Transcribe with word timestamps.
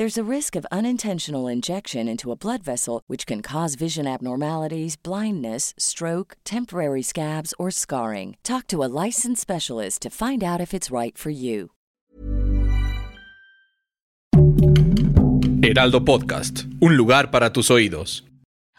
There's 0.00 0.16
a 0.16 0.24
risk 0.36 0.56
of 0.56 0.66
unintentional 0.72 1.46
injection 1.46 2.08
into 2.08 2.32
a 2.32 2.34
blood 2.34 2.62
vessel, 2.62 3.02
which 3.06 3.26
can 3.26 3.42
cause 3.42 3.74
vision 3.74 4.06
abnormalities, 4.06 4.96
blindness, 4.96 5.74
stroke, 5.76 6.38
temporary 6.42 7.02
scabs, 7.02 7.52
or 7.58 7.70
scarring. 7.70 8.38
Talk 8.42 8.66
to 8.68 8.82
a 8.82 8.88
licensed 9.04 9.42
specialist 9.42 10.00
to 10.00 10.08
find 10.08 10.42
out 10.42 10.58
if 10.58 10.72
it's 10.72 10.90
right 10.90 11.18
for 11.18 11.28
you. 11.28 11.72
Heraldo 15.62 16.00
Podcast, 16.02 16.64
un 16.80 16.96
lugar 16.96 17.30
para 17.30 17.50
tus 17.50 17.68
oídos. 17.68 18.22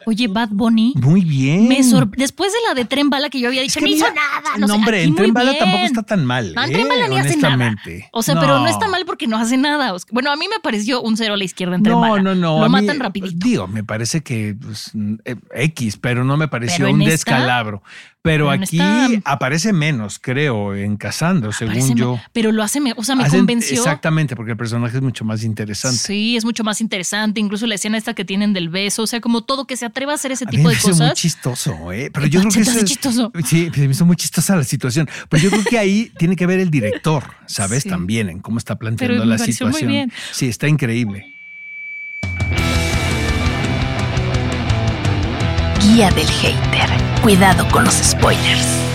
Oye, 0.05 0.27
Bad 0.27 0.49
Bunny. 0.51 0.93
Muy 0.95 1.21
bien. 1.21 1.67
Me 1.67 1.81
Después 2.17 2.51
de 2.51 2.57
la 2.67 2.73
de 2.73 2.85
Tren 2.85 3.09
Bala 3.09 3.29
que 3.29 3.39
yo 3.39 3.47
había 3.47 3.61
dicho, 3.61 3.79
que 3.79 3.85
no 3.85 3.91
hizo 3.91 4.05
nada. 4.07 4.57
No, 4.57 4.67
sé, 4.67 4.73
hombre, 4.73 5.03
en 5.03 5.15
Tren 5.15 5.33
Bala 5.33 5.51
bien. 5.51 5.63
tampoco 5.63 5.83
está 5.85 6.03
tan 6.03 6.25
mal. 6.25 6.53
No, 6.53 6.63
en 6.63 6.69
¿eh? 6.69 6.73
Tren 6.73 6.87
Bala 6.87 7.07
ni 7.07 7.17
hace 7.17 7.37
nada. 7.37 7.75
O 8.11 8.23
sea, 8.23 8.39
pero 8.39 8.59
no 8.59 8.67
está 8.67 8.87
mal 8.87 9.03
porque 9.05 9.27
no 9.27 9.37
hace 9.37 9.57
nada. 9.57 9.95
Bueno, 10.11 10.31
a 10.31 10.35
mí 10.35 10.45
me 10.47 10.59
pareció 10.59 11.01
un 11.01 11.17
cero 11.17 11.35
a 11.35 11.37
la 11.37 11.43
izquierda 11.43 11.75
en 11.75 11.83
Tren 11.83 11.95
No, 11.95 12.01
Bala. 12.01 12.21
no, 12.21 12.35
no. 12.35 12.59
Lo 12.59 12.65
a 12.65 12.69
mí, 12.69 12.71
matan 12.73 12.99
rapidito. 12.99 13.35
Digo, 13.37 13.67
me 13.67 13.83
parece 13.83 14.21
que 14.21 14.55
pues, 14.59 14.91
eh, 15.25 15.35
X, 15.55 15.97
pero 15.97 16.23
no 16.23 16.37
me 16.37 16.47
pareció 16.47 16.89
un 16.89 17.01
esta- 17.01 17.11
descalabro. 17.11 17.83
Pero 18.23 18.53
en 18.53 18.61
aquí 18.61 18.77
esta- 18.79 19.09
aparece 19.31 19.73
menos, 19.73 20.19
creo, 20.19 20.75
en 20.75 20.95
Casandro, 20.97 21.51
según 21.51 21.95
yo. 21.95 22.19
Pero 22.33 22.51
lo 22.51 22.61
hace, 22.61 22.79
me- 22.79 22.93
o 22.95 23.03
sea, 23.03 23.15
me 23.15 23.23
Hacen- 23.23 23.39
convenció. 23.39 23.79
Exactamente, 23.79 24.35
porque 24.35 24.51
el 24.51 24.57
personaje 24.57 24.97
es 24.97 25.01
mucho 25.01 25.25
más 25.25 25.43
interesante. 25.43 25.97
Sí, 25.97 26.37
es 26.37 26.45
mucho 26.45 26.63
más 26.63 26.81
interesante. 26.81 27.39
Incluso 27.39 27.65
la 27.65 27.75
escena 27.75 27.97
esta 27.97 28.13
que 28.13 28.23
tienen 28.23 28.53
del 28.53 28.69
beso. 28.69 29.01
O 29.03 29.07
sea, 29.07 29.21
como 29.21 29.43
todo 29.43 29.65
que 29.65 29.75
se 29.75 29.85
atreva 29.87 30.11
a 30.11 30.15
hacer 30.15 30.31
ese 30.31 30.45
A 30.45 30.51
mí 30.51 30.57
tipo 30.57 30.67
me 30.69 30.75
de 30.75 30.81
muy 30.83 30.91
cosas. 30.91 31.13
chistoso, 31.15 31.91
¿eh? 31.91 32.11
Pero 32.13 32.25
¿Qué 32.25 32.29
yo 32.29 32.39
creo 32.41 32.51
que 32.51 32.59
eso 32.61 32.77
es- 32.77 32.85
chistoso? 32.85 33.31
Sí, 33.43 33.71
me 33.75 33.85
hizo 33.85 34.05
muy 34.05 34.15
chistosa 34.15 34.55
la 34.55 34.63
situación. 34.65 35.09
Pero 35.27 35.41
yo 35.43 35.49
creo 35.49 35.63
que 35.63 35.79
ahí 35.79 36.11
tiene 36.19 36.35
que 36.35 36.45
ver 36.45 36.59
el 36.59 36.69
director, 36.69 37.23
¿sabes? 37.47 37.83
Sí. 37.83 37.89
También 37.89 38.29
en 38.29 38.39
cómo 38.39 38.59
está 38.59 38.75
planteando 38.77 39.13
Pero 39.15 39.25
me 39.25 39.31
la 39.31 39.37
pareció 39.39 39.65
muy 39.65 39.73
situación. 39.73 39.91
bien. 39.91 40.11
Sí, 40.31 40.47
está 40.47 40.67
increíble. 40.67 41.25
Guía 45.93 46.09
del 46.11 46.29
hater. 46.29 46.89
Cuidado 47.21 47.67
con 47.67 47.83
los 47.83 47.95
spoilers. 47.95 48.90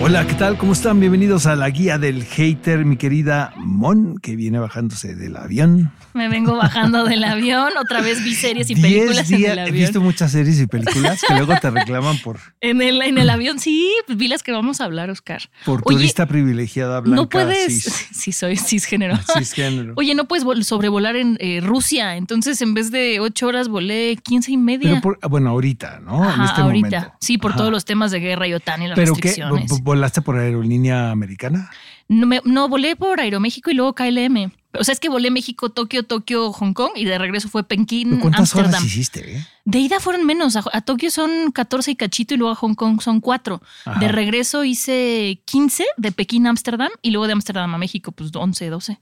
Hola, 0.00 0.26
¿qué 0.26 0.34
tal? 0.34 0.56
¿Cómo 0.56 0.72
están? 0.74 1.00
Bienvenidos 1.00 1.46
a 1.46 1.56
la 1.56 1.68
guía 1.70 1.98
del 1.98 2.24
hater, 2.24 2.84
mi 2.84 2.96
querida 2.96 3.52
Mon, 3.56 4.18
que 4.18 4.36
viene 4.36 4.58
bajándose 4.60 5.16
del 5.16 5.36
avión. 5.36 5.90
Me 6.14 6.28
vengo 6.28 6.56
bajando 6.56 7.04
del 7.04 7.22
avión. 7.24 7.70
Otra 7.78 8.00
vez 8.00 8.22
vi 8.24 8.34
series 8.34 8.70
y 8.70 8.74
Diez 8.74 8.86
películas 8.86 9.30
en 9.30 9.36
días- 9.38 9.52
el 9.52 9.58
He 9.58 9.62
avión. 9.62 9.76
visto 9.76 10.00
muchas 10.00 10.32
series 10.32 10.60
y 10.60 10.66
películas 10.66 11.20
que 11.26 11.34
luego 11.34 11.54
te 11.60 11.70
reclaman 11.70 12.16
por, 12.18 12.38
En 12.60 12.80
el, 12.80 13.02
en 13.02 13.18
el 13.18 13.28
avión, 13.28 13.58
sí, 13.58 13.92
vi 14.08 14.28
las 14.28 14.42
que 14.42 14.52
vamos 14.52 14.80
a 14.80 14.84
hablar, 14.84 15.10
Oscar. 15.10 15.42
por 15.64 15.82
Oye, 15.84 15.96
turista 15.98 16.26
privilegiada 16.26 17.00
blanca. 17.00 17.16
no 17.16 17.28
puedes. 17.28 17.84
cis- 17.86 18.08
Sí, 18.18 18.32
soy 18.32 18.56
cisgénero. 18.56 19.16
cisgénero. 19.36 19.94
Oye, 19.96 20.14
no 20.14 20.26
puedes 20.26 20.44
vol- 20.44 20.62
sobrevolar 20.62 21.16
en 21.16 21.36
eh, 21.40 21.60
Rusia. 21.62 22.16
Entonces, 22.16 22.62
en 22.62 22.72
vez 22.74 22.90
de 22.90 23.20
ocho 23.20 23.46
horas, 23.48 23.68
volé 23.68 24.16
quince 24.22 24.52
y 24.52 24.56
media. 24.56 24.88
Pero 24.90 25.00
por- 25.02 25.18
bueno, 25.28 25.50
ahorita, 25.50 26.00
¿no? 26.00 26.22
Ajá, 26.24 26.34
en 26.36 26.48
este 26.48 26.60
ahorita. 26.62 26.88
momento. 27.00 27.14
Sí, 27.20 27.36
por 27.38 27.50
Ajá. 27.50 27.58
todos 27.58 27.70
los 27.72 27.84
temas 27.84 28.10
de 28.12 28.20
guerra 28.20 28.46
y 28.48 28.54
OTAN 28.54 28.82
y 28.82 28.88
las 28.88 28.96
¿Pero 28.96 29.14
qué? 29.14 29.22
restricciones. 29.22 29.70
¿Vo- 29.70 29.82
¿Volaste 29.88 30.20
por 30.22 30.36
aerolínea 30.36 31.10
americana? 31.10 31.70
No, 32.08 32.26
me- 32.26 32.42
no, 32.44 32.68
volé 32.68 32.94
por 32.96 33.20
Aeroméxico 33.20 33.70
y 33.70 33.74
luego 33.74 33.94
KLM. 33.94 34.52
O 34.78 34.84
sea, 34.84 34.92
es 34.92 35.00
que 35.00 35.08
volé 35.08 35.30
México, 35.30 35.70
Tokio, 35.70 36.02
Tokio, 36.02 36.52
Hong 36.52 36.72
Kong 36.74 36.90
y 36.94 37.04
de 37.06 37.16
regreso 37.18 37.48
fue 37.48 37.64
Pekín, 37.64 38.18
¿Cuántas 38.20 38.54
horas 38.54 38.82
hiciste? 38.84 39.36
eh? 39.38 39.46
De 39.64 39.78
ida 39.78 39.98
fueron 39.98 40.26
menos. 40.26 40.56
A, 40.56 40.64
a 40.72 40.80
Tokio 40.82 41.10
son 41.10 41.52
14 41.52 41.90
y 41.92 41.96
cachito 41.96 42.34
y 42.34 42.36
luego 42.36 42.52
a 42.52 42.56
Hong 42.56 42.74
Kong 42.74 43.00
son 43.00 43.20
4. 43.20 43.62
Ajá. 43.86 43.98
De 44.00 44.08
regreso 44.08 44.64
hice 44.64 45.40
15 45.46 45.84
de 45.96 46.12
Pekín 46.12 46.46
a 46.46 46.50
Ámsterdam 46.50 46.90
y 47.02 47.10
luego 47.10 47.26
de 47.26 47.32
Ámsterdam 47.32 47.74
a 47.74 47.78
México, 47.78 48.12
pues 48.12 48.30
11, 48.34 48.68
12. 48.68 48.98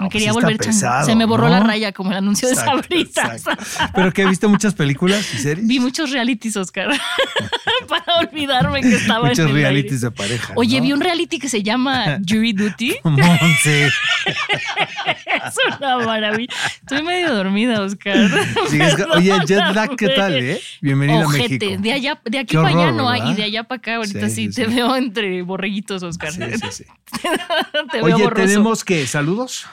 Me 0.00 0.06
pues 0.06 0.12
quería 0.12 0.28
sí 0.30 0.34
volver 0.40 0.56
pesado, 0.56 1.04
Se 1.04 1.14
me 1.14 1.26
borró 1.26 1.44
¿no? 1.44 1.50
la 1.50 1.60
raya 1.60 1.92
como 1.92 2.10
el 2.12 2.16
anuncio 2.16 2.48
de 2.48 2.54
Sabritas. 2.54 3.32
exacto. 3.46 3.64
¿Pero 3.94 4.10
qué? 4.12 4.24
¿Viste 4.26 4.46
muchas 4.46 4.72
películas 4.74 5.34
y 5.34 5.38
series? 5.38 5.66
Vi 5.66 5.80
muchos 5.80 6.10
realities, 6.10 6.56
Oscar, 6.56 6.88
para 7.88 8.16
olvidarme 8.20 8.80
que 8.80 8.94
estaba 8.94 9.24
Muchos 9.28 9.40
en 9.40 9.48
el 9.48 9.52
realities 9.54 10.02
aire. 10.02 10.06
de 10.06 10.10
pareja. 10.10 10.52
Oye, 10.56 10.78
¿no? 10.78 10.82
vi 10.84 10.92
un 10.94 11.00
reality 11.02 11.38
que 11.38 11.48
se 11.50 11.62
llama 11.62 12.18
Jury 12.26 12.54
Duty. 12.54 12.94
Monse. 13.04 13.86
es 13.86 15.54
una 15.78 15.98
maravilla. 15.98 16.54
Estoy 16.80 17.02
medio 17.02 17.34
dormida, 17.34 17.82
Oscar. 17.82 18.30
Sí, 18.70 18.80
es 18.80 18.94
que- 18.94 19.04
oye, 19.04 19.32
jet 19.46 19.74
lag, 19.74 19.94
¿qué 19.96 20.08
tal, 20.08 20.34
eh? 20.38 20.60
Bienvenido 20.80 21.26
Ojete. 21.26 21.44
a 21.44 21.68
México. 21.68 21.82
De 21.82 21.92
allá, 21.92 22.20
de 22.24 22.38
aquí 22.38 22.56
Qué 22.56 22.62
para 22.62 22.68
allá 22.68 22.92
no 22.92 23.10
hay, 23.10 23.30
y 23.30 23.34
de 23.34 23.42
allá 23.44 23.64
para 23.64 23.78
acá 23.78 23.96
ahorita 23.96 24.28
sí, 24.30 24.46
Sí, 24.46 24.52
sí, 24.52 24.62
te 24.62 24.66
veo 24.68 24.96
entre 24.96 25.42
borreguitos, 25.42 26.02
Oscar. 26.02 26.32
Sí, 26.32 26.40
sí, 26.54 26.66
sí. 26.70 26.84
te 27.90 27.98
veo 28.00 28.04
Oye, 28.06 28.24
borroso. 28.24 28.46
¿tenemos 28.46 28.84
qué? 28.84 29.06
¿Saludos? 29.06 29.66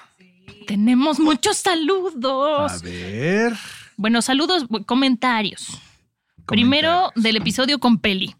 Tenemos 0.69 1.19
muchos 1.19 1.57
saludos. 1.57 2.71
A 2.71 2.77
ver. 2.83 3.53
Bueno, 3.97 4.21
saludos, 4.21 4.65
comentarios. 4.85 5.81
Primero 6.45 7.11
del 7.15 7.37
episodio 7.37 7.79
con 7.79 7.97
Peli. 7.97 8.35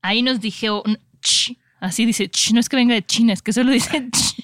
Ahí 0.00 0.22
nos 0.22 0.40
dijo, 0.40 0.84
ch, 1.20 1.56
así 1.80 2.06
dice, 2.06 2.28
ch, 2.30 2.52
no 2.52 2.60
es 2.60 2.68
que 2.68 2.76
venga 2.76 2.94
de 2.94 3.04
China, 3.04 3.32
es 3.32 3.42
que 3.42 3.52
solo 3.52 3.72
dice 3.72 4.08
ch. 4.12 4.36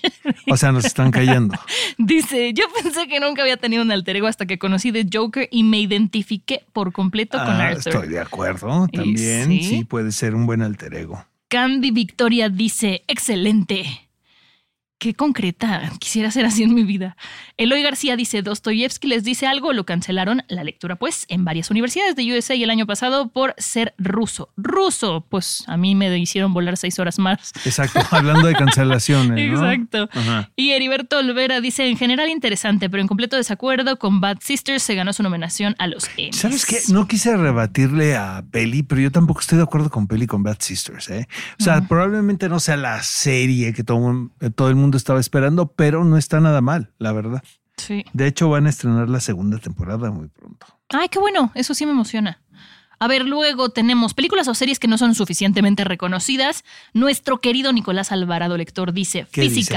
O 0.51 0.57
sea, 0.57 0.73
nos 0.73 0.85
están 0.85 1.13
cayendo. 1.13 1.57
Dice, 1.97 2.53
yo 2.55 2.65
pensé 2.83 3.07
que 3.07 3.21
nunca 3.21 3.43
había 3.43 3.57
tenido 3.57 3.83
un 3.85 3.93
alter 3.93 4.17
ego 4.17 4.27
hasta 4.27 4.45
que 4.47 4.59
conocí 4.59 4.91
de 4.91 5.07
Joker 5.11 5.49
y 5.53 5.63
me 5.63 5.79
identifiqué 5.79 6.65
por 6.73 6.93
completo 6.93 7.39
con 7.39 7.49
Ah, 7.49 7.69
Arthur. 7.69 7.93
estoy 7.95 8.09
de 8.09 8.19
acuerdo. 8.21 8.89
También 8.93 9.47
sí. 9.49 9.63
sí. 9.63 9.85
puede 9.85 10.11
ser 10.11 10.35
un 10.35 10.47
buen 10.47 10.61
alter 10.63 10.93
ego. 10.95 11.25
Candy 11.47 11.93
Victoria 11.93 12.49
dice, 12.49 13.05
excelente. 13.07 14.09
Qué 15.03 15.15
concreta, 15.15 15.91
quisiera 15.99 16.31
ser 16.31 16.45
así 16.45 16.63
en 16.63 16.75
mi 16.75 16.85
vida. 16.85 17.17
Eloy 17.57 17.83
García 17.83 18.15
dice, 18.15 18.41
Dostoyevsky 18.41 19.09
les 19.09 19.25
dice 19.25 19.49
algo, 19.49 19.73
lo 19.73 19.85
cancelaron 19.85 20.45
la 20.47 20.63
lectura, 20.63 20.95
pues, 20.95 21.27
en 21.29 21.45
varias 21.45 21.73
universidades 21.73 22.15
de 22.15 22.33
USA 22.33 22.55
y 22.55 22.63
el 22.63 22.71
año 22.71 22.87
pasado 22.87 23.29
por 23.29 23.57
ser 23.59 23.95
ruso. 23.99 24.51
Ruso, 24.57 25.27
pues 25.29 25.65
a 25.67 25.77
mí 25.77 25.97
me 25.97 26.17
hicieron 26.17 26.55
volar 26.55 26.77
seis 26.77 27.01
horas 27.01 27.19
más. 27.19 27.51
Exacto. 27.65 27.99
Hablando 28.13 28.47
de 28.47 28.55
cancelaciones. 28.55 29.51
¿no? 29.51 29.73
Exacto. 29.73 30.09
Ajá. 30.13 30.53
Y 30.55 30.71
Heriberto 30.71 31.19
Olvera 31.19 31.61
dice, 31.61 31.89
en 31.89 31.97
general 31.97 32.31
interesante, 32.31 32.89
pero 32.89 33.01
en 33.01 33.09
completo 33.09 33.35
desacuerdo 33.35 33.99
con 33.99 34.21
Bad 34.21 34.39
Sisters 34.41 34.85
se 34.85 34.95
ganó 34.95 35.13
su 35.13 35.25
nominación 35.25 35.75
a 35.81 35.89
los 35.89 36.09
Emmys. 36.17 36.37
¿Sabes 36.37 36.65
qué? 36.65 36.79
No 36.91 37.09
quise 37.09 37.37
rebatirle 37.37 38.15
a 38.15 38.45
Peli, 38.53 38.85
pero 38.85 39.01
yo 39.01 39.11
tampoco 39.11 39.41
estoy 39.41 39.59
de 39.59 39.65
acuerdo 39.65 39.91
con 39.91 40.07
Peli 40.07 40.29
con 40.29 40.45
Bad 40.45 40.59
Sisters. 40.61 41.11
¿eh? 41.11 41.27
O 41.59 41.65
sea, 41.65 41.89
probablemente 41.89 42.49
no 42.49 42.61
sea 42.61 42.77
la 42.77 43.03
serie 43.03 43.73
que 43.73 43.83
todo, 43.83 44.31
todo 44.55 44.69
el 44.69 44.77
mundo 44.77 44.92
estaba 44.97 45.21
esperando, 45.21 45.73
pero 45.73 46.05
no 46.05 46.17
está 46.17 46.41
nada 46.41 46.61
mal, 46.61 46.93
la 46.99 47.13
verdad. 47.13 47.43
Sí. 47.77 48.05
De 48.13 48.27
hecho, 48.27 48.49
van 48.49 48.67
a 48.67 48.71
estrenar 48.71 49.09
la 49.09 49.21
segunda 49.21 49.59
temporada 49.59 50.11
muy 50.11 50.29
pronto. 50.29 50.67
Ay, 50.91 51.09
qué 51.09 51.19
bueno, 51.19 51.53
eso 51.55 51.75
sí 51.75 51.87
me 51.87 51.93
emociona. 51.93 52.41
A 52.99 53.09
ver, 53.09 53.25
luego 53.25 53.71
tenemos 53.71 54.15
películas 54.15 54.47
o 54.47 54.55
series 54.55 54.79
que 54.79 54.87
no 54.87 54.97
son 54.97 55.17
suficientemente 55.17 55.83
reconocidas. 55.83 56.65
Nuestro 56.93 57.41
querido 57.41 57.73
Nicolás 57.73 58.13
Alvarado, 58.13 58.57
lector, 58.57 58.93
dice 58.93 59.27
¿Qué 59.33 59.43
dice? 59.43 59.77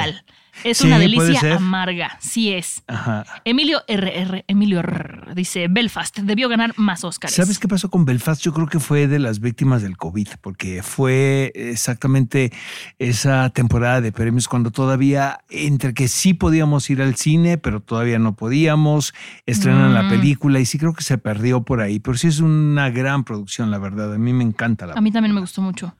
Es 0.64 0.78
Sí, 0.80 0.88
una 0.88 0.98
delicia 1.00 1.56
amarga, 1.56 2.18
sí 2.22 2.52
es. 2.54 2.84
Ajá. 2.88 3.26
Emilio 3.44 3.82
RR, 3.88 4.46
Emilio 4.48 4.80
R, 4.80 5.34
dice 5.36 5.68
Belfast, 5.70 6.18
debió 6.20 6.50
ganar 6.50 6.74
más 6.78 7.04
Oscars. 7.04 7.34
¿Sabes 7.34 7.60
qué 7.60 7.68
pasó 7.68 7.90
con 7.90 8.06
Belfast? 8.06 8.42
Yo 8.42 8.54
creo 8.54 8.68
que 8.68 8.80
fue 8.80 9.08
de 9.08 9.20
las 9.20 9.40
víctimas 9.40 9.82
del 9.82 9.98
COVID, 9.98 10.28
porque 10.42 10.82
fue 10.82 11.52
exactamente 11.56 12.52
esa 13.00 13.50
temporada 13.50 14.02
de 14.02 14.12
premios 14.12 14.48
cuando 14.48 14.72
todavía, 14.72 15.40
entre 15.50 15.94
que 15.94 16.08
sí 16.08 16.34
podíamos 16.34 16.90
ir 16.90 17.02
al 17.02 17.16
cine, 17.16 17.58
pero 17.58 17.82
todavía 17.82 18.18
no 18.20 18.36
podíamos, 18.36 19.14
estrenan 19.46 19.94
la 19.94 20.04
Mm. 20.04 20.10
película 20.10 20.60
y 20.60 20.66
sí 20.66 20.78
creo 20.80 20.94
que 20.94 21.04
se 21.04 21.18
perdió 21.18 21.64
por 21.64 21.82
ahí, 21.82 22.00
pero 22.00 22.18
sí 22.18 22.28
es 22.28 22.40
una 22.40 22.90
gran 22.90 23.24
producción, 23.24 23.72
la 23.72 23.78
verdad. 23.78 24.14
A 24.14 24.18
mí 24.18 24.34
me 24.34 24.44
encanta 24.44 24.86
la 24.88 24.94
A 24.94 25.02
mí 25.02 25.12
también 25.12 25.36
me 25.36 25.42
gustó 25.42 25.62
mucho. 25.62 25.96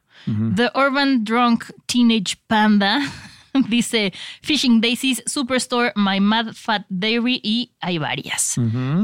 The 0.56 0.72
Urban 0.74 1.24
Drunk 1.24 1.66
Teenage 1.86 2.38
Panda 2.48 3.00
dice 3.70 4.14
Fishing 4.42 4.82
Daisies, 4.82 5.24
Superstore, 5.26 5.94
My 5.96 6.20
Mad 6.20 6.54
Fat 6.54 6.86
Dairy 6.90 7.40
y 7.44 7.72
hay 7.80 7.98
varias. 7.98 8.56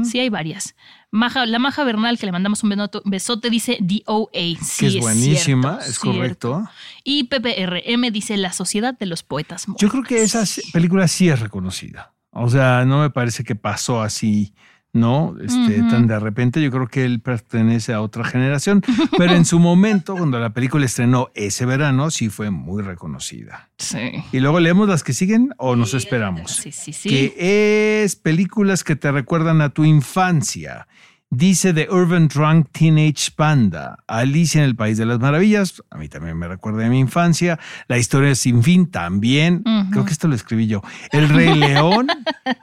Sí, 0.04 0.18
hay 0.18 0.28
varias. 0.28 0.74
Maja, 1.10 1.44
la 1.44 1.58
Maja 1.58 1.84
Bernal, 1.84 2.18
que 2.18 2.24
le 2.24 2.32
mandamos 2.32 2.62
un 2.64 2.74
besote, 3.04 3.50
dice 3.50 3.78
DOA. 3.80 4.30
Sí, 4.62 4.78
que 4.78 4.86
es 4.86 5.00
buenísima, 5.00 5.80
cierto, 5.80 5.90
es 5.90 5.98
cierto. 5.98 6.50
correcto. 6.50 6.70
Y 7.04 7.24
PPRM 7.24 8.10
dice 8.10 8.36
La 8.38 8.52
Sociedad 8.52 8.96
de 8.98 9.06
los 9.06 9.22
Poetas 9.22 9.68
Muertos. 9.68 9.82
Yo 9.82 9.90
creo 9.90 10.02
que 10.02 10.22
esa 10.22 10.44
película 10.72 11.06
sí 11.08 11.28
es 11.28 11.38
reconocida. 11.40 12.14
O 12.30 12.48
sea, 12.48 12.86
no 12.86 13.00
me 13.00 13.10
parece 13.10 13.44
que 13.44 13.54
pasó 13.54 14.00
así, 14.00 14.54
¿no? 14.92 15.34
Este. 15.40 15.78
Tan 15.90 16.06
de 16.06 16.18
repente. 16.18 16.62
Yo 16.62 16.70
creo 16.70 16.88
que 16.88 17.04
él 17.04 17.20
pertenece 17.20 17.92
a 17.92 18.00
otra 18.00 18.24
generación. 18.24 18.82
Pero 19.16 19.34
en 19.34 19.44
su 19.44 19.58
momento, 19.58 20.14
cuando 20.16 20.38
la 20.38 20.50
película 20.50 20.84
estrenó 20.84 21.30
ese 21.34 21.64
verano, 21.64 22.10
sí 22.10 22.28
fue 22.28 22.50
muy 22.50 22.82
reconocida. 22.82 23.70
Sí. 23.78 24.12
Y 24.32 24.40
luego 24.40 24.60
leemos 24.60 24.88
las 24.88 25.02
que 25.02 25.12
siguen 25.12 25.54
o 25.56 25.76
nos 25.76 25.94
esperamos. 25.94 26.52
Sí, 26.52 26.72
sí, 26.72 26.92
sí. 26.92 27.08
Que 27.08 28.02
es 28.04 28.16
películas 28.16 28.84
que 28.84 28.96
te 28.96 29.10
recuerdan 29.10 29.60
a 29.60 29.70
tu 29.70 29.84
infancia. 29.84 30.86
Dice 31.34 31.72
The 31.72 31.88
Urban 31.90 32.28
Drunk 32.28 32.66
Teenage 32.72 33.30
Panda, 33.34 33.96
Alicia 34.06 34.58
en 34.62 34.66
el 34.66 34.76
País 34.76 34.98
de 34.98 35.06
las 35.06 35.18
Maravillas, 35.18 35.82
a 35.90 35.96
mí 35.96 36.06
también 36.06 36.36
me 36.36 36.46
recuerda 36.46 36.84
a 36.84 36.90
mi 36.90 36.98
infancia, 36.98 37.58
La 37.88 37.96
Historia 37.96 38.34
sin 38.34 38.62
fin 38.62 38.90
también, 38.90 39.64
creo 39.90 40.04
que 40.04 40.12
esto 40.12 40.28
lo 40.28 40.34
escribí 40.34 40.66
yo. 40.66 40.82
El 41.10 41.30
Rey 41.30 41.54
León 41.58 42.08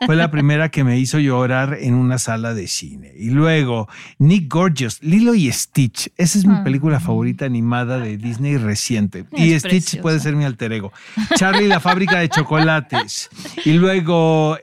fue 0.06 0.16
la 0.16 0.30
primera 0.30 0.69
que 0.69 0.83
me 0.83 1.00
hizo 1.00 1.18
llorar 1.18 1.77
en 1.81 1.95
una 1.95 2.19
sala 2.19 2.54
de 2.54 2.68
cine. 2.68 3.12
Y 3.18 3.31
luego 3.31 3.89
Nick 4.19 4.54
Gorgeous, 4.54 5.01
Lilo 5.01 5.33
y 5.33 5.51
Stitch, 5.51 6.12
esa 6.16 6.38
es 6.38 6.45
mi 6.45 6.54
Ah. 6.54 6.63
película 6.63 7.00
favorita 7.00 7.45
animada 7.45 7.98
de 7.98 8.18
Disney 8.18 8.57
reciente. 8.57 9.25
y 9.31 9.57
Stitch 9.57 9.62
preciosa. 9.63 10.01
puede 10.04 10.19
ser 10.19 10.36
mi 10.36 10.45
alter 10.45 10.74
ego. 10.74 10.94
Charlie 11.38 11.68
la 11.68 11.80
fábrica 11.80 12.19
de 12.19 12.30
chocolates. 12.30 13.30
Y 13.66 13.74
luego 13.74 14.60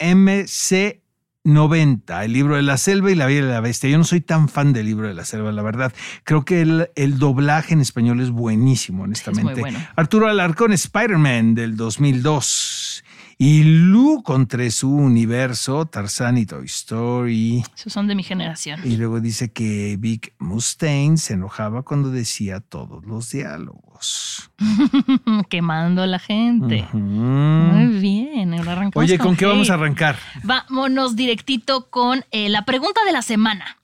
MC 0.00 1.01
90, 1.44 2.24
el 2.24 2.32
libro 2.32 2.56
de 2.56 2.62
la 2.62 2.76
selva 2.76 3.10
y 3.10 3.14
la 3.14 3.26
vida 3.26 3.46
de 3.46 3.52
la 3.52 3.60
bestia. 3.60 3.90
Yo 3.90 3.98
no 3.98 4.04
soy 4.04 4.20
tan 4.20 4.48
fan 4.48 4.72
del 4.72 4.86
libro 4.86 5.08
de 5.08 5.14
la 5.14 5.24
selva, 5.24 5.50
la 5.52 5.62
verdad. 5.62 5.92
Creo 6.24 6.44
que 6.44 6.62
el, 6.62 6.90
el 6.94 7.18
doblaje 7.18 7.74
en 7.74 7.80
español 7.80 8.20
es 8.20 8.30
buenísimo, 8.30 9.02
honestamente. 9.04 9.60
bueno. 9.60 9.78
Arturo 9.96 10.28
Alarcón, 10.28 10.72
Spider-Man 10.72 11.54
del 11.54 11.76
2002. 11.76 13.04
Y 13.38 13.64
Lu 13.64 14.22
contra 14.22 14.70
su 14.70 14.90
universo, 14.90 15.86
Tarzán 15.86 16.38
y 16.38 16.46
Toy 16.46 16.66
Story. 16.66 17.64
Esos 17.76 17.92
son 17.92 18.06
de 18.06 18.14
mi 18.14 18.22
generación. 18.22 18.80
Y 18.84 18.96
luego 18.96 19.20
dice 19.20 19.52
que 19.52 19.96
Big 19.98 20.34
Mustaine 20.38 21.16
se 21.16 21.34
enojaba 21.34 21.82
cuando 21.82 22.10
decía 22.10 22.60
todos 22.60 23.04
los 23.04 23.30
diálogos. 23.30 24.50
Quemando 25.48 26.02
a 26.02 26.06
la 26.06 26.18
gente. 26.18 26.86
Muy 26.92 27.86
bien. 28.00 28.54
ahora 28.54 28.72
arrancamos 28.72 28.96
Oye, 29.08 29.18
¿con 29.18 29.36
qué 29.36 29.46
vamos 29.46 29.70
a 29.70 29.74
arrancar? 29.74 30.16
Vámonos 30.42 31.16
directito 31.16 31.90
con 31.90 32.24
eh, 32.30 32.48
la 32.48 32.64
pregunta 32.64 33.00
de 33.04 33.12
la 33.12 33.22
semana. 33.22 33.78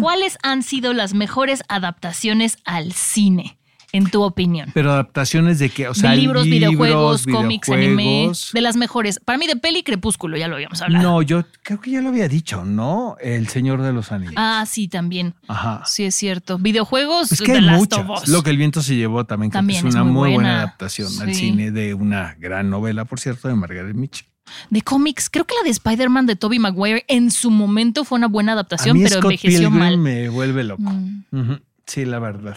¿Cuáles 0.00 0.38
han 0.42 0.62
sido 0.62 0.94
las 0.94 1.12
mejores 1.12 1.62
adaptaciones 1.68 2.58
al 2.64 2.92
cine, 2.92 3.55
en 3.96 4.10
tu 4.10 4.22
opinión? 4.22 4.70
Pero 4.74 4.92
adaptaciones 4.92 5.58
de 5.58 5.70
qué? 5.70 5.88
O 5.88 5.94
sea, 5.94 6.10
de 6.10 6.16
libros, 6.18 6.44
videojuegos, 6.44 7.26
cómics, 7.26 7.68
anime. 7.68 8.30
De 8.52 8.60
las 8.60 8.76
mejores. 8.76 9.20
Para 9.24 9.38
mí, 9.38 9.46
de 9.46 9.56
peli, 9.56 9.82
Crepúsculo, 9.82 10.36
ya 10.36 10.48
lo 10.48 10.54
habíamos 10.56 10.80
hablado. 10.82 11.02
No, 11.02 11.22
yo 11.22 11.44
creo 11.62 11.80
que 11.80 11.90
ya 11.90 12.00
lo 12.00 12.08
había 12.10 12.28
dicho, 12.28 12.64
¿no? 12.64 13.16
El 13.20 13.48
Señor 13.48 13.82
de 13.82 13.92
los 13.92 14.12
Anillos. 14.12 14.34
Ah, 14.36 14.64
sí, 14.66 14.88
también. 14.88 15.34
Ajá. 15.48 15.82
Sí, 15.86 16.04
es 16.04 16.14
cierto. 16.14 16.58
Videojuegos, 16.58 17.32
Es 17.32 17.40
que 17.42 17.52
hay 17.52 17.60
Last 17.60 17.78
muchas. 17.78 17.98
of 18.10 18.22
Us. 18.22 18.28
Lo 18.28 18.42
que 18.42 18.50
el 18.50 18.56
viento 18.56 18.82
se 18.82 18.96
llevó 18.96 19.24
también, 19.24 19.50
También 19.52 19.82
que 19.82 19.88
es 19.88 19.94
es 19.94 20.00
una 20.00 20.04
muy 20.04 20.30
buena, 20.30 20.34
buena. 20.34 20.56
adaptación 20.58 21.08
al 21.20 21.34
cine 21.34 21.70
de 21.70 21.94
una 21.94 22.34
gran 22.38 22.70
novela, 22.70 23.04
por 23.04 23.20
cierto, 23.20 23.48
de 23.48 23.54
Margaret 23.54 23.94
Mitchell. 23.94 24.26
De 24.70 24.80
cómics, 24.82 25.28
creo 25.28 25.44
que 25.44 25.54
la 25.60 25.64
de 25.64 25.70
Spider-Man 25.70 26.26
de 26.26 26.36
Tobey 26.36 26.60
Maguire 26.60 27.04
en 27.08 27.32
su 27.32 27.50
momento 27.50 28.04
fue 28.04 28.16
una 28.18 28.28
buena 28.28 28.52
A 28.52 28.54
adaptación, 28.54 28.96
mí 28.96 29.02
pero 29.02 29.16
Scott 29.16 29.24
envejeció 29.32 29.58
Pilgrim 29.58 29.78
mal. 29.78 29.98
me 29.98 30.28
vuelve 30.28 30.62
loco. 30.62 30.82
Mm. 30.82 31.54
Sí, 31.86 32.04
la 32.04 32.20
verdad. 32.20 32.56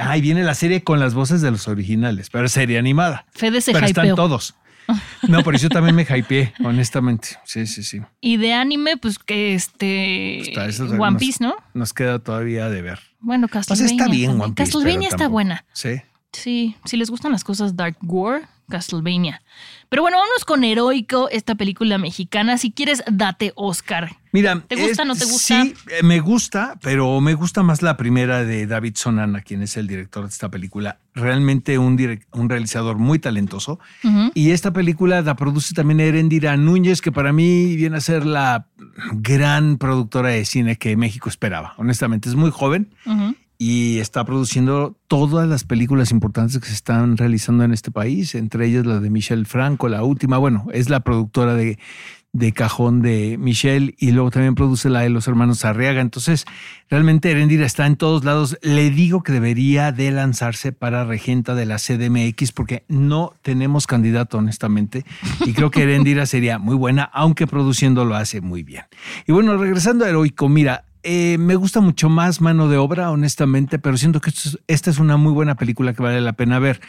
Ahí 0.00 0.20
viene 0.20 0.42
la 0.42 0.54
serie 0.54 0.82
con 0.82 0.98
las 1.00 1.14
voces 1.14 1.40
de 1.40 1.50
los 1.50 1.68
originales, 1.68 2.28
pero 2.30 2.46
es 2.46 2.52
serie 2.52 2.78
animada. 2.78 3.26
Fede 3.32 3.60
se 3.60 3.72
pero 3.72 3.86
están 3.86 4.14
todos. 4.14 4.54
No, 5.28 5.42
por 5.42 5.54
eso 5.54 5.68
también 5.70 5.94
me 5.96 6.02
hypeé, 6.02 6.52
honestamente. 6.62 7.28
Sí, 7.44 7.66
sí, 7.66 7.82
sí. 7.82 8.02
Y 8.20 8.36
de 8.36 8.52
anime, 8.52 8.96
pues 8.98 9.18
que 9.18 9.54
este. 9.54 10.40
Está, 10.40 10.66
eso 10.66 10.84
One 10.84 11.12
nos- 11.12 11.20
Piece, 11.20 11.42
¿no? 11.42 11.54
Nos 11.72 11.94
queda 11.94 12.18
todavía 12.18 12.68
de 12.68 12.82
ver. 12.82 12.98
Bueno, 13.20 13.48
Castlevania. 13.48 13.86
está 13.92 14.08
bien. 14.08 14.30
One 14.32 14.52
Piece. 14.52 14.54
Castlevania 14.56 14.94
pero 14.98 15.02
está 15.04 15.16
tampoco- 15.16 15.32
buena. 15.32 15.64
Sí. 15.72 16.02
Sí, 16.34 16.76
si 16.84 16.96
les 16.96 17.10
gustan 17.10 17.32
las 17.32 17.44
cosas 17.44 17.76
Dark 17.76 17.96
War, 18.02 18.48
Castlevania. 18.68 19.42
Pero 19.88 20.02
bueno, 20.02 20.16
vámonos 20.18 20.44
con 20.44 20.64
Heroico, 20.64 21.28
esta 21.30 21.54
película 21.54 21.98
mexicana. 21.98 22.58
Si 22.58 22.72
quieres, 22.72 23.02
date 23.10 23.52
Oscar. 23.56 24.16
Mira, 24.32 24.60
¿Te 24.66 24.74
gusta, 24.74 25.02
es- 25.02 25.08
no 25.08 25.14
te 25.14 25.24
gusta? 25.26 25.62
Sí, 25.62 25.74
eh, 25.90 26.02
me 26.02 26.18
gusta, 26.20 26.76
pero 26.82 27.20
me 27.20 27.34
gusta 27.34 27.62
más 27.62 27.82
la 27.82 27.96
primera 27.96 28.42
de 28.44 28.66
David 28.66 28.94
Sonana, 28.96 29.42
quien 29.42 29.62
es 29.62 29.76
el 29.76 29.86
director 29.86 30.24
de 30.24 30.30
esta 30.30 30.48
película. 30.50 30.98
Realmente 31.14 31.78
un, 31.78 31.96
direc- 31.96 32.24
un 32.32 32.48
realizador 32.48 32.98
muy 32.98 33.18
talentoso. 33.20 33.78
Y 34.34 34.50
esta 34.50 34.72
película 34.72 35.20
la 35.22 35.36
produce 35.36 35.72
también 35.74 36.00
Erendira 36.00 36.56
Núñez, 36.56 37.00
que 37.00 37.12
para 37.12 37.32
mí 37.32 37.76
viene 37.76 37.98
a 37.98 38.00
ser 38.00 38.26
la 38.26 38.66
gran 39.12 39.78
productora 39.78 40.30
de 40.30 40.44
cine 40.44 40.76
que 40.76 40.96
México 40.96 41.28
esperaba. 41.28 41.74
Honestamente, 41.76 42.28
es 42.28 42.34
muy 42.34 42.50
joven. 42.50 42.92
Y 43.58 43.98
está 43.98 44.24
produciendo 44.24 44.96
todas 45.06 45.48
las 45.48 45.64
películas 45.64 46.10
importantes 46.10 46.58
que 46.58 46.66
se 46.66 46.74
están 46.74 47.16
realizando 47.16 47.64
en 47.64 47.72
este 47.72 47.90
país, 47.90 48.34
entre 48.34 48.66
ellas 48.66 48.84
la 48.84 48.98
de 48.98 49.10
Michelle 49.10 49.44
Franco, 49.44 49.88
la 49.88 50.02
última, 50.02 50.38
bueno, 50.38 50.66
es 50.72 50.90
la 50.90 51.00
productora 51.00 51.54
de, 51.54 51.78
cajón 52.52 53.00
de 53.00 53.36
Michelle 53.38 53.94
y 53.96 54.10
luego 54.10 54.32
también 54.32 54.56
produce 54.56 54.90
la 54.90 55.02
de 55.02 55.08
los 55.08 55.28
hermanos 55.28 55.64
Arriaga. 55.64 56.00
Entonces, 56.00 56.46
realmente 56.90 57.30
Erendira 57.30 57.64
está 57.64 57.86
en 57.86 57.94
todos 57.94 58.24
lados. 58.24 58.58
Le 58.60 58.90
digo 58.90 59.22
que 59.22 59.32
debería 59.32 59.92
de 59.92 60.10
lanzarse 60.10 60.72
para 60.72 61.04
regenta 61.04 61.54
de 61.54 61.64
la 61.64 61.76
CDMX 61.76 62.50
porque 62.50 62.84
no 62.88 63.34
tenemos 63.42 63.86
candidato, 63.86 64.38
honestamente, 64.38 65.04
y 65.46 65.52
creo 65.52 65.70
que 65.70 65.84
Erendira 65.84 66.26
sería 66.26 66.58
muy 66.58 66.74
buena, 66.74 67.04
aunque 67.04 67.46
produciendo 67.46 68.04
lo 68.04 68.16
hace 68.16 68.40
muy 68.40 68.64
bien. 68.64 68.82
Y 69.28 69.32
bueno, 69.32 69.56
regresando 69.56 70.04
a 70.04 70.08
Heroico, 70.08 70.48
mira, 70.48 70.86
eh, 71.04 71.36
me 71.38 71.54
gusta 71.54 71.80
mucho 71.80 72.08
más 72.08 72.40
mano 72.40 72.68
de 72.68 72.76
obra, 72.78 73.10
honestamente, 73.10 73.78
pero 73.78 73.96
siento 73.96 74.20
que 74.20 74.30
esto 74.30 74.48
es- 74.48 74.58
esta 74.66 74.90
es 74.90 74.98
una 74.98 75.16
muy 75.16 75.32
buena 75.32 75.54
película 75.54 75.92
que 75.94 76.02
vale 76.02 76.20
la 76.20 76.32
pena 76.32 76.58
ver. 76.58 76.80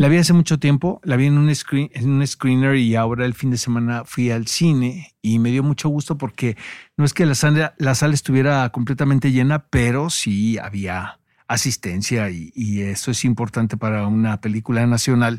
La 0.00 0.08
vi 0.08 0.16
hace 0.16 0.32
mucho 0.32 0.58
tiempo, 0.58 1.00
la 1.04 1.16
vi 1.16 1.26
en 1.26 1.36
un, 1.38 1.54
screen, 1.54 1.90
en 1.92 2.08
un 2.10 2.26
screener 2.26 2.76
y 2.76 2.94
ahora 2.94 3.26
el 3.26 3.34
fin 3.34 3.50
de 3.50 3.58
semana 3.58 4.04
fui 4.04 4.30
al 4.30 4.46
cine 4.46 5.14
y 5.20 5.38
me 5.38 5.50
dio 5.50 5.62
mucho 5.62 5.88
gusto 5.88 6.16
porque 6.16 6.56
no 6.96 7.04
es 7.04 7.12
que 7.12 7.26
la 7.26 7.34
sala, 7.34 7.74
la 7.78 7.94
sala 7.94 8.14
estuviera 8.14 8.68
completamente 8.70 9.32
llena, 9.32 9.66
pero 9.68 10.08
sí 10.08 10.56
había 10.58 11.18
asistencia 11.46 12.30
y, 12.30 12.52
y 12.54 12.80
eso 12.80 13.10
es 13.10 13.24
importante 13.24 13.76
para 13.76 14.06
una 14.06 14.40
película 14.40 14.86
nacional. 14.86 15.36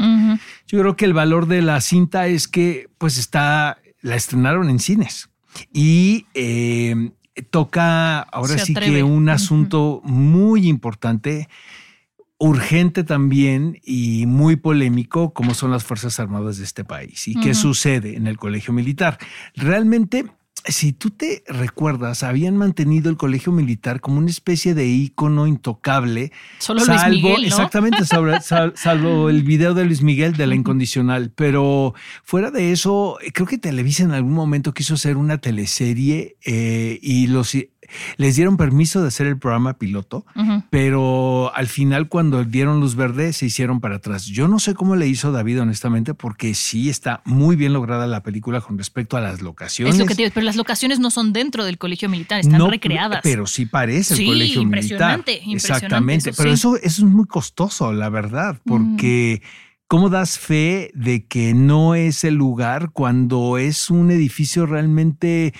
Yo 0.68 0.80
creo 0.80 0.96
que 0.96 1.06
el 1.06 1.14
valor 1.14 1.48
de 1.48 1.62
la 1.62 1.82
cinta 1.82 2.28
es 2.28 2.48
que 2.48 2.90
pues 2.98 3.18
está, 3.18 3.80
la 4.02 4.16
estrenaron 4.16 4.70
en 4.70 4.80
cines 4.80 5.30
y 5.74 6.26
eh, 6.34 7.12
toca 7.44 8.20
ahora 8.20 8.58
sí 8.58 8.74
que 8.74 9.04
un 9.04 9.30
asunto 9.30 10.02
muy 10.04 10.68
importante, 10.68 11.50
urgente 12.38 13.04
también 13.04 13.80
y 13.84 14.26
muy 14.26 14.56
polémico 14.56 15.34
como 15.34 15.54
son 15.54 15.72
las 15.72 15.84
Fuerzas 15.84 16.20
Armadas 16.20 16.58
de 16.58 16.64
este 16.64 16.84
país 16.84 17.28
y 17.28 17.36
qué 17.40 17.54
sucede 17.54 18.16
en 18.16 18.28
el 18.28 18.38
colegio 18.38 18.74
militar. 18.74 19.18
Realmente... 19.56 20.26
Si 20.68 20.94
tú 20.94 21.12
te 21.12 21.44
recuerdas, 21.48 22.24
habían 22.24 22.58
mantenido 22.58 23.10
el 23.12 23.18
colegio 23.18 23.52
militar 23.52 24.02
como 24.02 24.18
una 24.18 24.30
especie 24.30 24.74
de 24.74 24.88
ícono 24.88 25.46
intocable 25.48 26.32
Solo 26.60 26.80
Luis 26.84 27.02
Miguel, 27.24 27.42
¿no? 27.42 27.48
Exactamente, 27.48 28.06
sobre- 28.06 28.42
sal- 28.42 28.74
salvo 28.76 29.30
el 29.30 29.44
video 29.44 29.74
de 29.74 29.86
Luis 29.86 30.02
Miguel 30.02 30.34
de 30.38 30.48
la 30.48 30.56
incondicional. 30.56 31.32
Pero 31.36 31.94
fuera 32.24 32.50
de 32.52 32.72
eso, 32.72 33.18
creo 33.34 33.46
que 33.48 33.58
Televisa 33.58 34.04
en 34.04 34.12
algún 34.12 34.34
momento 34.34 34.74
quiso 34.74 34.96
hacer 34.96 35.18
una 35.18 35.38
teleserie 35.38 36.38
eh, 36.46 37.00
y 37.02 37.28
los, 37.28 37.56
les 38.18 38.36
dieron 38.36 38.58
permiso 38.58 39.02
de 39.02 39.08
hacer 39.10 39.28
el 39.28 39.38
programa 39.38 39.78
piloto, 39.78 40.26
pero 40.70 41.52
al 41.56 41.68
final 41.68 42.08
cuando 42.10 42.44
dieron 42.44 42.80
luz 42.80 42.96
verde 42.96 43.34
se 43.34 43.46
hicieron 43.46 43.80
para 43.80 43.96
atrás. 43.98 44.26
Yo 44.26 44.48
no 44.48 44.60
sé 44.60 44.74
cómo 44.74 44.96
le 44.96 45.08
hizo 45.08 45.32
David, 45.32 45.62
honestamente, 45.62 46.14
porque 46.14 46.54
sí 46.54 46.90
está 46.90 47.22
muy 47.26 47.56
bien 47.56 47.74
lograda 47.74 48.08
la 48.08 48.24
película 48.24 48.62
con 48.62 48.78
respecto 48.78 49.18
a 49.18 49.22
las 49.22 49.42
locaciones. 49.42 49.96
Es 49.96 50.00
lo 50.00 50.06
que 50.06 50.16
digo, 50.16 50.30
pero 50.34 50.46
las 50.46 50.56
locaciones 50.56 51.00
no 51.00 51.12
son 51.12 51.34
dentro 51.34 51.66
del 51.66 51.78
colegio 51.78 52.10
militar, 52.10 52.40
están 52.40 52.60
No, 52.60 52.70
recreadas. 52.70 53.22
Pero 53.24 53.48
sí 53.48 53.66
parece 53.66 54.14
el 54.16 54.26
colegio 54.26 54.64
militar. 54.64 54.64
impresionante, 54.64 55.32
impresionante, 55.44 55.56
Exactamente. 55.86 56.30
eso 56.32 56.38
pero 56.44 56.50
sí. 56.52 56.54
eso, 56.56 56.76
eso 56.78 57.06
es 57.06 57.12
muy 57.12 57.26
costoso, 57.26 57.92
la 57.94 58.10
verdad, 58.10 58.60
porque 58.66 59.42
¿cómo 59.88 60.10
das 60.10 60.40
fe 60.40 60.92
de 60.96 61.26
que 61.28 61.54
no 61.54 61.96
es 61.96 62.24
el 62.24 62.36
lugar 62.36 62.90
cuando 62.92 63.58
es 63.58 63.90
un 63.90 64.12
edificio 64.12 64.66
realmente 64.66 65.54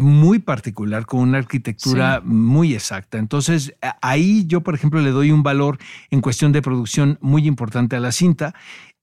muy 0.00 0.38
particular, 0.38 1.04
con 1.06 1.20
una 1.20 1.38
arquitectura 1.38 2.20
muy 2.24 2.74
exacta. 2.74 3.18
Entonces, 3.18 3.74
ahí 4.00 4.44
yo, 4.46 4.60
por 4.62 4.74
ejemplo, 4.74 5.00
le 5.00 5.10
doy 5.10 5.32
un 5.32 5.42
valor 5.42 5.78
en 6.10 6.20
cuestión 6.20 6.52
de 6.52 6.62
producción 6.62 7.18
muy 7.20 7.46
importante 7.46 7.96
a 7.96 8.00
la 8.00 8.12
cinta. 8.12 8.54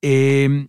Eh, 0.01 0.67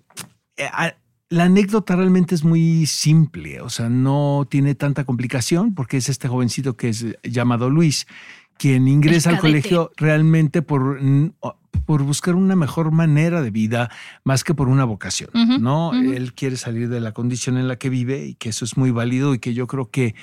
eh, 0.56 0.64
a- 0.72 0.94
la 1.30 1.44
anécdota 1.44 1.94
realmente 1.94 2.34
es 2.34 2.42
muy 2.42 2.86
simple, 2.86 3.60
o 3.60 3.68
sea, 3.68 3.90
no 3.90 4.46
tiene 4.50 4.74
tanta 4.74 5.04
complicación 5.04 5.74
porque 5.74 5.98
es 5.98 6.08
este 6.08 6.26
jovencito 6.26 6.74
que 6.76 6.88
es 6.88 7.04
llamado 7.22 7.68
Luis, 7.68 8.06
quien 8.56 8.88
ingresa 8.88 9.30
al 9.30 9.36
colegio 9.42 9.90
realmente 9.98 10.62
por, 10.62 11.00
por 11.84 12.02
buscar 12.02 12.34
una 12.34 12.56
mejor 12.56 12.90
manera 12.92 13.42
de 13.42 13.50
vida 13.50 13.90
más 14.24 14.44
que 14.44 14.54
por 14.54 14.68
una 14.68 14.84
vocación, 14.84 15.30
¿no? 15.60 15.92
Él 15.94 16.32
quiere 16.34 16.56
salir 16.56 16.88
de 16.88 17.00
la 17.00 17.12
condición 17.12 17.58
en 17.58 17.68
la 17.68 17.76
que 17.76 17.88
vive 17.90 18.24
y 18.26 18.34
que 18.34 18.48
eso 18.50 18.64
es 18.64 18.76
muy 18.76 18.90
válido 18.90 19.34
y 19.34 19.38
que 19.38 19.54
yo 19.54 19.66
creo 19.66 19.90
que 19.90 20.14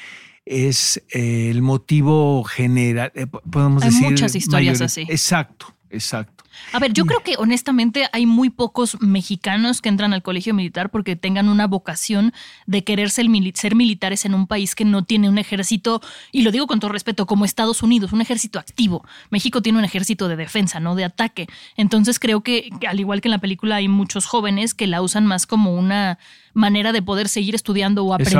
es 0.45 1.03
eh, 1.11 1.49
el 1.49 1.61
motivo 1.61 2.43
general, 2.43 3.11
eh, 3.15 3.25
po- 3.27 3.41
podemos 3.41 3.83
Hay 3.83 3.89
decir. 3.89 4.09
muchas 4.11 4.35
historias 4.35 4.79
así. 4.81 5.01
Exacto, 5.09 5.74
exacto. 5.89 6.43
A 6.71 6.79
ver, 6.79 6.93
yo 6.93 7.05
creo 7.05 7.19
que 7.19 7.35
honestamente 7.37 8.07
hay 8.13 8.25
muy 8.25 8.49
pocos 8.49 8.97
mexicanos 9.01 9.81
que 9.81 9.89
entran 9.89 10.13
al 10.13 10.23
colegio 10.23 10.53
militar 10.53 10.89
porque 10.89 11.17
tengan 11.17 11.49
una 11.49 11.67
vocación 11.67 12.33
de 12.65 12.83
querer 12.85 13.09
ser, 13.09 13.25
mili- 13.25 13.53
ser 13.53 13.75
militares 13.75 14.23
en 14.23 14.33
un 14.33 14.47
país 14.47 14.73
que 14.73 14.85
no 14.85 15.03
tiene 15.03 15.27
un 15.27 15.37
ejército, 15.37 16.01
y 16.31 16.43
lo 16.43 16.51
digo 16.51 16.65
con 16.65 16.79
todo 16.79 16.91
respeto, 16.91 17.25
como 17.25 17.43
Estados 17.43 17.83
Unidos, 17.83 18.13
un 18.13 18.21
ejército 18.21 18.57
activo. 18.57 19.05
México 19.31 19.61
tiene 19.61 19.79
un 19.79 19.85
ejército 19.85 20.29
de 20.29 20.37
defensa, 20.37 20.79
no 20.79 20.95
de 20.95 21.03
ataque. 21.03 21.47
Entonces 21.75 22.19
creo 22.19 22.41
que, 22.41 22.69
al 22.87 22.99
igual 23.01 23.19
que 23.19 23.27
en 23.27 23.31
la 23.33 23.39
película, 23.39 23.75
hay 23.75 23.89
muchos 23.89 24.25
jóvenes 24.25 24.73
que 24.73 24.87
la 24.87 25.01
usan 25.01 25.25
más 25.25 25.45
como 25.47 25.75
una 25.75 26.19
manera 26.53 26.93
de 26.93 27.01
poder 27.01 27.27
seguir 27.27 27.53
estudiando 27.53 28.05
o 28.05 28.13
Exacto. 28.15 28.39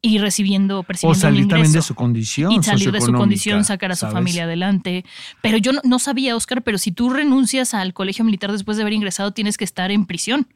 Y 0.00 0.18
recibiendo, 0.18 0.80
O 0.80 0.82
percibiendo 0.84 1.16
un 1.16 1.20
salir 1.20 1.48
también 1.48 1.72
de 1.72 1.82
su 1.82 1.94
condición. 1.94 2.52
y 2.52 2.62
salir 2.62 2.92
de 2.92 3.00
su 3.00 3.12
condición, 3.12 3.64
sacar 3.64 3.90
a 3.92 3.96
su 3.96 4.06
familia 4.06 4.44
adelante. 4.44 5.04
Pero 5.42 5.58
yo 5.58 5.72
no, 5.72 5.80
no 5.84 5.98
sabía, 5.98 6.36
Oscar, 6.36 6.62
pero 6.62 6.78
si 6.78 6.92
tú 6.92 7.10
renuncias 7.10 7.74
al 7.74 7.92
colegio 7.94 8.24
militar 8.24 8.52
después 8.52 8.76
de 8.76 8.84
haber 8.84 8.92
ingresado, 8.92 9.32
tienes 9.32 9.56
que 9.56 9.64
estar 9.64 9.90
en 9.90 10.06
prisión. 10.06 10.46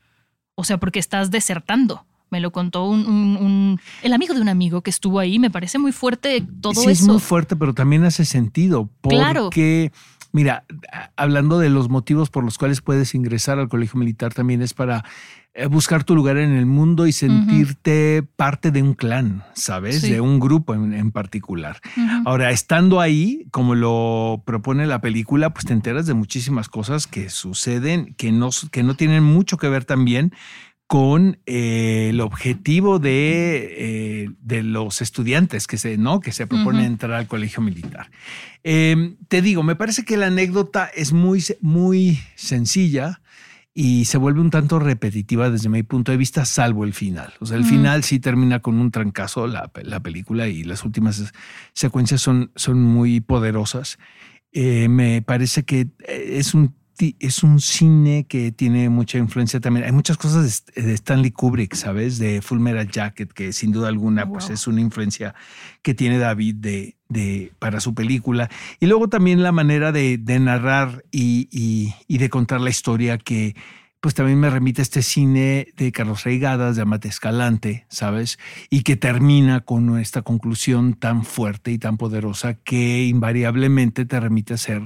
O 0.55 0.65
sea, 0.65 0.79
porque 0.79 0.99
estás 1.01 1.31
desertando. 1.31 2.05
Me 2.31 2.41
lo 2.41 2.51
contó 2.53 2.85
un, 2.85 3.01
un- 3.07 3.37
un- 3.37 3.81
el 4.03 4.13
amigo 4.13 4.33
de 4.33 4.41
un 4.41 4.49
amigo 4.49 4.81
que 4.83 4.91
estuvo 4.91 5.19
ahí. 5.19 5.39
Me 5.39 5.51
parece 5.51 5.79
muy 5.79 5.93
fuerte 5.93 6.43
todo 6.61 6.75
sí, 6.81 6.91
es 6.91 7.01
eso. 7.03 7.13
muy 7.13 7.21
fuerte, 7.21 7.57
pero 7.57 7.75
también 7.75 8.05
hace 8.05 8.25
sentido. 8.25 8.89
Claro. 9.03 9.45
Porque, 9.45 9.93
mira, 10.33 10.65
a- 10.93 11.11
hablando 11.17 11.59
de 11.59 11.69
los 11.69 11.89
motivos 11.91 12.31
por 12.31 12.45
los 12.45 12.57
cuales 12.59 12.81
puedes 12.81 13.15
ingresar 13.15 13.59
al 13.59 13.69
colegio 13.69 13.99
militar, 13.99 14.33
también 14.33 14.63
es 14.63 14.73
para 14.73 15.05
buscar 15.71 16.03
tu 16.05 16.15
lugar 16.15 16.39
en 16.39 16.53
el 16.53 16.67
mundo 16.67 17.07
y 17.07 17.13
sentirte 17.13 18.23
parte 18.37 18.71
de 18.71 18.83
un 18.83 18.95
clan, 18.95 19.45
¿sabes? 19.55 20.01
Sí. 20.01 20.11
De 20.11 20.21
un 20.21 20.41
grupo 20.41 20.75
en, 20.75 20.95
en 20.95 21.11
particular. 21.11 21.81
Ahora, 22.25 22.51
estando 22.51 23.01
ahí, 23.01 23.47
como 23.51 23.75
lo 23.75 24.43
propone 24.47 24.87
la 24.87 25.01
película, 25.01 25.51
pues 25.51 25.67
te 25.67 25.73
enteras 25.75 26.07
de 26.07 26.15
muchísimas 26.15 26.69
cosas 26.69 27.07
que 27.07 27.29
suceden, 27.29 28.15
que 28.17 28.33
no, 28.33 28.51
que 28.71 28.83
no 28.83 28.95
tienen 28.95 29.25
mucho 29.25 29.59
que 29.59 29.69
ver 29.69 29.85
también 29.85 30.33
con 30.87 31.39
eh, 31.47 32.09
el 32.11 32.21
objetivo 32.21 32.99
de, 32.99 33.77
eh, 33.79 34.31
de 34.41 34.63
los 34.63 35.01
estudiantes 35.01 35.67
que 35.67 35.79
se, 35.79 35.97
¿no? 35.97 36.21
que 36.21 36.33
se 36.33 36.47
proponen 36.47 36.83
Ujú. 36.83 36.93
entrar 36.93 37.13
al 37.13 37.27
colegio 37.27 37.63
militar. 37.63 38.11
Eh, 38.63 39.15
te 39.29 39.41
digo, 39.41 39.63
me 39.63 39.75
parece 39.75 40.05
que 40.05 40.19
la 40.19 40.27
anécdota 40.27 40.91
es 40.95 41.15
muy, 41.15 41.43
muy 41.63 42.21
sencilla 42.35 43.22
y 43.75 44.05
se 44.05 44.19
vuelve 44.19 44.41
un 44.41 44.51
tanto 44.51 44.79
repetitiva 44.79 45.49
desde 45.49 45.69
mi 45.69 45.83
punto 45.83 46.13
de 46.13 46.19
vista, 46.19 46.45
salvo 46.45 46.85
el 46.85 46.93
final. 46.93 47.33
O 47.41 47.47
sea, 47.47 47.57
el 47.57 47.65
final 47.65 48.05
sí 48.05 48.21
termina 48.21 48.61
con 48.61 48.79
un 48.79 48.91
trancazo 48.91 49.47
la, 49.47 49.71
la 49.83 50.01
película 50.01 50.49
y 50.49 50.63
las 50.63 50.85
últimas 50.85 51.33
secuencias 51.73 52.21
son, 52.21 52.53
son 52.55 52.83
muy 52.83 53.21
poderosas. 53.21 53.99
Eh, 54.53 54.89
me 54.89 55.23
parece 55.23 55.65
que 55.65 55.89
eh, 56.07 56.35
es 56.35 56.53
un, 56.53 56.75
es 57.21 57.43
un 57.43 57.61
cine 57.61 58.27
que 58.29 58.53
tiene 58.53 58.89
mucha 58.89 59.19
influencia 59.19 59.61
también. 59.61 59.85
Hay 59.87 59.93
muchas 59.93 60.17
cosas 60.17 60.43
de, 60.43 60.49
St- 60.49 60.81
de 60.83 60.95
Stanley 60.95 61.31
Kubrick, 61.31 61.75
¿sabes? 61.75 62.19
De 62.19 62.41
Full 62.43 62.59
Metal 62.61 62.89
Jacket, 62.91 63.33
que 63.33 63.53
sin 63.53 63.73
duda 63.73 63.89
alguna 63.89 64.23
pues 64.29 64.51
es 64.51 64.67
una 64.67 64.81
influencia 64.81 65.35
que 65.83 65.95
tiene 65.95 66.19
David 66.19 66.57
de, 66.57 66.97
de, 67.09 67.53
para 67.59 67.81
su 67.81 67.95
película. 67.95 68.49
Y 68.81 68.87
luego 68.87 69.09
también 69.09 69.43
la 69.43 69.53
manera 69.53 69.93
de, 69.93 70.19
de 70.19 70.39
narrar 70.41 71.05
y, 71.11 71.49
y- 71.51 71.95
y 72.09 72.19
de 72.19 72.29
contar 72.31 72.61
la 72.61 72.71
historia 72.71 73.19
que 73.19 73.55
pues 74.03 74.15
también 74.15 74.41
me 74.41 74.51
remite 74.51 74.81
a 74.81 74.85
este 74.85 75.01
cine 75.01 75.69
de 75.77 75.93
Carlos 75.93 76.25
Reigadas, 76.25 76.75
de 76.75 76.83
Amate 76.83 77.07
Escalante, 77.07 77.87
¿sabes? 77.89 78.37
Y 78.69 78.83
que 78.83 78.97
termina 78.97 79.61
con 79.61 79.97
esta 79.99 80.23
conclusión 80.23 80.95
tan 80.95 81.25
fuerte 81.25 81.71
y 81.71 81.79
tan 81.79 81.97
poderosa 81.99 82.55
que 82.55 83.05
invariablemente 83.05 84.05
te 84.05 84.19
remite 84.19 84.55
a 84.55 84.57
hacer 84.57 84.83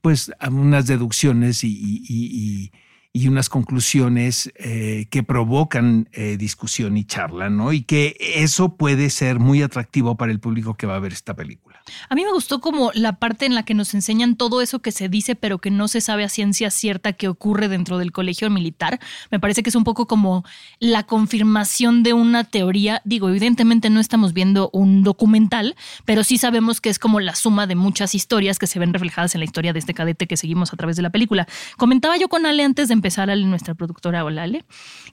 pues 0.00 0.32
unas 0.50 0.86
deducciones 0.86 1.64
y, 1.64 1.68
y- 1.68 2.04
y- 2.08 2.70
y- 2.72 2.72
y 3.12 3.28
unas 3.28 3.48
conclusiones 3.48 4.50
eh, 4.56 5.06
que 5.10 5.22
provocan 5.22 6.08
eh, 6.12 6.36
discusión 6.38 6.96
y 6.96 7.04
charla, 7.04 7.50
¿no? 7.50 7.72
Y 7.72 7.82
que 7.82 8.16
eso 8.36 8.76
puede 8.76 9.10
ser 9.10 9.38
muy 9.38 9.62
atractivo 9.62 10.16
para 10.16 10.32
el 10.32 10.40
público 10.40 10.74
que 10.76 10.86
va 10.86 10.96
a 10.96 11.00
ver 11.00 11.12
esta 11.12 11.34
película. 11.34 11.65
A 12.08 12.14
mí 12.14 12.24
me 12.24 12.32
gustó 12.32 12.60
como 12.60 12.90
la 12.94 13.14
parte 13.14 13.46
en 13.46 13.54
la 13.54 13.62
que 13.62 13.74
nos 13.74 13.94
enseñan 13.94 14.36
todo 14.36 14.60
eso 14.60 14.80
que 14.80 14.92
se 14.92 15.08
dice, 15.08 15.34
pero 15.34 15.58
que 15.58 15.70
no 15.70 15.88
se 15.88 16.00
sabe 16.00 16.24
a 16.24 16.28
ciencia 16.28 16.70
cierta 16.70 17.12
que 17.12 17.28
ocurre 17.28 17.68
dentro 17.68 17.98
del 17.98 18.12
colegio 18.12 18.50
militar. 18.50 19.00
Me 19.30 19.40
parece 19.40 19.62
que 19.62 19.70
es 19.70 19.76
un 19.76 19.84
poco 19.84 20.06
como 20.06 20.44
la 20.78 21.04
confirmación 21.04 22.02
de 22.02 22.12
una 22.12 22.44
teoría. 22.44 23.02
Digo, 23.04 23.28
evidentemente 23.28 23.90
no 23.90 24.00
estamos 24.00 24.32
viendo 24.32 24.70
un 24.72 25.02
documental, 25.02 25.76
pero 26.04 26.24
sí 26.24 26.38
sabemos 26.38 26.80
que 26.80 26.90
es 26.90 26.98
como 26.98 27.20
la 27.20 27.34
suma 27.34 27.66
de 27.66 27.74
muchas 27.74 28.14
historias 28.14 28.58
que 28.58 28.66
se 28.66 28.78
ven 28.78 28.92
reflejadas 28.92 29.34
en 29.34 29.40
la 29.40 29.44
historia 29.44 29.72
de 29.72 29.78
este 29.78 29.94
cadete 29.94 30.26
que 30.26 30.36
seguimos 30.36 30.72
a 30.72 30.76
través 30.76 30.96
de 30.96 31.02
la 31.02 31.10
película. 31.10 31.46
Comentaba 31.76 32.16
yo 32.16 32.28
con 32.28 32.46
Ale 32.46 32.64
antes 32.64 32.88
de 32.88 32.94
empezar, 32.94 33.30
Ale, 33.30 33.44
nuestra 33.44 33.74
productora, 33.74 34.24
hola 34.24 34.44
Ale, 34.44 34.64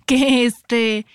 que 0.06 0.46
este 0.46 1.06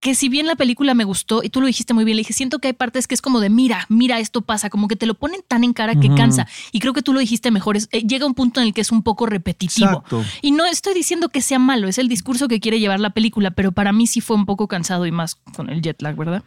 que 0.00 0.14
si 0.14 0.28
bien 0.28 0.46
la 0.46 0.54
película 0.54 0.94
me 0.94 1.02
gustó, 1.04 1.42
y 1.42 1.48
tú 1.50 1.60
lo 1.60 1.66
dijiste 1.66 1.92
muy 1.92 2.04
bien, 2.04 2.16
le 2.16 2.20
dije, 2.20 2.32
siento 2.32 2.60
que 2.60 2.68
hay 2.68 2.72
partes 2.74 3.08
que 3.08 3.14
es 3.14 3.20
como 3.20 3.40
de, 3.40 3.50
mira, 3.50 3.84
mira, 3.88 4.20
esto 4.20 4.42
pasa, 4.42 4.70
como 4.70 4.86
que 4.86 4.94
te 4.94 5.06
lo 5.06 5.14
ponen 5.14 5.40
tan 5.48 5.64
en 5.64 5.72
cara 5.72 5.98
que 5.98 6.08
cansa. 6.14 6.46
Y 6.70 6.78
creo 6.78 6.92
que 6.92 7.02
tú 7.02 7.12
lo 7.12 7.18
dijiste 7.18 7.50
mejor, 7.50 7.76
es, 7.76 7.88
eh, 7.90 8.02
llega 8.02 8.24
un 8.24 8.34
punto 8.34 8.60
en 8.60 8.68
el 8.68 8.74
que 8.74 8.80
es 8.80 8.92
un 8.92 9.02
poco 9.02 9.26
repetitivo. 9.26 9.88
Exacto. 9.88 10.24
Y 10.40 10.52
no 10.52 10.66
estoy 10.66 10.94
diciendo 10.94 11.30
que 11.30 11.42
sea 11.42 11.58
malo, 11.58 11.88
es 11.88 11.98
el 11.98 12.08
discurso 12.08 12.46
que 12.46 12.60
quiere 12.60 12.78
llevar 12.78 13.00
la 13.00 13.10
película, 13.10 13.50
pero 13.50 13.72
para 13.72 13.92
mí 13.92 14.06
sí 14.06 14.20
fue 14.20 14.36
un 14.36 14.46
poco 14.46 14.68
cansado 14.68 15.04
y 15.04 15.10
más 15.10 15.34
con 15.34 15.68
el 15.68 15.82
jet 15.82 16.00
lag, 16.00 16.14
¿verdad? 16.14 16.44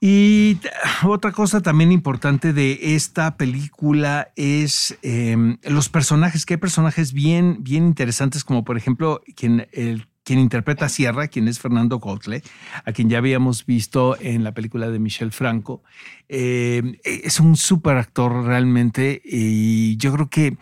Y 0.00 0.56
t- 0.56 0.70
otra 1.04 1.32
cosa 1.32 1.62
también 1.62 1.90
importante 1.90 2.52
de 2.52 2.78
esta 2.96 3.36
película 3.36 4.28
es 4.36 4.96
eh, 5.02 5.56
los 5.64 5.88
personajes, 5.88 6.44
que 6.44 6.54
hay 6.54 6.58
personajes 6.60 7.12
bien, 7.12 7.58
bien 7.60 7.86
interesantes, 7.86 8.44
como 8.44 8.62
por 8.64 8.76
ejemplo 8.76 9.22
quien, 9.34 9.66
el, 9.72 10.06
quien 10.26 10.40
interpreta 10.40 10.86
a 10.86 10.88
Sierra, 10.88 11.28
quien 11.28 11.46
es 11.46 11.60
Fernando 11.60 12.00
Gotle, 12.00 12.42
a 12.84 12.90
quien 12.90 13.08
ya 13.08 13.18
habíamos 13.18 13.64
visto 13.64 14.16
en 14.20 14.42
la 14.42 14.52
película 14.52 14.90
de 14.90 14.98
Michel 14.98 15.30
Franco. 15.30 15.84
Eh, 16.28 16.98
es 17.04 17.38
un 17.38 17.54
súper 17.54 17.96
actor 17.96 18.44
realmente 18.44 19.22
y 19.24 19.96
yo 19.98 20.12
creo 20.12 20.28
que 20.28 20.56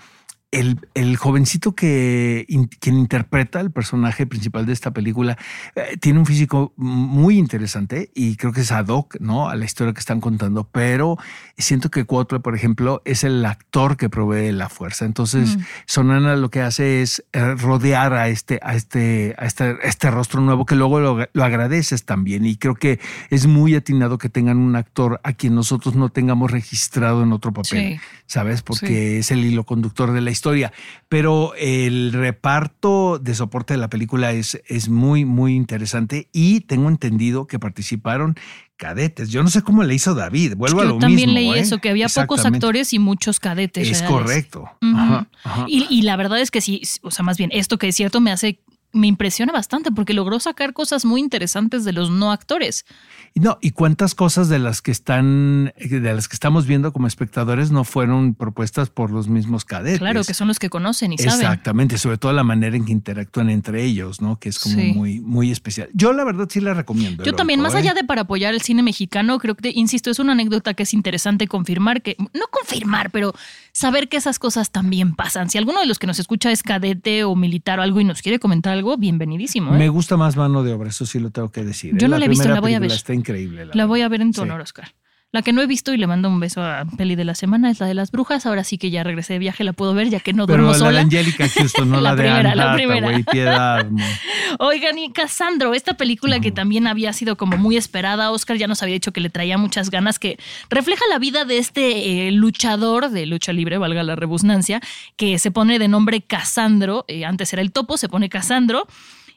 el, 0.61 0.79
el 0.95 1.17
jovencito 1.17 1.75
que 1.75 2.45
in- 2.49 2.69
quien 2.81 2.97
interpreta 2.99 3.61
el 3.61 3.71
personaje 3.71 4.27
principal 4.27 4.67
de 4.67 4.73
esta 4.73 4.93
película 4.93 5.37
eh, 5.77 5.97
tiene 6.01 6.19
un 6.19 6.27
físico 6.27 6.73
muy 6.77 7.39
interesante 7.39 8.11
y 8.15 8.37
creo 8.37 8.53
que 8.53 8.63
es 8.63 8.73
ad 8.73 8.89
hoc 8.89 9.17
¿no? 9.21 9.49
a 9.49 9.57
la 9.57 9.65
historia 9.65 9.93
que 9.93 10.01
están 10.01 10.21
contando, 10.21 10.65
pero 10.71 11.17
siento 11.59 11.91
que 11.91 12.05
Cuauhtémoc, 12.05 12.43
por 12.43 12.55
ejemplo, 12.55 13.03
es 13.05 13.25
el 13.25 13.45
actor 13.45 13.97
que 13.97 14.09
provee 14.09 14.53
la 14.53 14.69
fuerza. 14.69 15.05
Entonces, 15.05 15.57
Mm. 15.57 15.61
Sonana 15.87 16.37
lo 16.37 16.51
que 16.51 16.61
hace 16.63 17.03
es 17.03 17.25
eh, 17.33 17.55
rodear 17.55 18.13
a 18.15 18.29
este, 18.29 18.59
a 18.63 18.75
este, 18.75 19.35
a 19.39 19.47
este, 19.47 19.65
a 19.65 19.73
este 19.85 20.11
rostro 20.11 20.41
nuevo 20.41 20.65
que 20.65 20.75
luego 20.75 21.01
lo, 21.01 21.27
lo 21.33 21.45
agradeces 21.45 22.05
también. 22.05 22.45
Y 22.47 22.57
creo 22.57 22.75
que 22.75 22.99
es 23.31 23.47
muy 23.47 23.75
atinado 23.75 24.19
que 24.19 24.29
tengan 24.29 24.57
un 24.59 24.77
actor 24.77 25.21
a 25.23 25.33
quien 25.33 25.55
nosotros 25.55 25.95
no 25.97 26.09
tengamos 26.09 26.51
registrado 26.51 27.23
en 27.23 27.33
otro 27.33 27.53
papel. 27.53 27.95
Sí. 27.95 28.01
¿Sabes? 28.27 28.63
Porque 28.63 29.19
es 29.19 29.31
el 29.31 29.45
hilo 29.45 29.65
conductor 29.65 30.13
de 30.13 30.21
la 30.21 30.31
historia. 30.31 30.73
Pero 31.09 31.53
el 31.57 32.13
reparto 32.13 33.19
de 33.19 33.35
soporte 33.35 33.75
de 33.75 33.79
la 33.79 33.89
película 33.89 34.33
es, 34.33 34.61
es 34.67 34.89
muy, 34.89 35.25
muy 35.25 35.55
interesante 35.55 36.29
y 36.33 36.61
tengo 36.63 36.89
entendido 36.89 37.47
que 37.47 37.59
participaron 37.59 38.37
cadetes. 38.77 39.31
Yo 39.31 39.43
no 39.43 39.51
sé 39.51 39.63
cómo 39.63 39.85
le 39.85 39.95
hizo 39.95 40.15
David. 40.15 40.55
Vuelvo 40.57 40.81
a 40.81 40.85
Yo 40.85 40.91
lo 40.91 40.99
también 40.99 41.33
mismo. 41.33 41.53
leí 41.53 41.59
¿eh? 41.59 41.63
eso, 41.63 41.79
que 41.79 41.91
había 41.91 42.09
pocos 42.09 42.45
actores 42.45 42.93
y 42.93 42.99
muchos 42.99 43.39
cadetes. 43.39 43.89
Es 43.89 44.01
reales. 44.01 44.11
correcto. 44.11 44.71
Ajá. 44.81 45.29
Y, 45.69 45.87
y 45.89 46.03
la 46.03 46.17
verdad 46.17 46.41
es 46.41 46.51
que 46.51 46.61
sí, 46.61 46.83
o 47.03 47.11
sea, 47.11 47.25
más 47.25 47.39
bien, 47.39 47.51
esto 47.53 47.79
que 47.79 47.89
es 47.89 47.95
cierto 47.97 48.21
me 48.21 48.33
hace, 48.33 48.59
me 48.95 49.07
impresiona 49.09 49.53
bastante 49.53 49.91
porque 49.93 50.15
logró 50.15 50.41
sacar 50.41 50.73
cosas 50.73 51.05
muy 51.05 51.21
interesantes 51.21 51.85
de 51.85 51.93
los 51.93 52.11
no 52.11 52.33
actores. 52.33 52.87
No, 53.35 53.59
y 53.61 53.73
cuántas 53.73 54.15
cosas 54.15 54.49
de 54.49 54.59
las 54.59 54.81
que 54.81 54.93
están, 54.93 55.73
de 55.77 56.15
las 56.15 56.29
que 56.29 56.35
estamos 56.35 56.67
viendo 56.67 56.93
como 56.93 57.07
espectadores 57.07 57.71
no 57.73 57.85
fueron 57.85 58.35
propuestas 58.35 58.91
por 58.91 59.11
los 59.11 59.29
mismos 59.29 59.65
cadetes. 59.65 59.99
Claro, 59.99 60.23
que 60.25 60.35
son 60.35 60.49
los 60.49 60.59
que 60.59 60.71
conocen 60.71 61.13
y 61.13 61.19
saben. 61.19 61.41
Exactamente, 61.41 61.99
sobre 61.99 62.17
todo 62.17 62.33
la 62.33 62.45
manera 62.45 62.77
en 62.77 62.85
que 62.85 62.93
interactúan 62.93 63.51
entre 63.51 63.85
ellos, 63.85 64.21
¿no? 64.21 64.39
Que 64.39 64.49
es 64.49 64.59
como 64.59 64.77
Sí. 64.77 64.93
muy, 64.95 65.21
muy 65.21 65.51
especial. 65.51 65.89
Yo 65.93 66.13
la 66.13 66.25
verdad 66.25 66.49
sí 66.49 66.61
la 66.61 66.75
recomiendo. 66.75 67.25
Yo 67.25 67.33
también, 67.33 67.61
más 67.61 67.75
¿eh? 67.75 67.79
allá 67.79 67.95
de 67.95 68.05
para 68.05 68.23
apoyar 68.23 68.55
el 68.55 68.63
cine 68.63 68.83
mexicano, 68.83 69.39
creo 69.39 69.57
que, 69.57 69.73
insisto, 69.75 70.11
es 70.11 70.19
una 70.21 70.33
anécdota 70.33 70.75
que 70.75 70.85
es 70.85 70.95
interesante 70.95 71.49
confirmar 71.49 72.03
que, 72.03 72.17
no 72.19 72.47
confirmar, 72.51 73.11
pero 73.11 73.35
saber 73.73 74.09
que 74.09 74.17
esas 74.17 74.39
cosas 74.39 74.71
también 74.71 75.15
pasan. 75.15 75.51
Si 75.51 75.59
alguno 75.59 75.81
de 75.81 75.87
los 75.87 75.99
que 75.99 76.07
nos 76.07 76.19
escucha 76.21 76.53
es 76.53 76.63
cadete 76.63 77.25
o 77.25 77.35
militar 77.35 77.81
o 77.81 77.83
algo 77.83 78.01
y 78.01 78.05
nos 78.05 78.23
quiere 78.23 78.39
comentar 78.39 78.73
algo 78.73 78.84
algo, 78.85 78.97
bienvenidísimo. 78.99 79.75
¿eh? 79.75 79.79
Me 79.79 79.89
gusta 79.89 80.17
más 80.17 80.37
mano 80.37 80.63
de 80.63 80.73
obra, 80.73 80.91
eso 80.91 81.07
sí 81.07 81.19
lo 81.19 81.31
tengo 81.31 81.51
que 81.51 81.65
decir. 81.65 81.97
Yo 81.97 82.07
¿eh? 82.07 82.11
no 82.11 82.19
la 82.19 82.27
he 82.27 82.29
visto, 82.29 82.49
la 82.49 82.61
voy 82.61 82.75
a 82.75 82.79
ver. 82.79 82.93
Está 82.93 83.15
increíble. 83.15 83.67
La 83.73 83.87
voy 83.87 84.03
a 84.03 84.09
ver 84.09 84.21
en 84.21 84.33
tu 84.33 84.41
Sí. 84.43 84.43
honor, 84.43 84.61
Oscar. 84.61 84.89
La 85.35 85.43
que 85.43 85.53
no 85.53 85.63
he 85.63 85.67
visto 85.67 85.93
y 85.93 85.97
le 85.97 86.07
mando 86.07 86.29
un 86.29 86.39
beso 86.39 86.63
a 86.63 86.85
Peli 86.97 87.17
de 87.17 87.25
la 87.25 87.35
semana 87.35 87.69
es 87.69 87.81
la 87.81 87.89
de 87.89 87.95
las 87.95 88.13
brujas. 88.13 88.47
Ahora 88.47 88.63
sí 88.63 88.79
que 88.79 88.93
ya 88.93 89.03
regresé 89.03 89.33
de 89.33 89.41
viaje, 89.41 89.65
la 89.65 89.73
puedo 89.73 89.93
ver 89.93 90.09
ya 90.09 90.21
que 90.21 90.33
no 90.33 90.47
Pero 90.47 90.63
duermo 90.63 90.71
la 90.71 90.73
de 90.75 90.79
sola. 90.79 91.01
Angélica 91.01 91.49
Houston, 91.49 91.91
no 91.91 91.97
La 92.01 92.11
la, 92.11 92.15
de 92.15 92.23
primera, 92.23 92.55
la 92.55 92.75
primera. 92.75 93.09
Hathaway, 93.09 93.23
Piedad. 93.25 93.87
Oigan, 94.61 94.97
y 94.97 95.11
Cassandro, 95.11 95.75
esta 95.75 95.95
película 95.95 96.39
que 96.39 96.53
también 96.53 96.87
había 96.87 97.13
sido 97.13 97.37
como 97.37 97.57
muy 97.57 97.77
esperada, 97.77 98.31
Oscar 98.31 98.59
ya 98.59 98.69
nos 98.69 98.81
había 98.85 98.93
dicho 98.93 99.11
que 99.11 99.21
le 99.21 99.29
traía 99.29 99.59
muchas 99.59 99.91
ganas, 99.91 100.21
que 100.21 100.39
refleja 100.71 101.03
la 101.11 101.19
vida 101.19 101.45
de 101.45 101.59
este 101.59 102.29
eh, 102.29 102.31
luchador 102.31 103.11
de 103.11 103.27
lucha 103.27 103.53
libre, 103.53 103.77
valga 103.77 104.05
la 104.05 104.15
rebusnancia, 104.15 104.81
que 105.17 105.41
se 105.41 105.51
pone 105.51 105.81
de 105.81 105.89
nombre 105.89 106.23
Cassandro, 106.23 107.07
eh, 107.09 107.25
antes 107.25 107.53
era 107.53 107.61
el 107.61 107.73
topo, 107.73 107.97
se 107.97 108.09
pone 108.09 108.29
Cassandro, 108.29 108.87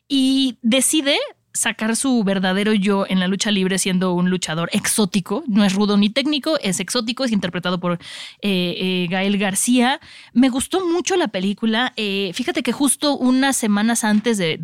y 0.07 0.59
decide 0.61 1.17
sacar 1.57 1.95
su 1.95 2.23
verdadero 2.23 2.73
yo 2.73 3.05
en 3.09 3.19
la 3.19 3.27
lucha 3.27 3.51
libre 3.51 3.79
siendo 3.79 4.13
un 4.13 4.29
luchador 4.29 4.69
exótico, 4.71 5.43
no 5.47 5.65
es 5.65 5.73
rudo 5.73 5.97
ni 5.97 6.09
técnico, 6.09 6.57
es 6.61 6.79
exótico, 6.79 7.23
es 7.23 7.31
interpretado 7.31 7.79
por 7.79 7.93
eh, 7.93 7.97
eh, 8.41 9.07
Gael 9.09 9.37
García. 9.37 9.99
Me 10.33 10.49
gustó 10.49 10.85
mucho 10.85 11.15
la 11.15 11.27
película, 11.27 11.93
eh, 11.95 12.31
fíjate 12.33 12.63
que 12.63 12.71
justo 12.71 13.17
unas 13.17 13.57
semanas 13.57 14.03
antes 14.03 14.37
de, 14.37 14.57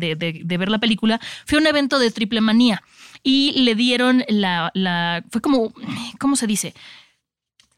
ver 0.58 0.68
la 0.68 0.78
película 0.78 1.20
fue 1.46 1.58
un 1.58 1.66
evento 1.66 1.98
de 1.98 2.10
Triple 2.10 2.40
Manía 2.40 2.82
y 3.22 3.52
le 3.62 3.74
dieron 3.74 4.24
la, 4.28 5.24
fue 5.30 5.40
como, 5.40 5.72
¿cómo 6.18 6.36
se 6.36 6.46
dice? 6.46 6.74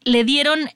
Le 0.03 0.23
dieron 0.23 0.69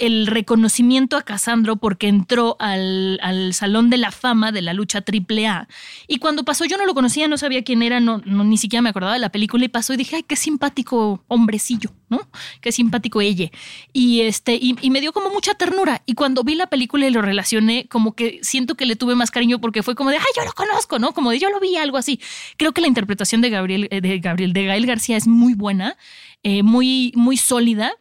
el 0.00 0.26
reconocimiento 0.26 1.16
a 1.16 1.22
Casandro 1.22 1.76
porque 1.76 2.08
entró 2.08 2.56
al, 2.58 3.20
al 3.22 3.54
Salón 3.54 3.90
de 3.90 3.98
la 3.98 4.10
Fama 4.10 4.50
de 4.50 4.62
la 4.62 4.72
lucha 4.72 5.02
triple 5.02 5.46
A. 5.46 5.68
Y 6.08 6.18
cuando 6.18 6.44
pasó, 6.44 6.64
yo 6.64 6.76
no 6.78 6.86
lo 6.86 6.94
conocía, 6.94 7.28
no 7.28 7.38
sabía 7.38 7.62
quién 7.62 7.82
era, 7.82 8.00
no, 8.00 8.18
ni 8.18 8.56
siquiera 8.56 8.82
me 8.82 8.88
acordaba 8.88 9.12
de 9.12 9.18
la 9.18 9.30
película 9.30 9.64
y 9.64 9.68
pasó 9.68 9.92
y 9.92 9.98
dije, 9.98 10.16
ay, 10.16 10.24
qué 10.24 10.36
simpático 10.36 11.22
hombrecillo, 11.28 11.92
¿no? 12.08 12.28
Qué 12.60 12.72
simpático 12.72 13.20
ella. 13.20 13.50
Y, 13.92 14.22
este, 14.22 14.54
y, 14.54 14.74
y 14.80 14.90
me 14.90 15.00
dio 15.00 15.12
como 15.12 15.30
mucha 15.30 15.54
ternura. 15.54 16.02
Y 16.06 16.14
cuando 16.14 16.42
vi 16.42 16.54
la 16.54 16.66
película 16.68 17.06
y 17.06 17.10
lo 17.10 17.22
relacioné, 17.22 17.86
como 17.88 18.14
que 18.14 18.40
siento 18.42 18.74
que 18.74 18.86
le 18.86 18.96
tuve 18.96 19.14
más 19.14 19.30
cariño 19.30 19.60
porque 19.60 19.82
fue 19.82 19.94
como 19.94 20.10
de, 20.10 20.16
ay, 20.16 20.24
yo 20.36 20.44
lo 20.44 20.52
conozco, 20.52 20.98
¿no? 20.98 21.12
Como 21.12 21.30
de, 21.30 21.38
yo 21.38 21.50
lo 21.50 21.60
vi, 21.60 21.76
algo 21.76 21.98
así. 21.98 22.20
Creo 22.56 22.72
que 22.72 22.80
la 22.80 22.88
interpretación 22.88 23.40
de 23.40 23.50
Gabriel, 23.50 23.88
eh, 23.90 24.00
de 24.00 24.18
Gabriel, 24.18 24.52
de 24.52 24.64
Gael 24.64 24.86
García 24.86 25.16
es 25.16 25.26
muy 25.26 25.54
buena, 25.54 25.96
eh, 26.42 26.62
muy, 26.62 27.12
muy 27.14 27.36
sólida. 27.36 27.92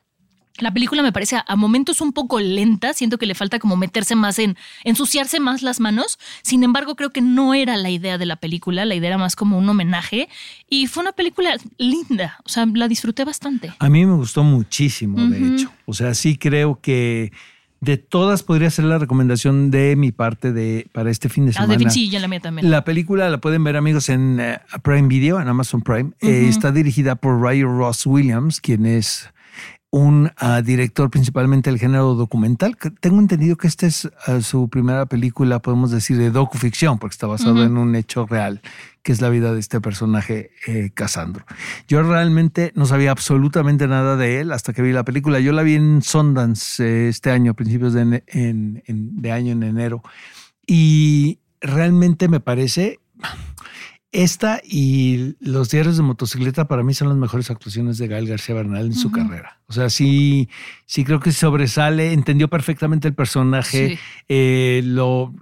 La 0.61 0.73
película 0.73 1.01
me 1.03 1.11
parece 1.11 1.37
a, 1.45 1.55
momentos 1.55 2.01
un 2.01 2.13
poco 2.13 2.39
lenta, 2.39 2.93
siento 2.93 3.17
que 3.17 3.25
le 3.25 3.35
falta 3.35 3.59
como 3.59 3.75
meterse 3.77 4.15
más 4.15 4.39
en 4.39 4.55
ensuciarse 4.83 5.39
más 5.39 5.61
las 5.61 5.79
manos. 5.79 6.19
Sin 6.41 6.63
embargo, 6.63 6.95
creo 6.95 7.11
que 7.11 7.21
no 7.21 7.53
era 7.53 7.77
la 7.77 7.89
idea 7.89 8.17
de 8.17 8.25
la 8.25 8.35
película, 8.35 8.85
la 8.85 8.95
idea 8.95 9.09
era 9.09 9.17
más 9.17 9.35
como 9.35 9.57
un 9.57 9.67
homenaje 9.69 10.29
y 10.69 10.87
fue 10.87 11.01
una 11.03 11.11
película 11.11 11.55
linda, 11.77 12.37
o 12.45 12.49
sea, 12.49 12.65
la 12.73 12.87
disfruté 12.87 13.25
bastante. 13.25 13.73
A 13.79 13.89
mí 13.89 14.05
me 14.05 14.15
gustó 14.15 14.43
muchísimo, 14.43 15.19
de 15.27 15.55
hecho. 15.55 15.71
O 15.85 15.93
sea, 15.93 16.13
sí 16.13 16.37
creo 16.37 16.79
que 16.81 17.31
de 17.81 17.95
todas 17.97 18.43
podría 18.43 18.69
ser 18.69 18.85
la 18.85 18.97
recomendación 18.97 19.71
de 19.71 19.95
mi 19.95 20.11
parte 20.11 20.51
de 20.51 20.87
para 20.91 21.09
este 21.11 21.29
fin 21.29 21.45
de 21.45 21.51
Ah, 21.51 21.61
semana. 21.61 21.77
de 21.77 21.89
sí, 21.89 22.09
ya 22.09 22.19
la 22.19 22.27
mía 22.27 22.41
también. 22.41 22.69
La 22.69 22.83
película 22.83 23.29
la 23.29 23.37
pueden 23.39 23.63
ver 23.63 23.77
amigos 23.77 24.09
en 24.09 24.39
eh, 24.39 24.59
Prime 24.83 25.07
Video, 25.07 25.39
en 25.39 25.47
Amazon 25.47 25.81
Prime. 25.81 26.11
Eh, 26.19 26.47
está 26.49 26.71
dirigida 26.71 27.15
por 27.15 27.39
Ryan 27.41 27.77
Ross 27.77 28.05
Williams, 28.05 28.59
quien 28.59 28.85
es 28.85 29.29
un 29.91 30.31
ah, 30.37 30.61
director 30.61 31.09
principalmente 31.09 31.69
del 31.71 31.79
género 31.79 32.13
documental. 32.13 32.77
Tengo 32.99 33.19
entendido 33.19 33.55
que 33.57 33.67
esta 33.67 33.87
es 33.87 34.07
ah, 34.27 34.39
su 34.41 34.69
primera 34.69 35.07
película, 35.07 35.59
podemos 35.59 35.89
decir, 35.89 36.17
de 36.17 36.29
docuficción, 36.29 36.99
porque 36.99 37.13
está 37.15 37.25
basado 37.25 37.53
Ujú. 37.55 37.63
en 37.63 37.77
un 37.77 37.95
hecho 37.95 38.27
real, 38.27 38.61
que 39.01 39.11
es 39.11 39.19
la 39.21 39.29
vida 39.29 39.51
de 39.51 39.59
este 39.59 39.81
personaje, 39.81 40.51
eh, 40.67 40.91
Casandro. 40.93 41.43
Yo 41.87 42.03
realmente 42.03 42.71
no 42.75 42.85
sabía 42.85 43.09
absolutamente 43.09 43.87
nada 43.87 44.15
de 44.15 44.41
él 44.41 44.51
hasta 44.51 44.73
que 44.73 44.83
vi 44.83 44.91
la 44.91 45.03
película. 45.03 45.39
Yo 45.39 45.53
la 45.53 45.63
vi 45.63 45.73
en 45.75 46.03
Sundance 46.03 46.83
eh, 46.83 47.09
este 47.09 47.31
año, 47.31 47.51
a 47.51 47.55
principios 47.55 47.93
de, 47.93 48.01
ene- 48.03 48.23
en- 48.27 48.83
en- 48.85 49.19
de 49.21 49.31
año, 49.31 49.53
en 49.53 49.63
enero. 49.63 50.03
Y 50.67 51.39
realmente 51.61 52.27
me 52.27 52.39
parece. 52.39 52.99
Esta 54.11 54.59
y 54.63 55.35
los 55.39 55.69
diarios 55.69 55.95
de 55.97 56.01
motocicleta 56.03 56.67
para 56.67 56.81
mí 56.81 56.95
son 56.95 57.09
las 57.09 57.17
mejores 57.17 57.51
actuaciones 57.51 57.99
de 57.99 58.07
Gael 58.07 58.27
García 58.27 58.55
Bernal 58.55 58.87
en 58.87 58.93
su 58.95 59.11
carrera. 59.11 59.59
O 59.67 59.73
sea, 59.73 59.91
sí, 59.91 60.49
sí 60.87 61.03
creo 61.03 61.19
que 61.19 61.31
sobresale, 61.31 62.13
entendió 62.13 62.47
perfectamente 62.47 63.07
el 63.07 63.13
personaje, 63.13 63.89
Sí. 63.89 63.99
eh, 64.27 64.81
lo 64.83 65.35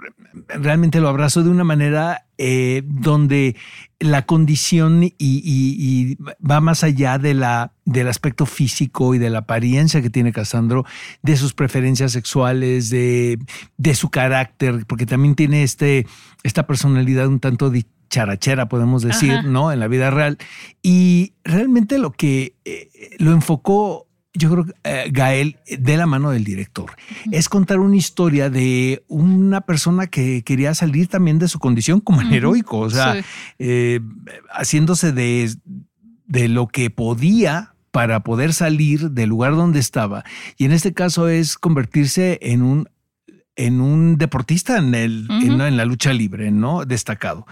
realmente 0.50 1.00
lo 1.00 1.08
abrazo 1.08 1.44
de 1.44 1.50
una 1.50 1.64
manera 1.64 2.26
eh, 2.38 2.84
donde 2.86 3.56
la 4.00 4.26
condición 4.28 5.02
y, 5.04 5.16
y- 5.18 6.12
y 6.12 6.18
va 6.46 6.60
más 6.62 6.84
allá 6.84 7.18
de 7.18 7.34
la, 7.34 7.72
del 7.86 8.08
aspecto 8.10 8.46
físico 8.46 9.16
y 9.16 9.18
de 9.18 9.30
la 9.32 9.40
apariencia 9.40 10.02
que 10.02 10.10
tiene 10.12 10.32
Casandro, 10.34 10.86
de 11.24 11.38
sus 11.38 11.54
preferencias 11.54 12.12
sexuales, 12.12 12.90
de, 12.92 13.40
de 13.78 13.96
su 13.96 14.10
carácter, 14.10 14.86
porque 14.86 15.06
también 15.08 15.34
tiene 15.36 15.64
este, 15.64 16.06
esta 16.44 16.68
personalidad 16.68 17.28
un 17.28 17.40
tanto 17.40 17.72
charachera, 18.10 18.68
podemos 18.70 19.04
decir, 19.04 19.32
Ajá. 19.32 19.42
¿no? 19.44 19.72
En 19.72 19.80
la 19.80 19.88
vida 19.88 20.10
real. 20.12 20.38
Y 20.82 21.34
realmente 21.44 21.98
lo 22.00 22.12
que 22.12 22.56
eh, 22.66 22.90
lo 23.20 23.32
enfocó 23.32 24.06
yo 24.34 24.52
creo 24.52 24.66
que 24.66 24.74
eh, 24.84 25.10
Gael, 25.12 25.58
de 25.80 25.98
la 25.98 26.06
mano 26.06 26.30
del 26.30 26.44
director, 26.44 26.92
es 27.32 27.50
contar 27.50 27.80
una 27.80 27.96
historia 27.96 28.52
de 28.52 29.04
una 29.08 29.62
persona 29.62 30.06
que 30.06 30.44
quería 30.44 30.76
salir 30.76 31.08
también 31.08 31.40
de 31.40 31.48
su 31.48 31.58
condición 31.58 32.02
como 32.02 32.22
en 32.22 32.28
Ujú. 32.28 32.36
heroico, 32.36 32.78
o 32.78 32.90
sea, 32.92 33.16
Sí. 33.16 33.22
eh, 33.58 34.00
haciéndose 34.52 35.12
de, 35.12 35.52
de 36.28 36.48
lo 36.50 36.68
que 36.68 36.92
podía 36.92 37.74
para 37.90 38.20
poder 38.20 38.54
salir 38.54 39.10
del 39.10 39.30
lugar 39.30 39.56
donde 39.56 39.80
estaba. 39.80 40.24
Y 40.56 40.66
en 40.66 40.72
este 40.72 40.94
caso 40.94 41.30
es 41.30 41.58
convertirse 41.58 42.38
en 42.44 42.62
un, 42.62 42.90
en 43.58 43.82
un 43.82 44.18
deportista 44.18 44.78
en, 44.78 44.96
el, 44.96 45.28
en- 45.30 45.76
la 45.76 45.84
lucha 45.86 46.14
libre, 46.14 46.52
¿no? 46.52 46.86
Destacado. 46.86 47.46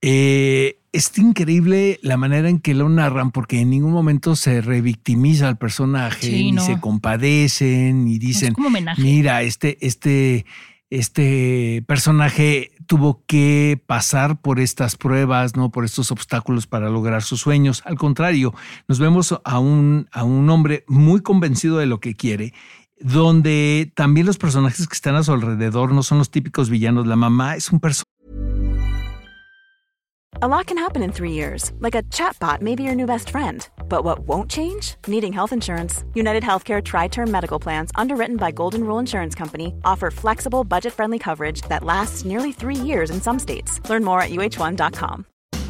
Eh, 0.00 0.78
es 0.92 1.16
increíble 1.18 1.98
la 2.02 2.16
manera 2.16 2.48
en 2.50 2.60
que 2.60 2.74
lo 2.74 2.88
narran 2.88 3.30
porque 3.32 3.60
en 3.60 3.70
ningún 3.70 3.92
momento 3.92 4.36
se 4.36 4.60
revictimiza 4.60 5.48
al 5.48 5.56
personaje, 5.56 6.26
Sí, 6.26 6.44
ni 6.44 6.52
no. 6.52 6.64
se 6.64 6.78
compadecen, 6.78 8.04
ni 8.04 8.14
es 8.14 8.20
dicen, 8.20 8.54
homenaje. 8.64 9.00
mira, 9.02 9.42
este, 9.42 9.78
este, 9.84 10.44
este 10.90 11.82
personaje 11.88 12.70
tuvo 12.86 13.24
que 13.26 13.82
pasar 13.86 14.40
por 14.40 14.60
estas 14.60 14.96
pruebas, 14.96 15.56
¿no? 15.56 15.70
Por 15.70 15.84
estos 15.86 16.12
obstáculos 16.12 16.66
para 16.66 16.90
lograr 16.90 17.22
sus 17.22 17.40
sueños. 17.40 17.82
Al 17.86 17.96
contrario, 17.96 18.54
nos 18.86 18.98
vemos 18.98 19.34
a 19.42 19.58
un, 19.58 20.06
a 20.12 20.22
un 20.22 20.48
hombre 20.50 20.84
muy 20.86 21.22
convencido 21.22 21.78
de 21.78 21.86
lo 21.86 21.98
que 21.98 22.14
quiere, 22.14 22.52
donde 23.00 23.92
también 23.94 24.26
los 24.26 24.38
personajes 24.38 24.86
que 24.86 24.94
están 24.94 25.16
a 25.16 25.22
su 25.22 25.32
alrededor 25.32 25.92
no 25.92 26.02
son 26.02 26.18
los 26.18 26.30
típicos 26.30 26.70
villanos. 26.70 27.06
La 27.06 27.16
mamá 27.16 27.56
es 27.56 27.70
un 27.70 27.80
personaje 27.80 28.04
A 30.42 30.48
lot 30.48 30.66
can 30.66 30.76
happen 30.76 31.02
in 31.02 31.12
three 31.12 31.30
years, 31.30 31.72
like 31.78 31.94
a 31.94 32.02
chatbot 32.10 32.60
may 32.60 32.74
be 32.74 32.82
your 32.82 32.96
new 32.96 33.06
best 33.06 33.30
friend. 33.30 33.66
But 33.88 34.04
what 34.04 34.26
won't 34.26 34.50
change? 34.50 34.96
Needing 35.06 35.32
health 35.32 35.52
insurance. 35.52 36.04
United 36.12 36.42
Healthcare 36.42 36.82
Tri 36.82 37.08
Term 37.08 37.30
Medical 37.30 37.60
Plans, 37.60 37.92
underwritten 37.94 38.36
by 38.36 38.50
Golden 38.50 38.82
Rule 38.82 38.98
Insurance 38.98 39.34
Company, 39.34 39.74
offer 39.84 40.10
flexible, 40.10 40.64
budget 40.64 40.92
friendly 40.92 41.18
coverage 41.20 41.62
that 41.68 41.84
lasts 41.84 42.24
nearly 42.24 42.50
three 42.52 42.74
years 42.74 43.10
in 43.10 43.20
some 43.20 43.38
states. 43.38 43.80
Learn 43.88 44.04
more 44.04 44.20
at 44.20 44.30
uh1.com. 44.30 45.24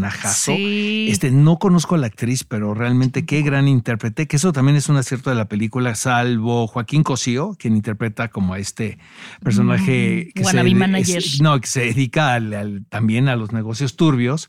Personajazo. 0.00 0.52
Sí. 0.54 1.06
Este, 1.10 1.30
no 1.30 1.58
conozco 1.58 1.94
a 1.94 1.98
la 1.98 2.06
actriz, 2.06 2.44
pero 2.44 2.74
realmente 2.74 3.24
qué 3.26 3.42
gran 3.42 3.68
intérprete, 3.68 4.26
que 4.26 4.36
eso 4.36 4.52
también 4.52 4.76
es 4.76 4.88
un 4.88 4.96
acierto 4.96 5.30
de 5.30 5.36
la 5.36 5.46
película, 5.48 5.94
salvo 5.94 6.66
Joaquín 6.66 7.02
Cosío, 7.02 7.56
quien 7.58 7.76
interpreta 7.76 8.28
como 8.28 8.54
a 8.54 8.58
este 8.58 8.98
personaje 9.42 10.32
Mm, 10.34 10.42
wannabe 10.44 10.68
se, 11.04 11.18
es- 11.18 11.40
no, 11.40 11.60
que 11.60 11.66
se 11.66 11.80
dedica 11.80 12.34
al- 12.34 12.54
al- 12.54 12.84
también 12.88 13.28
a 13.28 13.36
los 13.36 13.52
negocios 13.52 13.96
turbios. 13.96 14.48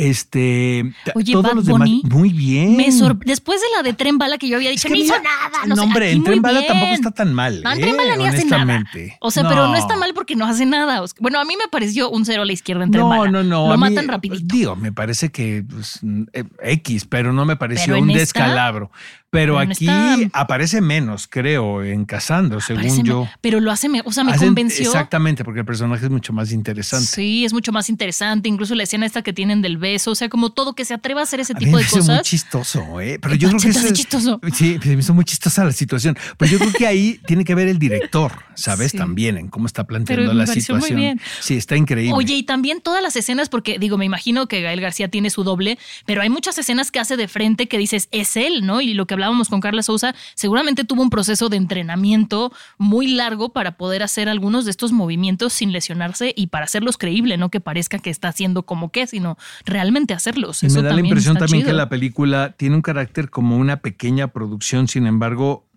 Este, 0.00 0.92
Oye, 1.14 1.32
todos 1.32 1.44
Bad 1.44 1.54
los 1.56 1.66
demás, 1.66 1.80
Bunny 1.80 2.02
muy 2.08 2.30
bien. 2.30 2.76
Me 2.76 2.88
Después 3.26 3.60
de 3.60 3.66
la 3.76 3.82
de 3.82 3.92
Tren 3.92 4.16
Bala 4.16 4.38
que 4.38 4.48
yo 4.48 4.56
había 4.56 4.70
dicho, 4.70 4.88
que 4.88 4.94
no 4.94 5.00
hizo 5.00 5.14
nada. 5.14 5.58
No, 5.66 5.68
no, 5.68 5.76
sé, 5.76 5.80
hombre, 5.82 6.10
en 6.12 6.24
Tren 6.24 6.40
Bala 6.40 6.60
bien. 6.60 6.72
tampoco 6.72 6.92
está 6.92 7.10
tan 7.10 7.34
mal. 7.34 7.62
No, 7.62 7.70
en 7.72 7.78
¿eh? 7.78 7.82
Tren 7.82 7.96
Bala 7.98 8.16
ni 8.16 8.26
hace 8.26 8.44
nada. 8.46 8.84
O 9.20 9.30
sea, 9.30 9.46
pero 9.46 9.68
no 9.68 9.76
está 9.76 9.96
mal 9.96 10.14
porque 10.14 10.36
no 10.36 10.46
hace 10.46 10.64
nada. 10.64 11.04
Bueno, 11.18 11.38
a 11.38 11.44
mí 11.44 11.54
me 11.56 11.68
pareció 11.68 12.08
un 12.10 12.24
cero 12.24 12.42
a 12.42 12.44
la 12.46 12.52
izquierda 12.52 12.84
en 12.84 12.90
Tren 12.92 13.02
No, 13.04 13.10
Bala. 13.10 13.30
no, 13.30 13.42
no. 13.42 13.66
Lo 13.68 13.72
a 13.74 13.76
mí, 13.76 13.80
matan 13.80 14.08
rapidito. 14.08 14.42
Digo, 14.54 14.74
me 14.76 14.90
parece 14.92 15.30
que 15.30 15.64
pues, 15.68 16.00
eh, 16.32 16.44
X, 16.62 17.04
pero 17.04 17.32
no 17.34 17.44
me 17.44 17.56
pareció 17.56 17.98
un 17.98 18.08
esta- 18.10 18.20
descalabro. 18.20 18.90
Pero 19.30 19.62
en 19.62 19.70
aquí 19.70 19.86
esta- 19.86 20.40
aparece 20.40 20.80
menos, 20.80 21.28
creo, 21.28 21.84
en 21.84 22.04
Casandro, 22.04 22.60
según 22.60 23.04
yo. 23.04 23.28
Pero 23.40 23.60
lo 23.60 23.70
hace, 23.70 23.88
me- 23.88 24.02
o 24.04 24.10
sea, 24.10 24.24
me 24.24 24.32
Hacen- 24.32 24.48
convenció. 24.48 24.86
Exactamente, 24.88 25.44
porque 25.44 25.60
el 25.60 25.66
personaje 25.66 26.04
es 26.06 26.10
mucho 26.10 26.32
más 26.32 26.50
interesante. 26.50 27.06
Sí, 27.06 27.44
es 27.44 27.52
mucho 27.52 27.70
más 27.70 27.88
interesante. 27.88 28.48
Incluso 28.48 28.74
la 28.74 28.82
escena 28.82 29.06
esta 29.06 29.22
que 29.22 29.32
tienen 29.32 29.62
del 29.62 29.76
beso. 29.78 30.10
O 30.10 30.14
sea, 30.16 30.28
como 30.28 30.50
todo 30.50 30.74
que 30.74 30.84
se 30.84 30.94
atreva 30.94 31.20
a 31.20 31.22
hacer 31.24 31.38
ese 31.38 31.52
A 31.52 31.56
mí 31.60 31.64
tipo 31.66 31.76
me 31.76 31.84
de 31.84 31.88
muy 31.90 31.98
cosas. 32.00 32.22
chistoso, 32.22 33.00
¿eh? 33.00 33.18
Pero 33.22 33.32
¿Qué 33.34 33.38
yo 33.38 33.48
creo 33.50 33.60
que 33.60 33.68
eso 33.68 33.86
es- 33.86 33.92
chistoso? 33.92 34.40
Sí, 34.52 34.78
me 34.84 34.94
hizo 34.94 35.14
muy 35.14 35.24
chistosa 35.24 35.64
la 35.64 35.72
situación. 35.72 36.18
Pero 36.36 36.50
yo 36.50 36.58
creo 36.58 36.72
que 36.72 36.86
ahí 36.88 37.20
tiene 37.26 37.44
que 37.44 37.54
ver 37.54 37.68
el 37.68 37.78
director, 37.78 38.32
¿sabes? 38.56 38.90
Sí. 38.90 38.98
También 38.98 39.36
en 39.38 39.46
cómo 39.46 39.66
está 39.66 39.84
planteando 39.84 40.22
Pero 40.22 40.34
me 40.34 40.40
la 40.40 40.46
pareció 40.46 40.74
muy 40.74 40.82
situación. 40.82 40.98
bien. 41.00 41.20
Sí, 41.40 41.56
está 41.56 41.76
increíble. 41.76 42.14
Oye, 42.16 42.34
y 42.34 42.42
también 42.42 42.80
todas 42.80 43.00
las 43.00 43.14
escenas, 43.14 43.48
porque 43.48 43.78
digo, 43.78 43.96
me 43.96 44.04
imagino 44.06 44.48
que 44.48 44.60
Gael 44.60 44.80
García 44.80 45.06
tiene 45.08 45.30
su 45.30 45.44
doble, 45.44 45.78
pero 46.04 46.20
hay 46.20 46.30
muchas 46.30 46.58
escenas 46.58 46.90
que 46.90 46.98
hace 46.98 47.16
de 47.16 47.28
frente 47.28 47.68
que 47.68 47.78
dices, 47.78 48.08
es 48.10 48.36
él, 48.36 48.66
¿no? 48.66 48.80
Y 48.80 48.94
lo 48.94 49.06
que 49.06 49.19
hablábamos 49.20 49.48
con 49.48 49.60
Carla 49.60 49.82
Souza, 49.82 50.14
seguramente 50.34 50.84
tuvo 50.84 51.02
un 51.02 51.10
proceso 51.10 51.48
de 51.48 51.56
entrenamiento 51.56 52.52
muy 52.78 53.08
largo 53.08 53.52
para 53.52 53.76
poder 53.76 54.02
hacer 54.02 54.28
algunos 54.28 54.64
de 54.64 54.70
estos 54.70 54.92
movimientos 54.92 55.52
sin 55.52 55.72
lesionarse 55.72 56.32
y 56.34 56.46
para 56.46 56.64
hacerlos 56.64 56.96
creíble, 56.96 57.36
no 57.36 57.50
que 57.50 57.60
parezca 57.60 57.98
que 57.98 58.10
está 58.10 58.28
haciendo 58.28 58.64
como 58.64 58.90
que, 58.90 59.06
sino 59.06 59.36
realmente 59.64 60.14
hacerlos. 60.14 60.62
Y 60.62 60.66
Eso 60.66 60.82
me 60.82 60.88
da 60.88 60.94
la 60.94 61.00
impresión 61.00 61.36
también 61.36 61.64
que 61.64 61.72
la 61.72 61.88
película 61.88 62.54
tiene 62.56 62.76
un 62.76 62.82
carácter 62.82 63.30
como 63.30 63.56
una 63.56 63.78
pequeña 63.78 64.28
producción, 64.28 64.88
sin 64.88 65.06
embargo, 65.06 65.69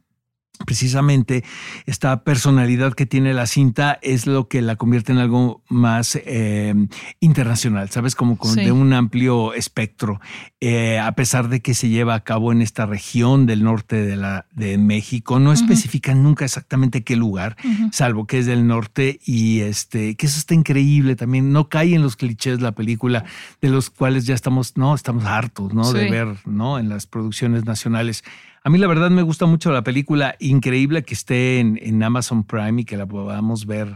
precisamente 0.65 1.43
esta 1.85 2.23
personalidad 2.23 2.93
que 2.93 3.05
tiene 3.05 3.33
la 3.33 3.47
cinta 3.47 3.99
es 4.01 4.27
lo 4.27 4.47
que 4.47 4.61
la 4.61 4.75
convierte 4.75 5.11
en 5.11 5.17
algo 5.17 5.63
más 5.67 6.15
eh, 6.25 6.73
internacional, 7.19 7.89
¿sabes? 7.89 8.15
Como 8.15 8.37
con, 8.37 8.53
Sí. 8.53 8.63
de 8.63 8.71
un 8.71 8.93
amplio 8.93 9.53
espectro, 9.53 10.19
Eh, 10.65 10.97
a 10.97 11.11
pesar 11.11 11.49
de 11.49 11.61
que 11.61 11.73
se 11.73 11.89
lleva 11.89 12.15
a 12.15 12.21
cabo 12.23 12.53
en 12.53 12.61
esta 12.61 12.85
región 12.85 13.45
del 13.45 13.63
norte 13.65 13.97
de, 14.05 14.15
la, 14.15 14.45
de 14.53 14.77
México, 14.77 15.37
no 15.37 15.51
especifican 15.51 16.23
nunca 16.23 16.45
exactamente 16.45 17.03
qué 17.03 17.17
lugar, 17.17 17.57
salvo 17.91 18.27
que 18.27 18.39
es 18.39 18.45
del 18.45 18.65
norte 18.65 19.19
y 19.25 19.59
este, 19.59 20.15
que 20.15 20.25
eso 20.25 20.37
está 20.39 20.53
increíble 20.53 21.17
también, 21.17 21.51
no 21.51 21.67
cae 21.67 21.95
en 21.95 22.01
los 22.01 22.15
clichés 22.15 22.61
la 22.61 22.71
película 22.71 23.25
de 23.61 23.69
los 23.69 23.89
cuales 23.89 24.25
ya 24.25 24.35
estamos, 24.35 24.77
no, 24.77 24.95
estamos 24.95 25.25
hartos, 25.25 25.73
¿no? 25.73 25.91
De 25.91 26.09
ver, 26.09 26.37
¿no? 26.45 26.79
En 26.79 26.87
las 26.87 27.07
producciones 27.07 27.65
nacionales. 27.65 28.23
A 28.65 28.69
mí 28.69 28.77
la 28.77 28.87
verdad 28.87 29.09
me 29.09 29.23
gusta 29.23 29.45
mucho 29.45 29.73
la 29.73 29.83
película, 29.83 30.35
increíble 30.39 31.03
que 31.03 31.13
esté 31.13 31.59
en, 31.59 31.77
en 31.81 32.01
Amazon 32.01 32.45
Prime 32.45 32.81
y 32.81 32.85
que 32.85 32.95
la 32.95 33.05
podamos 33.05 33.65
ver 33.65 33.93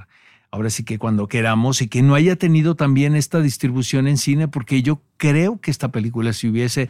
ahora 0.51 0.69
sí 0.69 0.83
que 0.83 0.97
cuando 0.97 1.27
queramos 1.27 1.81
y 1.81 1.87
que 1.87 2.01
no 2.01 2.15
haya 2.15 2.35
tenido 2.35 2.75
también 2.75 3.15
esta 3.15 3.39
distribución 3.39 4.07
en 4.07 4.17
cine, 4.17 4.49
porque 4.49 4.81
yo 4.81 5.01
creo 5.17 5.59
que 5.59 5.71
esta 5.71 5.91
película 5.91 6.33
si 6.33 6.47
hubiese 6.47 6.89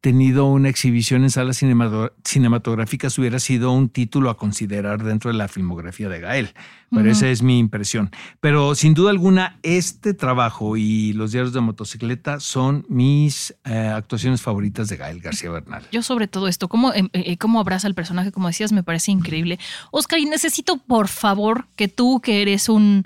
tenido 0.00 0.46
una 0.46 0.68
exhibición 0.68 1.24
en 1.24 1.30
salas 1.30 1.60
cinemato- 1.60 2.12
cinematográficas 2.24 3.18
hubiera 3.18 3.40
sido 3.40 3.72
un 3.72 3.88
título 3.88 4.30
a 4.30 4.36
considerar 4.36 5.02
dentro 5.02 5.32
de 5.32 5.36
la 5.36 5.48
filmografía 5.48 6.08
de 6.08 6.20
Gael. 6.20 6.54
Pero 6.90 7.10
esa 7.10 7.28
es 7.28 7.42
mi 7.42 7.58
impresión. 7.58 8.10
Pero 8.40 8.74
sin 8.74 8.94
duda 8.94 9.10
alguna, 9.10 9.58
este 9.62 10.14
trabajo 10.14 10.76
y 10.76 11.12
los 11.14 11.32
diarios 11.32 11.52
de 11.52 11.60
motocicleta 11.60 12.38
son 12.40 12.86
mis 12.88 13.54
eh, 13.64 13.92
actuaciones 13.94 14.40
favoritas 14.40 14.88
de 14.88 14.96
Gael 14.96 15.20
García 15.20 15.50
Bernal. 15.50 15.82
Yo 15.90 16.02
sobre 16.02 16.28
todo 16.28 16.46
esto, 16.48 16.68
cómo, 16.68 16.94
eh, 16.94 17.08
eh, 17.12 17.36
cómo 17.36 17.58
abraza 17.60 17.88
al 17.88 17.94
personaje, 17.94 18.30
como 18.32 18.46
decías, 18.46 18.72
me 18.72 18.84
parece 18.84 19.10
increíble. 19.10 19.58
Oscar, 19.90 20.20
y 20.20 20.26
necesito 20.26 20.78
por 20.78 21.08
favor 21.08 21.66
que 21.76 21.88
tú, 21.88 22.20
que 22.20 22.40
eres 22.40 22.68
un 22.68 23.04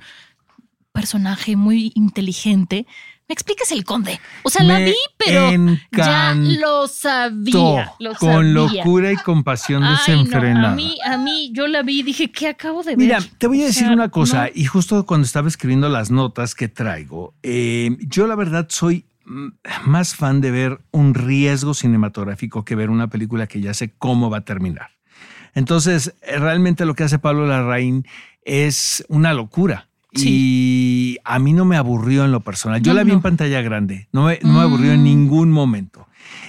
personaje 0.93 1.57
muy 1.57 1.91
inteligente, 1.95 2.87
me 3.33 3.77
el 3.77 3.85
conde. 3.85 4.21
O 4.43 4.51
sea, 4.51 4.65
la 4.65 4.79
vi, 4.79 4.95
pero 5.17 5.51
ya 5.93 6.35
lo 6.35 6.87
sabía. 6.87 7.93
Lo 7.99 8.15
con 8.15 8.55
sabía. 8.55 8.85
locura 8.85 9.13
y 9.13 9.17
compasión 9.17 9.83
no, 9.83 9.91
desenfrenada. 9.91 10.73
a 10.73 10.75
mí, 10.75 10.99
a 11.05 11.17
mí, 11.17 11.51
yo 11.53 11.67
la 11.67 11.83
vi 11.83 12.01
y 12.01 12.03
dije, 12.03 12.31
¿qué 12.31 12.49
acabo 12.49 12.83
de 12.83 12.97
ver? 12.97 12.99
Mira, 12.99 13.19
te 13.39 13.47
voy 13.47 13.61
a 13.61 13.65
O 13.65 13.67
decir 13.67 13.85
sea, 13.85 13.93
una 13.93 14.09
cosa, 14.11 14.45
no. 14.45 14.51
y 14.55 14.65
justo 14.65 15.05
cuando 15.07 15.25
estaba 15.25 15.49
escribiendo 15.49 15.89
las 15.89 16.11
notas 16.11 16.55
que 16.55 16.69
traigo, 16.69 17.35
eh, 17.43 17.97
yo 18.01 18.27
la 18.27 18.35
verdad 18.35 18.67
soy 18.69 19.07
más 19.85 20.15
fan 20.15 20.41
de 20.41 20.51
ver 20.51 20.81
un 20.91 21.15
riesgo 21.15 21.75
cinematográfico 21.75 22.65
que 22.65 22.75
ver 22.75 22.91
una 22.91 23.09
película 23.09 23.47
que 23.47 23.61
ya 23.61 23.75
sé 23.75 23.93
cómo 23.97 24.31
va 24.31 24.39
a 24.39 24.45
terminar. 24.45 24.91
Entonces, 25.55 26.15
eh, 26.23 26.39
realmente 26.39 26.85
lo 26.85 26.95
que 26.95 27.05
hace 27.05 27.19
Pablo 27.19 27.47
Larraín 27.47 28.07
es 28.45 29.05
una 29.09 29.33
locura. 29.35 29.89
Y 30.15 31.19
a 31.25 31.39
mí 31.39 31.53
no 31.53 31.65
me 31.65 31.77
aburrió 31.77 32.25
en 32.25 32.33
lo 32.33 32.41
personal. 32.41 32.83
Yo 32.83 32.93
No, 32.93 32.99
la 32.99 33.05
vi 33.05 33.11
no. 33.11 33.17
en 33.17 33.23
pantalla 33.23 33.61
grande. 33.63 34.09
No 34.13 34.25
me, 34.27 34.39
no 34.43 34.53
me 34.55 34.61
aburrió 34.61 34.93
en 34.93 35.01
Mm. 35.01 35.05
ningún 35.05 35.51
momento. 35.51 36.07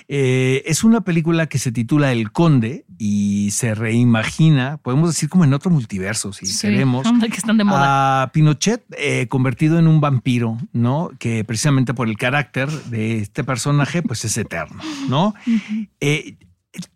Eh, 0.08 0.64
es 0.66 0.84
una 0.84 1.02
película 1.02 1.48
que 1.48 1.58
se 1.58 1.72
titula 1.72 2.12
El 2.12 2.32
Conde 2.32 2.86
y 3.00 3.50
se 3.52 3.74
reimagina, 3.74 4.78
podemos 4.78 5.10
decir 5.10 5.30
como 5.30 5.46
en 5.46 5.54
otro 5.54 5.72
multiverso, 5.72 6.32
si 6.34 6.46
Sí, 6.46 6.68
queremos, 6.68 7.06
anda, 7.08 7.28
que 7.28 7.38
están 7.38 7.58
de 7.58 7.64
moda. 7.64 8.24
a 8.24 8.32
Pinochet 8.32 8.84
eh, 8.98 9.28
convertido 9.30 9.80
en 9.80 9.88
un 9.88 10.00
vampiro, 10.02 10.58
¿no? 10.74 11.10
Que 11.20 11.44
precisamente 11.44 11.94
por 11.94 12.08
el 12.10 12.18
carácter 12.18 12.70
de 12.70 13.20
este 13.20 13.44
personaje, 13.44 14.04
pues 14.04 14.26
es 14.26 14.38
eterno, 14.38 14.82
¿no? 15.10 15.34
Eh, 16.02 16.36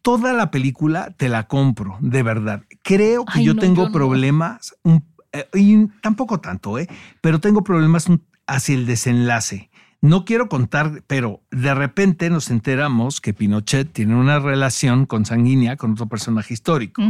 toda 0.01 0.33
la 0.33 0.51
película 0.51 1.11
te 1.17 1.29
la 1.29 1.47
compro, 1.47 1.97
de 2.01 2.23
verdad. 2.23 2.63
Creo 2.83 3.25
que 3.25 3.39
Ay, 3.39 3.45
yo 3.45 3.53
no, 3.53 3.61
tengo 3.61 3.85
yo 3.87 3.91
problemas, 3.91 4.75
un- 4.83 5.03
eh, 5.33 5.47
y 5.53 5.87
tampoco 6.01 6.39
tanto, 6.39 6.77
¿eh? 6.79 6.87
Pero 7.21 7.39
tengo 7.39 7.63
problemas 7.63 8.07
hacia 8.47 8.75
el 8.75 8.85
desenlace. 8.85 9.69
No 9.99 10.25
quiero 10.25 10.47
contar, 10.47 11.03
pero 11.07 11.41
de 11.49 11.73
repente 11.73 12.29
nos 12.29 12.51
enteramos 12.51 13.19
que 13.19 13.33
Pinochet 13.33 13.91
tiene 13.91 14.15
una 14.15 14.39
relación 14.39 15.07
consanguínea 15.07 15.75
con 15.75 15.93
otro 15.93 16.07
personaje 16.07 16.53
histórico. 16.53 17.01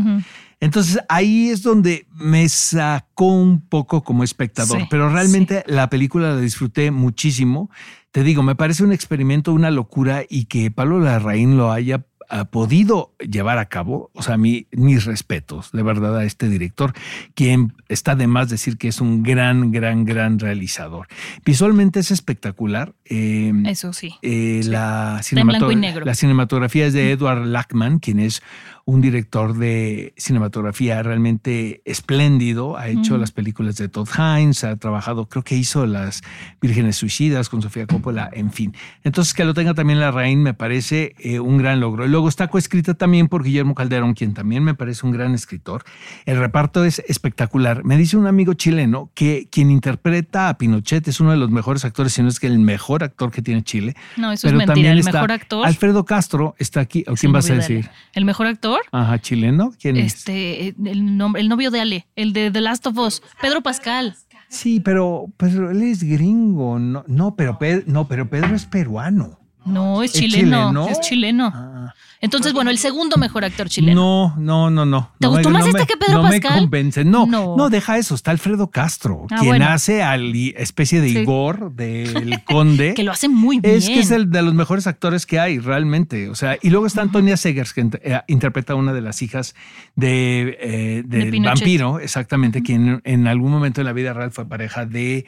Entonces 0.62 0.99
ahí 1.10 1.49
es 1.49 1.63
donde 1.63 2.08
me 2.13 2.47
sacó 2.47 3.25
un 3.25 3.60
poco 3.60 4.03
como 4.03 4.23
espectador, 4.23 4.80
Sí, 4.80 4.88
pero 4.89 5.10
realmente 5.10 5.63
la 5.67 5.89
película 5.89 6.34
la 6.34 6.39
disfruté 6.39 6.91
muchísimo. 6.91 7.69
Te 8.12 8.23
digo, 8.23 8.41
me 8.41 8.56
parece 8.56 8.86
un 8.86 8.93
experimento, 8.93 9.51
una 9.51 9.69
locura 9.69 10.23
y 10.27 10.45
que 10.45 10.71
Pablo 10.71 11.01
Larraín 11.01 11.58
lo 11.58 11.73
haya 11.73 12.06
ha 12.29 12.45
podido 12.45 13.13
llevar 13.19 13.57
a 13.57 13.65
cabo, 13.69 14.11
o 14.13 14.21
sea, 14.21 14.37
mi, 14.37 14.67
mis 14.71 15.05
respetos 15.05 15.71
de 15.71 15.81
verdad 15.83 16.17
a 16.17 16.25
este 16.25 16.49
director, 16.49 16.93
quien 17.35 17.73
está 17.87 18.15
de 18.15 18.27
más 18.27 18.49
decir 18.49 18.77
que 18.77 18.89
es 18.89 18.99
un 18.99 19.23
gran, 19.23 19.71
gran, 19.71 20.03
gran 20.05 20.37
realizador. 20.39 21.07
Visualmente 21.45 21.99
es 22.01 22.11
espectacular. 22.11 22.93
eh, 23.05 23.53
Eso 23.65 23.93
sí. 23.93 24.15
eh, 24.21 24.59
Sí. 24.63 24.69
la, 24.69 25.17
Está 25.21 25.39
en 25.39 25.47
blanco 25.47 25.71
y 25.71 25.75
cinemato- 25.75 25.79
negro. 25.79 26.05
la 26.05 26.15
cinematografía 26.15 26.85
es 26.87 26.93
de 26.93 27.11
Edward 27.11 27.45
Lackman, 27.45 27.99
quien 27.99 28.19
es 28.19 28.41
un 28.88 29.02
director 29.02 29.54
de 29.58 30.13
cinematografía 30.15 31.04
realmente 31.04 31.82
espléndido. 31.84 32.78
Ha 32.78 32.88
hecho 32.88 33.17
las 33.17 33.32
películas 33.32 33.76
de 33.76 33.89
Todd 33.89 34.08
Hines, 34.17 34.63
ha 34.63 34.78
trabajado, 34.78 35.28
creo 35.28 35.43
que 35.43 35.58
hizo 35.58 35.86
Las 35.86 36.21
Vírgenes 36.62 36.95
Suicidas 36.95 37.50
con 37.50 37.62
Sofía 37.62 37.86
Coppola, 37.86 38.30
en 38.32 38.50
fin. 38.50 38.73
Entonces, 39.04 39.34
que 39.34 39.43
lo 39.43 39.54
tenga 39.54 39.73
también 39.73 40.00
la 40.00 40.12
Rain 40.12 40.41
me 40.41 40.54
parece 40.54 41.15
eh, 41.19 41.41
un 41.41 41.58
gran 41.58 41.82
logro. 41.82 42.06
Y 42.06 42.10
luego 42.10 42.30
está 42.30 42.47
coescrita 42.47 42.93
también 42.93 43.28
por 43.28 43.43
Guillermo 43.43 43.76
Calderón, 43.76 44.13
quien 44.13 44.34
también 44.34 44.63
me 44.63 44.73
parece 44.73 45.06
un 45.06 45.12
gran 45.12 45.34
escritor. 45.34 45.84
El 46.26 46.38
reparto 46.38 46.86
es 46.86 47.00
espectacular. 47.10 47.84
Me 47.84 47.97
dice 47.97 48.15
un 48.15 48.26
amigo 48.26 48.54
chileno 48.54 49.12
que 49.13 49.50
quien 49.52 49.69
interpreta 49.69 50.47
a 50.47 50.58
Pinochet 50.58 51.06
es 51.10 51.19
uno 51.19 51.32
de 51.32 51.38
los 51.38 51.52
mejores 51.52 51.84
actores, 51.84 52.13
si 52.13 52.21
no 52.21 52.30
es 52.30 52.39
que 52.39 52.47
el 52.47 52.60
mejor 52.60 53.04
actor 53.04 53.32
que 53.32 53.41
tiene 53.41 53.63
Chile. 53.63 53.97
No, 54.15 54.32
eso 54.32 54.47
es 54.47 54.52
Pero 54.54 54.60
mentira. 54.60 54.76
también 54.76 54.93
El 54.93 55.00
está 55.00 55.12
mejor 55.12 55.34
actor. 55.34 55.67
Alfredo 55.67 56.06
Castro 56.06 56.56
está 56.58 56.80
aquí. 56.80 57.04
¿O 57.06 57.15
es 57.15 57.19
quién 57.19 57.34
vas 57.34 57.50
a 57.50 57.56
decir? 57.56 57.89
¿El 58.13 58.23
mejor 58.23 58.47
actor? 58.47 58.76
Ajá, 58.91 59.19
chileno. 59.19 59.73
¿Quién 59.79 59.97
es? 59.97 60.15
Este, 60.15 60.75
el, 60.85 61.17
nombre, 61.17 61.41
el 61.41 61.49
novio 61.49 61.71
de 61.71 61.81
Ale, 61.81 62.07
el 62.15 62.33
de 62.33 62.51
The 62.51 62.61
Last 62.61 62.87
of 62.87 62.97
Us, 62.97 63.21
Pedro 63.41 63.61
Pascal. 63.61 64.15
Sí, 64.49 64.79
pero, 64.79 65.25
pero 65.37 65.71
él 65.71 65.81
es 65.83 66.03
gringo. 66.03 66.79
No, 66.79 67.03
no, 67.07 67.35
pero, 67.35 67.59
Pedro, 67.59 67.83
no, 67.87 68.07
pero 68.07 68.29
Pedro 68.29 68.55
es 68.55 68.65
peruano. 68.65 69.39
No, 69.67 70.03
es 70.03 70.13
¿Es 70.15 70.19
chileno. 70.21 70.69
chileno? 70.69 70.88
Es 70.89 70.99
chileno. 71.01 71.51
Ah. 71.53 71.93
Entonces, 72.19 72.51
bueno, 72.51 72.71
el 72.71 72.80
segundo 72.80 73.17
mejor 73.17 73.45
actor 73.45 73.69
chileno. 73.69 74.34
No, 74.39 74.39
no, 74.39 74.69
no, 74.71 74.86
no. 74.88 75.12
¿Te 75.19 75.27
no 75.27 75.34
gustó 75.34 75.51
más 75.51 75.67
este 75.67 75.80
me- 75.82 75.86
que 75.86 75.97
Pedro 75.97 76.23
no 76.23 76.30
Pascal? 76.30 76.53
me 76.56 76.60
convence. 76.62 77.06
No, 77.06 77.27
No. 77.27 77.56
no, 77.56 77.69
deja 77.69 77.99
eso. 77.99 78.15
Está 78.15 78.32
Alfredo 78.32 78.71
Castro, 78.71 79.27
Ah, 79.30 79.36
quien 79.38 79.49
bueno. 79.49 79.67
hace 79.67 80.01
al 80.01 80.34
especie 80.36 80.99
de 80.99 81.10
Sí. 81.10 81.19
Igor 81.19 81.71
del 81.73 82.43
Conde. 82.45 82.95
Que 82.95 83.03
lo 83.03 83.12
hace 83.12 83.30
muy 83.30 83.60
bien. 83.60 83.75
Es 83.75 83.86
que 83.88 83.99
es 83.99 84.10
el 84.10 84.32
de 84.32 84.41
los 84.41 84.56
mejores 84.56 84.88
actores 84.88 85.27
que 85.27 85.39
hay, 85.39 85.60
realmente. 85.60 86.30
O 86.30 86.36
sea, 86.36 86.58
y 86.60 86.71
luego 86.71 86.88
está 86.88 87.03
Antonia 87.03 87.38
Segers, 87.38 87.73
que 87.73 87.82
eh, 88.01 88.19
interpreta 88.27 88.73
a 88.73 88.77
una 88.77 88.93
de 88.93 89.01
las 89.01 89.21
hijas 89.21 89.53
de, 89.95 90.58
eh, 90.60 91.03
del 91.06 91.39
vampiro, 91.41 91.99
exactamente, 91.99 92.63
quien 92.63 92.99
en 93.03 93.27
algún 93.27 93.51
momento 93.51 93.82
de 93.82 93.86
la 93.86 93.93
vida 93.93 94.13
real 94.13 94.32
fue 94.32 94.47
pareja 94.47 94.88
de 94.88 95.25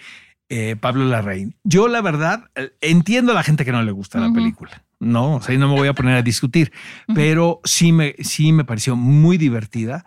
eh, 0.49 0.75
Pablo 0.75 1.05
Larraín. 1.05 1.55
Yo, 1.63 1.87
la 1.87 2.01
verdad, 2.01 2.49
eh, 2.55 2.71
entiendo 2.81 3.31
a 3.31 3.35
la 3.35 3.43
gente 3.43 3.65
que 3.65 3.71
no 3.71 3.83
le 3.83 3.91
gusta 3.91 4.19
la 4.19 4.33
película. 4.33 4.83
No, 4.99 5.35
o 5.35 5.41
sea, 5.41 5.57
no 5.57 5.69
me 5.69 5.75
voy 5.75 5.87
a 5.87 5.93
poner 5.93 6.15
a 6.15 6.21
discutir, 6.21 6.73
pero 7.13 7.61
sí 7.63 7.91
me, 7.91 8.15
sí 8.19 8.51
me 8.51 8.65
pareció 8.65 8.95
muy 8.95 9.37
divertida. 9.37 10.05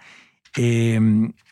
Eh, 0.57 1.01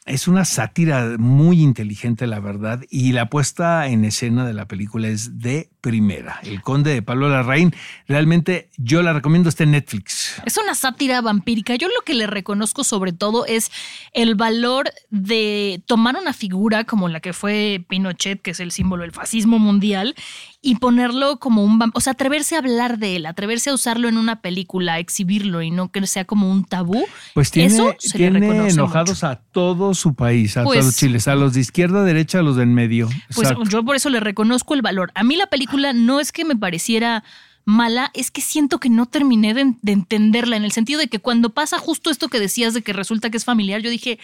es 0.07 0.29
una 0.29 0.45
sátira 0.45 1.17
muy 1.19 1.63
inteligente, 1.63 2.27
la 2.27 2.41
verdad, 2.41 2.83
y 2.91 3.13
la 3.13 3.31
puesta 3.31 3.87
en 3.87 4.05
escena 4.05 4.45
de 4.45 4.55
la 4.55 4.67
película 4.67 5.09
es 5.09 5.39
de 5.39 5.71
primera. 5.81 6.41
El 6.43 6.63
Conde 6.63 6.93
de 6.95 7.03
Pablo 7.03 7.29
Larraín, 7.29 7.75
realmente 8.07 8.69
yo 8.77 9.03
la 9.03 9.13
recomiendo, 9.13 9.49
está 9.49 9.65
en 9.65 9.73
Netflix. 9.73 10.41
Es 10.45 10.57
una 10.59 10.75
sátira 10.75 11.21
vampírica. 11.21 11.75
Yo 11.77 11.89
lo 11.89 12.03
que 12.05 12.15
le 12.15 12.27
reconozco 12.27 12.85
sobre 12.85 13.13
todo 13.13 13.47
es 13.47 13.71
el 14.13 14.35
valor 14.35 14.91
de 15.11 15.83
tomar 15.87 16.17
una 16.17 16.33
figura 16.33 16.85
como 16.85 17.09
la 17.09 17.21
que 17.21 17.33
fue 17.33 17.85
Pinochet, 17.89 18.43
que 18.43 18.51
es 18.53 18.61
el 18.61 18.73
símbolo 18.73 19.03
del 19.03 19.13
fascismo 19.13 19.59
mundial, 19.59 20.15
y 20.63 20.77
ponerlo 20.77 21.39
como 21.39 21.65
un... 21.65 21.81
O 21.95 22.01
sea, 22.01 22.13
atreverse 22.13 22.55
a 22.55 22.59
hablar 22.59 22.99
de 22.99 23.17
él, 23.17 23.27
atreverse 23.27 23.71
a 23.71 23.75
usarlo 23.75 24.09
en 24.09 24.19
una 24.19 24.43
película, 24.43 24.99
exhibirlo 24.99 25.63
y 25.63 25.71
no 25.71 25.91
que 25.91 26.07
sea 26.07 26.27
como 26.27 26.51
un 26.51 26.65
tabú. 26.65 27.07
Pues 27.35 27.51
tiene, 27.51 27.73
Eso 27.73 27.95
se 27.99 28.19
tiene 28.19 28.39
enojados 28.69 29.11
mucho. 29.23 29.27
a 29.27 29.37
todo 29.37 29.95
su 29.95 30.15
país, 30.15 30.57
a 30.59 30.65
Pues- 30.65 30.81
todos 30.81 30.87
los 30.87 30.97
chiles, 30.97 31.29
a 31.29 31.35
los 31.35 31.55
de 31.55 31.61
izquierda, 31.61 32.05
derecha, 32.05 32.41
a 32.41 32.43
los 32.43 32.57
del 32.57 32.67
medio. 32.69 33.09
Pues 33.35 33.49
yo 33.71 33.83
por 33.85 33.97
eso 33.97 34.11
le 34.11 34.21
reconozco 34.21 34.75
el 34.75 34.83
valor. 34.83 35.13
A 35.15 35.23
mí 35.25 35.37
la 35.37 35.47
película 35.47 35.70
no 35.95 36.21
es 36.21 36.33
que 36.33 36.45
me 36.45 36.57
pareciera 36.57 37.25
mala, 37.65 38.11
es 38.15 38.31
que 38.31 38.41
siento 38.41 38.81
que 38.81 38.91
no 38.91 39.07
terminé 39.07 39.55
de, 39.55 39.75
de 39.83 39.93
entenderla, 39.93 40.57
en 40.57 40.65
el 40.65 40.73
sentido 40.73 41.01
de 41.01 41.09
que 41.09 41.19
cuando 41.19 41.51
pasa 41.51 41.79
justo 41.79 42.11
esto 42.11 42.29
que 42.29 42.41
decías 42.41 42.75
de 42.75 42.83
que 42.83 42.93
resulta 42.93 43.31
que 43.31 43.37
es 43.37 43.45
familiar, 43.45 43.81
yo 43.81 43.91
dije, 43.91 44.19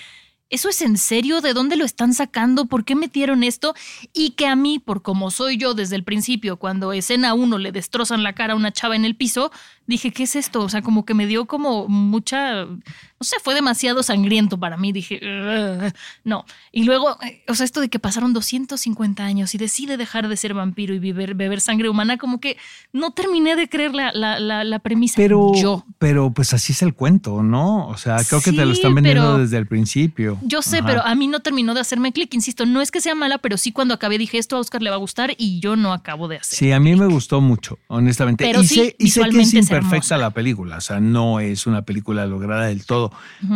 ¿eso 0.51 0.69
es 0.69 0.83
en 0.83 0.97
serio? 0.97 1.41
¿De 1.41 1.53
dónde 1.53 1.77
lo 1.77 1.85
están 1.85 2.15
sacando? 2.15 2.67
¿Por 2.67 2.85
qué 2.85 2.95
metieron 2.95 3.43
esto? 3.43 3.75
Y 4.13 4.31
que 4.31 4.47
a 4.47 4.57
mí, 4.57 4.79
por 4.79 5.03
como 5.03 5.31
soy 5.31 5.57
yo 5.57 5.75
desde 5.75 5.97
el 5.97 6.05
principio, 6.05 6.57
cuando 6.57 6.93
escena 6.93 7.35
uno 7.35 7.59
le 7.59 7.73
destrozan 7.73 8.23
la 8.23 8.35
cara 8.35 8.53
a 8.55 8.57
una 8.57 8.73
chava 8.73 8.97
en 8.97 9.05
el 9.05 9.17
piso, 9.17 9.51
dije, 9.87 10.13
¿qué 10.13 10.25
es 10.25 10.37
esto? 10.37 10.63
O 10.63 10.69
sea, 10.69 10.83
como 10.83 11.05
que 11.05 11.15
me 11.15 11.27
dio 11.27 11.47
como 11.47 11.89
mucha, 11.89 12.65
no 12.65 12.79
sé, 13.21 13.37
fue 13.43 13.55
demasiado 13.55 14.03
sangriento 14.03 14.59
para 14.59 14.77
mí. 14.77 14.93
Dije, 14.93 15.21
"Ugh". 15.23 15.93
no. 16.25 16.45
Y 16.73 16.85
luego, 16.85 17.17
eh, 17.23 17.43
o 17.49 17.55
sea, 17.55 17.65
esto 17.65 17.81
de 17.81 17.89
que 17.89 17.99
pasaron 17.99 18.33
250 18.33 19.25
años 19.25 19.55
y 19.55 19.59
decide 19.59 19.97
dejar 19.97 20.29
de 20.29 20.37
ser 20.37 20.55
vampiro 20.55 20.95
y 20.95 20.99
beber, 20.99 21.35
beber 21.35 21.61
sangre 21.61 21.89
humana, 21.89 22.17
como 22.19 22.41
que 22.41 22.57
no 22.93 23.13
terminé 23.13 23.57
de 23.57 23.69
creer 23.69 23.95
la, 23.95 24.13
la, 24.13 24.41
la, 24.41 24.65
la 24.65 24.79
premisa. 24.81 25.15
Pero, 25.17 25.53
yo. 25.55 25.85
pero 25.99 26.31
pues 26.33 26.53
así 26.53 26.73
es 26.73 26.83
el 26.83 26.95
cuento, 26.95 27.43
¿no? 27.43 27.89
O 27.89 27.97
sea, 27.97 28.17
creo 28.29 28.41
que 28.41 28.53
te 28.53 28.65
lo 28.65 28.73
están 28.73 28.95
vendiendo 28.95 29.39
desde 29.39 29.57
el 29.59 29.67
principio. 29.67 30.39
Yo 30.43 30.63
sé, 30.63 30.79
Ajá. 30.79 30.87
pero 30.87 31.03
a 31.05 31.15
mí 31.15 31.29
no 31.29 31.41
terminó 31.41 31.75
de 31.75 31.81
hacerme 31.81 32.13
clic, 32.13 32.33
insisto, 32.35 32.67
no 32.67 32.81
es 32.81 32.91
que 32.91 33.01
sea 33.01 33.15
mala, 33.15 33.39
pero 33.39 33.57
sí 33.57 33.73
cuando 33.73 33.95
acabé 33.95 34.19
dije 34.19 34.39
esto 34.39 34.57
a 34.57 34.61
Oscar 34.61 34.83
le 34.83 34.91
va 34.91 34.97
a 34.97 34.99
gustar 34.99 35.35
y 35.39 35.61
yo 35.61 35.77
no 35.77 35.93
acabo 35.93 36.29
de 36.29 36.39
hacer. 36.39 36.59
Sí, 36.59 36.73
a 36.73 36.81
mí 36.81 36.95
me 36.97 37.07
gustó 37.07 37.41
mucho, 37.41 37.79
honestamente. 37.89 38.45
Pero 38.45 38.63
y 38.63 38.67
sí, 38.67 38.75
sé, 38.75 38.97
y 38.99 39.11
sé 39.11 39.23
que 39.31 39.41
es 39.41 39.55
hermosa. 39.77 40.17
la 40.17 40.31
película, 40.31 40.77
o 40.77 40.81
sea, 40.81 41.01
no 41.01 41.41
es 41.41 41.67
una 41.67 41.83
película 41.83 42.27
lograda 42.27 42.67
del 42.67 42.85
todo. 42.87 43.13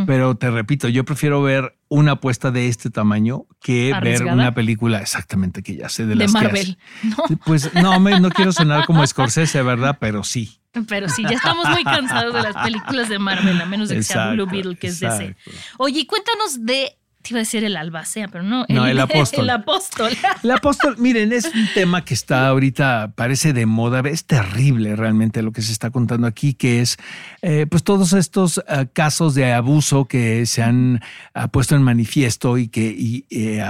Pero 0.06 0.36
te 0.36 0.50
repito, 0.50 0.88
yo 0.88 1.04
prefiero 1.04 1.42
ver 1.42 1.76
una 1.88 2.12
apuesta 2.12 2.50
de 2.50 2.68
este 2.68 2.90
tamaño 2.90 3.46
que 3.60 3.92
ver 4.00 4.24
una 4.24 4.54
película 4.54 5.00
exactamente 5.00 5.62
que 5.62 5.76
ya 5.76 5.88
sé 5.88 6.04
de, 6.04 6.10
de 6.10 6.14
las 6.16 6.32
que 6.32 6.38
Marvel, 6.40 6.78
¿no? 7.02 7.24
hace. 7.24 7.36
Pues 7.38 7.74
no, 7.74 7.98
me, 7.98 8.20
no 8.20 8.30
quiero 8.30 8.52
sonar 8.52 8.86
como 8.86 9.06
Scorsese, 9.06 9.62
¿verdad? 9.62 9.98
Pero 10.00 10.22
sí. 10.22 10.60
Pero 10.88 11.08
sí, 11.08 11.24
ya 11.24 11.34
estamos 11.34 11.68
muy 11.68 11.82
cansados 11.82 12.32
de 12.32 12.42
las 12.42 12.56
películas 12.62 13.08
de 13.08 13.18
Marvel, 13.18 13.60
a 13.60 13.66
menos 13.66 13.88
de 13.88 13.96
que 13.96 14.02
sea 14.04 14.30
Blue 14.30 14.46
Beetle, 14.46 14.76
que 14.76 14.86
es 14.86 15.00
DC. 15.00 15.24
exacto. 15.24 15.50
Oye, 15.78 16.00
y 16.00 16.06
cuéntanos 16.06 16.64
de, 16.64 16.96
te 17.22 17.30
iba 17.30 17.38
a 17.38 17.42
decir 17.42 17.64
el 17.64 17.76
albacea, 17.76 18.28
pero 18.28 18.42
no. 18.42 18.64
No, 18.68 18.86
el 18.86 18.98
apóstol. 19.00 19.44
El 19.44 19.50
apóstol. 19.50 20.12
El 20.42 20.50
apóstol, 20.50 20.96
miren, 20.98 21.32
es 21.32 21.44
un 21.44 21.68
tema 21.74 22.04
que 22.04 22.14
está 22.14 22.48
ahorita, 22.48 23.12
parece 23.14 23.52
de 23.52 23.66
moda, 23.66 24.00
es 24.08 24.24
terrible 24.24 24.96
realmente 24.96 25.42
lo 25.42 25.52
que 25.52 25.62
se 25.62 25.72
está 25.72 25.90
contando 25.90 26.26
aquí, 26.26 26.54
que 26.54 26.80
es 26.80 26.96
eh, 27.42 27.66
pues 27.68 27.84
todos 27.84 28.12
estos 28.12 28.62
eh, 28.68 28.86
casos 28.92 29.34
de 29.34 29.52
abuso 29.52 30.06
que 30.06 30.46
se 30.46 30.62
han 30.62 31.00
ah, 31.34 31.48
puesto 31.48 31.76
en 31.76 31.82
manifiesto 31.82 32.58
y 32.58 32.68
que 32.68 32.94
y, 32.96 33.26
eh, 33.30 33.62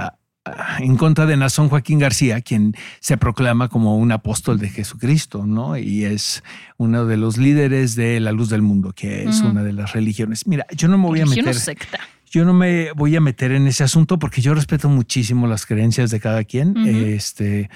en 0.79 0.97
contra 0.97 1.25
de 1.25 1.37
Nazón 1.37 1.69
Joaquín 1.69 1.99
García, 1.99 2.41
quien 2.41 2.73
se 2.99 3.17
proclama 3.17 3.67
como 3.67 3.97
un 3.97 4.11
apóstol 4.11 4.57
de 4.57 4.69
Jesucristo, 4.69 5.45
¿no? 5.45 5.77
Y 5.77 6.05
es 6.05 6.43
uno 6.77 7.05
de 7.05 7.17
los 7.17 7.37
líderes 7.37 7.95
de 7.95 8.19
la 8.19 8.31
luz 8.31 8.49
del 8.49 8.63
mundo, 8.63 8.91
que 8.93 9.23
es 9.23 9.41
una 9.41 9.63
de 9.63 9.73
las 9.73 9.93
religiones. 9.93 10.47
Mira, 10.47 10.65
yo 10.75 10.87
no 10.87 10.97
me 10.97 11.07
voy 11.07 11.21
a 11.21 11.25
meter. 11.27 11.53
secta. 11.53 11.99
Yo 12.31 12.45
no 12.45 12.53
me 12.53 12.93
voy 12.93 13.13
a 13.17 13.21
meter 13.21 13.51
en 13.51 13.67
ese 13.67 13.83
asunto 13.83 14.17
porque 14.17 14.41
yo 14.41 14.53
respeto 14.53 14.87
muchísimo 14.87 15.47
las 15.47 15.65
creencias 15.65 16.11
de 16.11 16.21
cada 16.21 16.45
quien. 16.45 16.77
Este, 16.87 17.69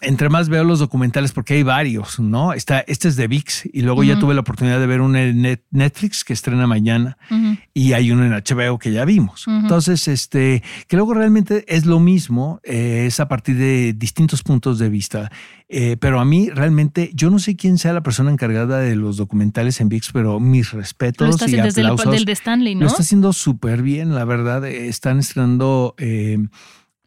entre 0.00 0.28
más 0.28 0.48
veo 0.48 0.64
los 0.64 0.78
documentales, 0.78 1.32
porque 1.32 1.54
hay 1.54 1.62
varios, 1.62 2.18
¿no? 2.20 2.52
Está, 2.52 2.80
este 2.80 3.08
es 3.08 3.16
de 3.16 3.26
VIX 3.28 3.68
y 3.72 3.82
luego 3.82 4.02
ya 4.04 4.18
tuve 4.18 4.34
la 4.34 4.40
oportunidad 4.40 4.80
de 4.80 4.86
ver 4.86 5.00
uno 5.00 5.18
en 5.18 5.42
Net- 5.42 5.62
Netflix 5.70 6.24
que 6.24 6.32
estrena 6.32 6.66
mañana 6.66 7.16
y 7.74 7.92
hay 7.92 8.10
uno 8.10 8.24
en 8.24 8.32
HBO 8.32 8.78
que 8.78 8.92
ya 8.92 9.04
vimos. 9.04 9.44
Entonces, 9.46 10.08
este, 10.08 10.62
que 10.88 10.96
luego 10.96 11.14
realmente 11.14 11.64
es 11.68 11.86
lo 11.86 12.00
mismo, 12.00 12.60
eh, 12.64 13.04
es 13.06 13.20
a 13.20 13.28
partir 13.28 13.56
de 13.56 13.92
distintos 13.96 14.42
puntos 14.42 14.78
de 14.78 14.88
vista. 14.88 15.30
Eh, 15.72 15.96
pero 16.00 16.18
a 16.18 16.24
mí 16.24 16.50
realmente, 16.50 17.12
yo 17.14 17.30
no 17.30 17.38
sé 17.38 17.54
quién 17.54 17.78
sea 17.78 17.92
la 17.92 18.02
persona 18.02 18.32
encargada 18.32 18.78
de 18.80 18.96
los 18.96 19.16
documentales 19.16 19.80
en 19.80 19.88
VIX, 19.88 20.10
pero 20.12 20.40
mis 20.40 20.72
respetos 20.72 21.28
Lo 21.28 21.34
está 21.34 21.44
y 21.44 21.46
haciendo 21.46 21.66
desde 21.66 21.80
el, 21.82 21.86
aplausos. 21.86 22.12
del 22.12 22.24
de 22.24 22.32
Stanley, 22.32 22.74
¿no? 22.74 22.80
Lo 22.80 22.86
está 22.88 23.02
haciendo 23.02 23.32
súper 23.32 23.82
bien, 23.82 24.14
la 24.16 24.24
verdad. 24.24 24.64
Eh, 24.64 24.88
Están 24.88 25.20
estrenando, 25.20 25.94
eh, 25.98 26.38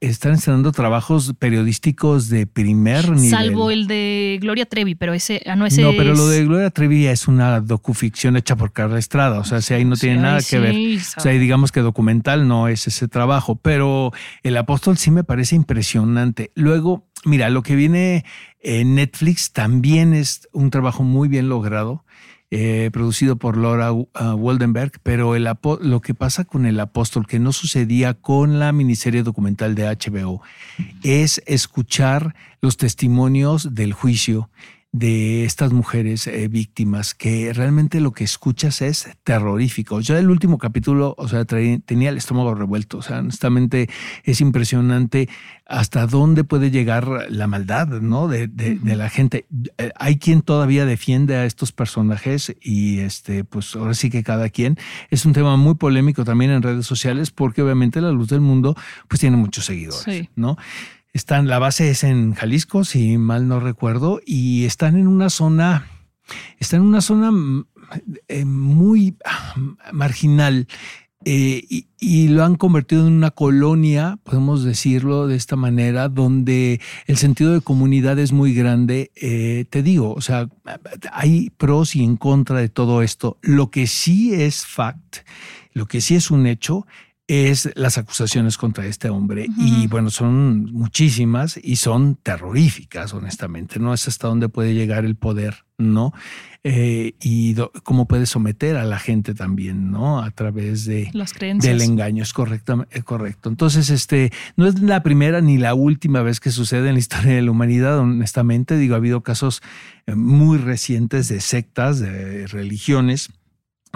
están 0.10 0.34
estrenando 0.34 0.72
trabajos 0.72 1.34
periodísticos 1.40 2.30
de 2.30 2.46
primer 2.48 3.10
nivel. 3.10 3.30
Salvo 3.30 3.72
el 3.72 3.88
de 3.88 4.38
Gloria 4.42 4.66
Trevi, 4.66 4.96
pero 4.96 5.14
ese, 5.14 5.42
ah, 5.46 5.56
no, 5.56 5.66
ese 5.66 5.82
no, 5.82 5.92
pero 5.98 6.14
lo 6.14 6.28
de 6.28 6.44
Gloria 6.46 6.70
Trevi 6.70 7.08
es 7.08 7.28
una 7.28 7.60
docuficción 7.62 8.36
hecha 8.36 8.56
por 8.56 8.74
Carla 8.74 9.00
Estrada. 9.00 9.40
O 9.40 9.44
sea, 9.44 9.62
si 9.62 9.74
ahí 9.74 9.86
no 9.86 9.96
tiene 9.96 10.18
Sí, 10.18 10.22
nada 10.22 10.40
que 10.42 10.60
ver. 10.60 10.74
sí, 10.74 11.00
O 11.18 11.22
sea, 11.22 11.32
digamos 11.32 11.72
que 11.72 11.80
documental 11.80 12.48
no 12.48 12.68
es 12.68 12.88
ese 12.88 13.08
trabajo, 13.08 13.56
pero 13.56 14.12
el 14.44 14.58
apóstol 14.58 14.98
sí 14.98 15.10
me 15.12 15.24
parece 15.24 15.56
impresionante. 15.56 16.52
Luego, 16.56 17.08
mira, 17.26 17.50
lo 17.50 17.64
que 17.64 17.76
viene 17.76 18.26
en 18.62 18.96
Netflix 18.96 19.52
también 19.52 20.14
es 20.14 20.48
un 20.52 20.70
trabajo 20.70 21.04
muy 21.04 21.28
bien 21.28 21.50
logrado, 21.50 22.04
eh, 22.56 22.92
producido 22.94 23.36
por 23.36 23.58
Laura 23.58 23.92
uh, 23.92 24.08
Waldenberg, 24.36 24.92
pero 25.02 25.36
lo 25.36 26.02
que 26.02 26.14
pasa 26.14 26.46
con 26.46 26.68
el 26.68 26.80
apóstol, 26.80 27.26
que 27.26 27.40
no 27.40 27.52
sucedía 27.52 28.14
con 28.14 28.60
la 28.60 28.72
miniserie 28.72 29.24
documental 29.24 29.74
de 29.74 29.86
HBO, 29.86 30.40
es 31.02 31.42
escuchar 31.48 32.36
los 32.62 32.78
testimonios 32.78 33.74
del 33.74 33.94
juicio 33.94 34.52
de 34.94 35.44
estas 35.44 35.74
mujeres 35.74 36.28
eh, 36.28 36.48
víctimas, 36.48 37.16
que 37.16 37.52
realmente 37.52 38.00
lo 38.00 38.12
que 38.12 38.24
escuchas 38.24 38.82
es 38.84 39.10
terrorífico. 39.24 40.00
Yo 40.02 40.16
el 40.18 40.30
último 40.30 40.60
capítulo, 40.60 41.16
o 41.18 41.28
sea, 41.28 41.46
traí- 41.46 41.80
tenía 41.84 42.10
el 42.12 42.18
estómago 42.18 42.54
revuelto, 42.54 43.00
o 43.00 43.02
sea, 43.02 43.18
honestamente 43.18 43.90
es 44.24 44.40
impresionante 44.40 45.28
hasta 45.66 46.06
dónde 46.06 46.44
puede 46.44 46.70
llegar 46.70 47.08
la 47.30 47.48
maldad, 47.48 47.88
¿no? 47.88 48.28
De, 48.28 48.48
de- 48.48 48.76
de 48.76 48.96
la 48.96 49.10
gente. 49.10 49.48
Eh, 49.80 49.92
Hay 49.96 50.18
quien 50.20 50.44
todavía 50.44 50.86
defiende 50.86 51.38
a 51.38 51.46
estos 51.46 51.72
personajes 51.72 52.56
y 52.62 53.00
este, 53.00 53.44
pues 53.44 53.76
ahora 53.76 53.96
sí 53.96 54.12
que 54.12 54.22
cada 54.22 54.50
quien. 54.50 54.78
Es 55.10 55.26
un 55.26 55.34
tema 55.34 55.58
muy 55.58 55.74
polémico 55.74 56.24
también 56.24 56.52
en 56.52 56.62
redes 56.62 56.86
sociales 56.86 57.32
porque 57.32 57.64
obviamente 57.64 58.00
la 58.00 58.12
luz 58.12 58.28
del 58.30 58.42
mundo 58.42 58.76
pues 59.08 59.20
tiene 59.22 59.38
muchos 59.38 59.66
seguidores, 59.66 60.04
Sí. 60.04 60.30
¿no? 60.36 60.56
Están, 61.14 61.48
la 61.48 61.60
base 61.60 61.92
es 61.92 62.04
en 62.04 62.34
Jalisco, 62.34 62.84
si 62.84 63.20
mal 63.20 63.48
no 63.48 63.60
recuerdo, 63.60 64.20
y 64.26 64.66
están 64.66 64.98
en 64.98 65.08
una 65.08 65.30
zona, 65.30 65.88
están 66.58 66.82
en 66.82 66.88
una 66.88 67.02
zona 67.02 67.30
mm, 67.30 67.66
eh, 68.28 68.46
muy 68.46 69.16
ah, 69.24 69.54
marginal. 69.92 70.68
eh, 71.24 71.86
y, 72.00 72.28
lo 72.30 72.44
han 72.44 72.56
convertido 72.56 73.08
en 73.08 73.14
una 73.14 73.30
colonia, 73.30 74.18
podemos 74.24 74.64
decirlo 74.64 75.28
de 75.28 75.36
esta 75.36 75.56
manera, 75.56 76.10
donde 76.10 76.82
el 77.06 77.18
sentido 77.18 77.54
de 77.54 77.62
comunidad 77.62 78.18
es 78.18 78.32
muy 78.32 78.56
grande. 78.56 79.12
Eh, 79.16 79.66
te 79.70 79.84
digo, 79.84 80.14
o 80.14 80.22
sea, 80.22 80.50
hay 81.12 81.52
pros 81.52 81.96
y 81.96 82.04
en 82.04 82.18
contra 82.18 82.58
de 82.58 82.70
todo 82.70 83.04
esto. 83.04 83.38
Lo 83.42 83.70
que 83.70 83.86
sí 83.86 84.34
es 84.34 84.66
fact, 84.66 85.18
lo 85.74 85.86
que 85.86 86.02
sí 86.02 86.16
es 86.16 86.32
un 86.32 86.48
hecho, 86.48 86.88
es 87.28 87.70
las 87.76 87.98
acusaciones 87.98 88.58
contra 88.58 88.86
este 88.86 89.10
hombre. 89.10 89.48
Y 89.58 89.88
bueno, 89.88 90.10
son 90.10 90.66
muchísimas 90.74 91.58
y 91.62 91.78
son 91.78 92.16
terroríficas, 92.22 93.14
honestamente. 93.14 93.80
No 93.80 93.94
es 93.94 94.08
hasta 94.08 94.28
dónde 94.28 94.50
puede 94.50 94.74
llegar 94.74 95.06
el 95.06 95.16
poder, 95.16 95.64
¿no? 95.78 96.14
Eh, 96.66 97.16
y 97.22 97.54
do- 97.54 97.72
cómo 97.84 98.08
puede 98.08 98.26
someter 98.26 98.76
a 98.78 98.84
la 98.86 99.00
gente 99.00 99.34
también, 99.34 99.90
¿no? 99.92 100.22
A 100.22 100.32
través 100.32 100.86
de, 100.86 101.10
Las 101.14 101.34
creencias. 101.34 101.72
del 101.78 101.82
engaño, 101.90 102.24
es 102.24 102.34
correcto, 102.34 102.86
es 102.92 103.04
correcto. 103.04 103.50
Entonces, 103.50 103.90
este, 103.90 104.32
no 104.56 104.66
es 104.68 104.80
la 104.82 105.02
primera 105.04 105.40
ni 105.42 105.58
la 105.58 105.74
última 105.76 106.22
vez 106.24 106.40
que 106.40 106.52
sucede 106.52 106.88
en 106.90 106.94
la 106.96 107.00
historia 107.00 107.36
de 107.36 107.42
la 107.42 107.52
humanidad, 107.52 108.00
honestamente. 108.00 108.78
Digo, 108.78 108.96
ha 108.96 108.98
habido 108.98 109.22
casos 109.24 109.62
eh, 110.08 110.16
muy 110.16 110.58
recientes 110.58 111.28
de 111.30 111.40
sectas, 111.42 112.00
de 112.00 112.48
religiones 112.48 113.30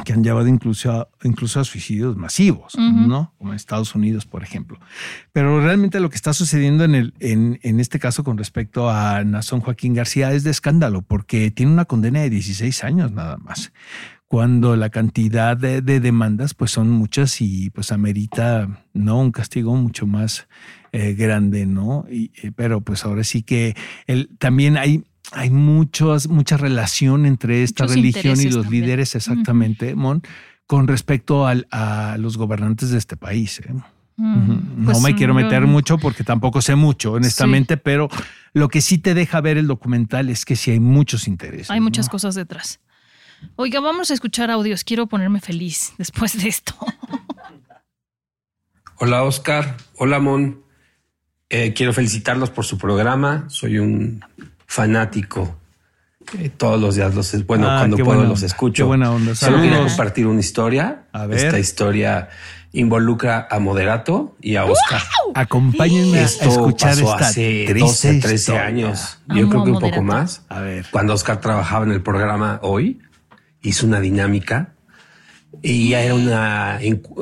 que 0.05 0.13
han 0.13 0.23
llevado 0.23 0.47
incluso, 0.47 1.09
incluso 1.23 1.59
a 1.59 1.63
suicidios 1.63 2.15
masivos. 2.15 2.73
¿no? 2.77 3.33
Como 3.37 3.51
en 3.51 3.55
Estados 3.55 3.95
Unidos, 3.95 4.25
por 4.25 4.43
ejemplo. 4.43 4.79
Pero 5.33 5.59
realmente 5.61 5.99
lo 5.99 6.09
que 6.09 6.15
está 6.15 6.33
sucediendo 6.33 6.83
en, 6.83 6.95
el, 6.95 7.13
en, 7.19 7.59
en 7.63 7.79
este 7.79 7.99
caso 7.99 8.23
con 8.23 8.37
respecto 8.37 8.89
a 8.89 9.23
Nazón 9.23 9.61
Joaquín 9.61 9.93
García 9.93 10.31
es 10.31 10.43
de 10.43 10.51
escándalo, 10.51 11.01
porque 11.01 11.51
tiene 11.51 11.71
una 11.71 11.85
condena 11.85 12.21
de 12.21 12.29
16 12.29 12.83
años 12.83 13.11
nada 13.11 13.37
más, 13.37 13.73
cuando 14.27 14.75
la 14.75 14.89
cantidad 14.89 15.55
de, 15.57 15.81
de 15.81 15.99
demandas 15.99 16.53
pues 16.53 16.71
son 16.71 16.89
muchas 16.89 17.41
y 17.41 17.69
pues 17.69 17.91
amerita, 17.91 18.83
¿no? 18.93 19.19
Un 19.19 19.31
castigo 19.31 19.75
mucho 19.75 20.05
más 20.05 20.47
eh, 20.91 21.13
grande, 21.13 21.65
¿no? 21.65 22.05
Y, 22.09 22.31
eh, 22.41 22.51
pero 22.55 22.81
pues 22.81 23.05
ahora 23.05 23.23
sí 23.23 23.43
que 23.43 23.75
el, 24.05 24.29
también 24.37 24.77
hay... 24.77 25.03
Hay 25.33 25.49
muchos, 25.49 26.27
mucha 26.27 26.57
relación 26.57 27.25
entre 27.25 27.63
esta 27.63 27.83
Muchos 27.83 27.95
religión 27.95 28.39
y 28.39 28.45
los 28.45 28.63
también. 28.63 28.83
líderes 28.85 29.15
exactamente, 29.15 29.93
Mon, 29.95 30.21
con 30.65 30.87
respecto 30.87 31.45
al- 31.47 31.67
a 31.71 32.15
los 32.19 32.37
gobernantes 32.37 32.91
de 32.91 32.97
este 32.97 33.17
país. 33.17 33.59
¿eh? 33.59 33.73
Mm, 34.15 34.37
Ujú. 34.37 34.85
pues, 34.85 34.97
no 34.97 35.03
me 35.03 35.15
quiero 35.15 35.33
meter 35.33 35.67
mucho 35.67 35.97
porque 35.97 36.23
tampoco 36.23 36.61
sé 36.61 36.75
mucho, 36.75 37.11
honestamente, 37.13 37.77
pero 37.77 38.07
lo 38.53 38.67
que 38.69 38.81
sí 38.81 38.97
te 38.97 39.13
deja 39.13 39.41
ver 39.41 39.57
el 39.57 39.67
documental 39.67 40.29
es 40.29 40.45
que 40.45 40.55
sí 40.55 40.71
hay 40.71 40.79
muchos 40.79 41.27
intereses. 41.27 41.69
Hay 41.71 41.81
muchas 41.81 42.07
¿no? 42.07 42.11
cosas 42.11 42.33
detrás. 42.35 42.79
Oiga, 43.55 43.79
vamos 43.81 44.09
a 44.09 44.15
escuchar 44.15 44.49
audios. 44.49 44.83
Quiero 44.83 45.05
ponerme 45.07 45.39
feliz 45.41 45.93
después 45.99 46.41
de 46.41 46.49
esto. 46.49 46.73
Hola 48.99 49.23
Oscar, 49.23 49.77
hola 49.97 50.19
Mon. 50.19 50.63
Eh, 51.49 51.73
quiero 51.73 51.93
felicitarlos 51.93 52.49
por 52.49 52.65
su 52.65 52.77
programa. 52.77 53.45
Soy 53.47 53.77
un 53.77 54.21
fanático. 54.67 55.57
Eh, 56.37 56.49
todos 56.49 56.79
los 56.79 56.95
días 56.95 57.15
los 57.15 57.45
bueno 57.45 57.69
Ah, 57.69 57.77
cuando 57.79 57.97
puedo 57.97 58.17
buena 58.17 58.29
los 58.29 58.43
escucho. 58.43 58.83
qué 58.83 58.87
buena 58.87 59.11
onda. 59.11 59.33
Solo 59.33 59.61
quería 59.61 59.79
compartir 59.79 60.27
una 60.27 60.41
historia. 60.41 61.03
A 61.13 61.25
ver. 61.25 61.45
Esta 61.45 61.57
historia 61.57 62.27
involucra 62.73 63.47
a 63.49 63.59
Moderato 63.59 64.35
y 64.41 64.57
a 64.57 64.65
Oscar. 64.65 65.01
Acompáñenme 65.33 66.19
a 66.19 66.23
Esto 66.23 66.49
escuchar 66.49 66.89
pasó 66.89 67.13
esta 67.13 67.27
hace 67.29 67.63
triste 67.65 68.09
12, 68.09 68.19
13 68.19 68.35
historia. 68.35 68.65
años. 68.65 69.17
Amo 69.29 69.39
Yo 69.39 69.49
creo 69.49 69.61
a 69.61 69.65
que 69.65 69.71
un 69.71 69.79
poco 69.79 70.01
más. 70.03 70.41
A 70.49 70.59
ver. 70.59 70.85
Cuando 70.91 71.13
Oscar 71.13 71.39
trabajaba 71.39 71.85
en 71.85 71.91
el 71.93 72.01
programa 72.01 72.59
hoy, 72.61 72.99
hizo 73.61 73.87
una 73.87 74.01
dinámica 74.01 74.73
y 75.63 75.89
ya 75.89 76.01
era 76.01 76.13
una 76.13 76.79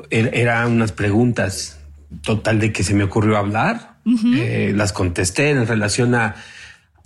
era 0.10 0.66
unas 0.68 0.92
preguntas 0.92 1.78
total 2.24 2.60
de 2.60 2.74
que 2.74 2.84
se 2.84 2.96
me 2.96 3.04
ocurrió 3.04 3.38
hablar. 3.38 3.96
Eh, 4.36 4.72
las 4.76 4.94
contesté 4.94 5.52
en 5.52 5.66
relación 5.66 6.14
a, 6.16 6.36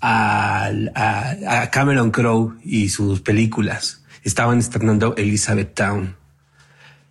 a, 0.02 0.70
a- 0.96 1.62
a 1.62 1.70
Cameron 1.72 2.12
Crowe 2.12 2.56
y 2.64 2.90
sus 2.90 3.22
películas. 3.22 4.04
Estaban 4.24 4.60
estrenando 4.60 5.16
Elizabeth 5.18 5.74
Town. 5.74 6.16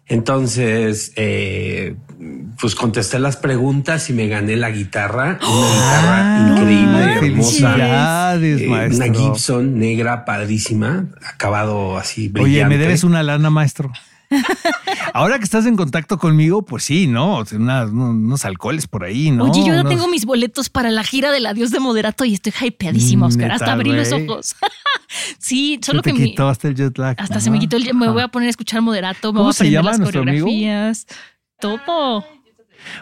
Entonces, 0.06 1.12
eh, 1.16 1.94
pues 2.58 2.74
contesté 2.74 3.18
las 3.18 3.36
preguntas 3.36 4.08
y 4.08 4.14
me 4.14 4.26
gané 4.26 4.56
la 4.56 4.70
guitarra, 4.70 5.38
una 5.42 5.68
guitarra 5.74 6.48
increíble, 6.50 7.04
Ay, 7.04 7.28
hermosa. 7.28 8.36
Eh, 8.40 8.88
una 8.94 9.04
Gibson 9.14 9.78
negra, 9.78 10.24
padrísima, 10.24 11.06
acabado 11.26 11.98
así 11.98 12.32
Oye, 12.34 12.42
brillante. 12.44 12.76
me 12.76 12.82
debes 12.82 13.04
una 13.04 13.22
lana, 13.22 13.50
maestro. 13.50 13.92
Ahora 15.14 15.38
que 15.38 15.44
estás 15.44 15.66
en 15.66 15.76
contacto 15.76 16.18
conmigo, 16.18 16.62
pues 16.62 16.84
sí, 16.84 17.06
¿no? 17.06 17.42
Unos 17.52 18.44
alcoholes 18.44 18.86
por 18.86 19.04
ahí, 19.04 19.30
¿no? 19.30 19.44
Oye, 19.44 19.60
yo 19.60 19.72
ya 19.74 19.80
Unos- 19.80 19.88
tengo 19.90 20.08
mis 20.08 20.24
boletos 20.26 20.68
para 20.68 20.90
la 20.90 21.02
gira 21.02 21.30
del 21.32 21.46
adiós 21.46 21.70
de 21.70 21.80
moderato 21.80 22.24
y 22.24 22.34
estoy 22.34 22.52
hypeadísima, 22.60 23.26
Oscar. 23.26 23.44
Neta, 23.44 23.54
Hasta 23.56 23.72
abrí 23.72 23.92
los 23.92 24.12
ojos. 24.12 24.54
sí, 25.38 25.78
Se 25.82 25.86
solo 25.86 26.02
te 26.02 26.12
que 26.12 26.18
mi- 26.18 26.30
quitó 26.30 26.48
hasta 26.48 26.68
el 26.68 26.74
jet 26.74 26.96
lag. 26.98 27.16
hasta 27.18 27.40
se 27.40 27.50
me 27.50 27.58
quitó 27.58 27.76
el. 27.76 27.94
Me 27.94 28.08
voy 28.08 28.22
a 28.22 28.28
poner 28.28 28.48
a 28.48 28.50
escuchar 28.50 28.82
moderato, 28.82 29.32
me 29.32 29.38
¿Cómo 29.38 29.44
voy 29.44 29.50
a 29.50 29.52
se 29.54 29.64
aprender 29.64 29.84
las 29.84 29.98
nuestro 29.98 30.22
amigo? 30.22 30.46
coreografías. 30.46 31.06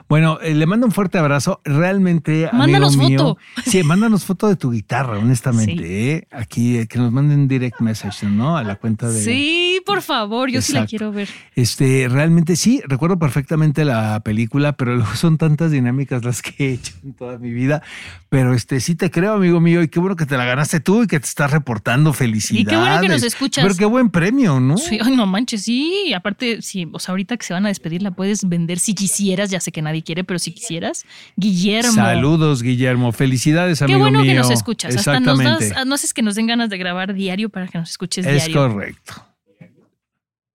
Bueno, 0.08 0.38
eh, 0.40 0.54
le 0.54 0.66
mando 0.66 0.86
un 0.86 0.92
fuerte 0.92 1.18
abrazo. 1.18 1.60
Realmente, 1.64 2.48
Mándanos 2.52 2.94
amigo 2.94 3.08
mío, 3.08 3.18
foto. 3.18 3.38
Sí, 3.70 3.82
mándanos 3.82 4.24
foto 4.24 4.48
de 4.48 4.56
tu 4.56 4.70
guitarra, 4.70 5.18
honestamente. 5.18 5.82
Sí. 5.82 5.84
¿eh? 5.84 6.28
Aquí, 6.30 6.78
eh, 6.78 6.86
que 6.86 6.98
nos 6.98 7.12
manden 7.12 7.48
direct 7.48 7.80
message, 7.80 8.26
¿no? 8.26 8.56
A 8.56 8.64
la 8.64 8.76
cuenta 8.76 9.08
de. 9.08 9.20
Sí, 9.22 9.80
por 9.84 10.02
favor, 10.02 10.50
yo 10.50 10.60
sí 10.62 10.72
la 10.72 10.86
quiero 10.86 11.12
ver. 11.12 11.28
Este, 11.54 12.08
realmente 12.08 12.56
sí, 12.56 12.82
recuerdo 12.86 13.18
perfectamente 13.18 13.84
la 13.84 14.20
película, 14.20 14.72
pero 14.72 14.96
luego 14.96 15.14
son 15.14 15.38
tantas 15.38 15.70
dinámicas 15.70 16.24
las 16.24 16.42
que 16.42 16.54
he 16.58 16.72
hecho 16.74 16.94
en 17.04 17.14
toda 17.14 17.38
mi 17.38 17.52
vida. 17.52 17.82
Pero 18.28 18.54
este, 18.54 18.80
sí 18.80 18.94
te 18.94 19.10
creo, 19.10 19.34
amigo 19.34 19.60
mío, 19.60 19.82
y 19.82 19.88
qué 19.88 20.00
bueno 20.00 20.16
que 20.16 20.26
te 20.26 20.36
la 20.36 20.44
ganaste 20.44 20.80
tú 20.80 21.04
y 21.04 21.06
que 21.06 21.20
te 21.20 21.26
estás 21.26 21.50
reportando. 21.50 22.12
Felicidades. 22.12 22.66
Y 22.66 22.66
qué 22.66 22.76
bueno 22.76 23.00
que 23.00 23.08
nos 23.08 23.22
escuchas. 23.22 23.64
Pero 23.64 23.76
qué 23.76 23.84
buen 23.84 24.10
premio, 24.10 24.60
¿no? 24.60 24.76
Sí, 24.76 24.98
ay, 25.02 25.16
no 25.16 25.26
manches, 25.26 25.62
sí. 25.62 26.12
Aparte, 26.14 26.62
sí, 26.62 26.88
o 26.92 26.98
sea, 26.98 27.12
ahorita 27.12 27.36
que 27.36 27.44
se 27.44 27.54
van 27.54 27.64
a 27.66 27.68
despedir, 27.68 28.02
la 28.02 28.10
puedes 28.10 28.48
vender 28.48 28.78
si 28.78 28.94
quisieras. 28.94 29.50
Ya 29.50 29.60
sé 29.66 29.72
que 29.72 29.82
nadie 29.82 30.02
quiere, 30.02 30.24
pero 30.24 30.38
si 30.38 30.52
quisieras. 30.52 31.04
Guillermo. 31.36 31.92
Saludos, 31.92 32.62
Guillermo. 32.62 33.12
Felicidades, 33.12 33.78
Qué 33.78 33.84
amigo 33.84 34.00
bueno 34.00 34.22
mío. 34.22 34.32
que 34.32 34.38
nos 34.38 34.50
escuchas. 34.50 34.96
Hasta 34.96 35.20
nos 35.20 35.38
Exactamente. 35.40 35.74
das, 35.74 35.86
no 35.86 35.94
haces 35.94 36.14
que 36.14 36.22
nos 36.22 36.34
den 36.34 36.46
ganas 36.46 36.70
de 36.70 36.78
grabar 36.78 37.12
diario 37.14 37.48
para 37.50 37.68
que 37.68 37.78
nos 37.78 37.90
escuches 37.90 38.24
es 38.26 38.46
diario. 38.46 38.68
correcto. 38.68 39.26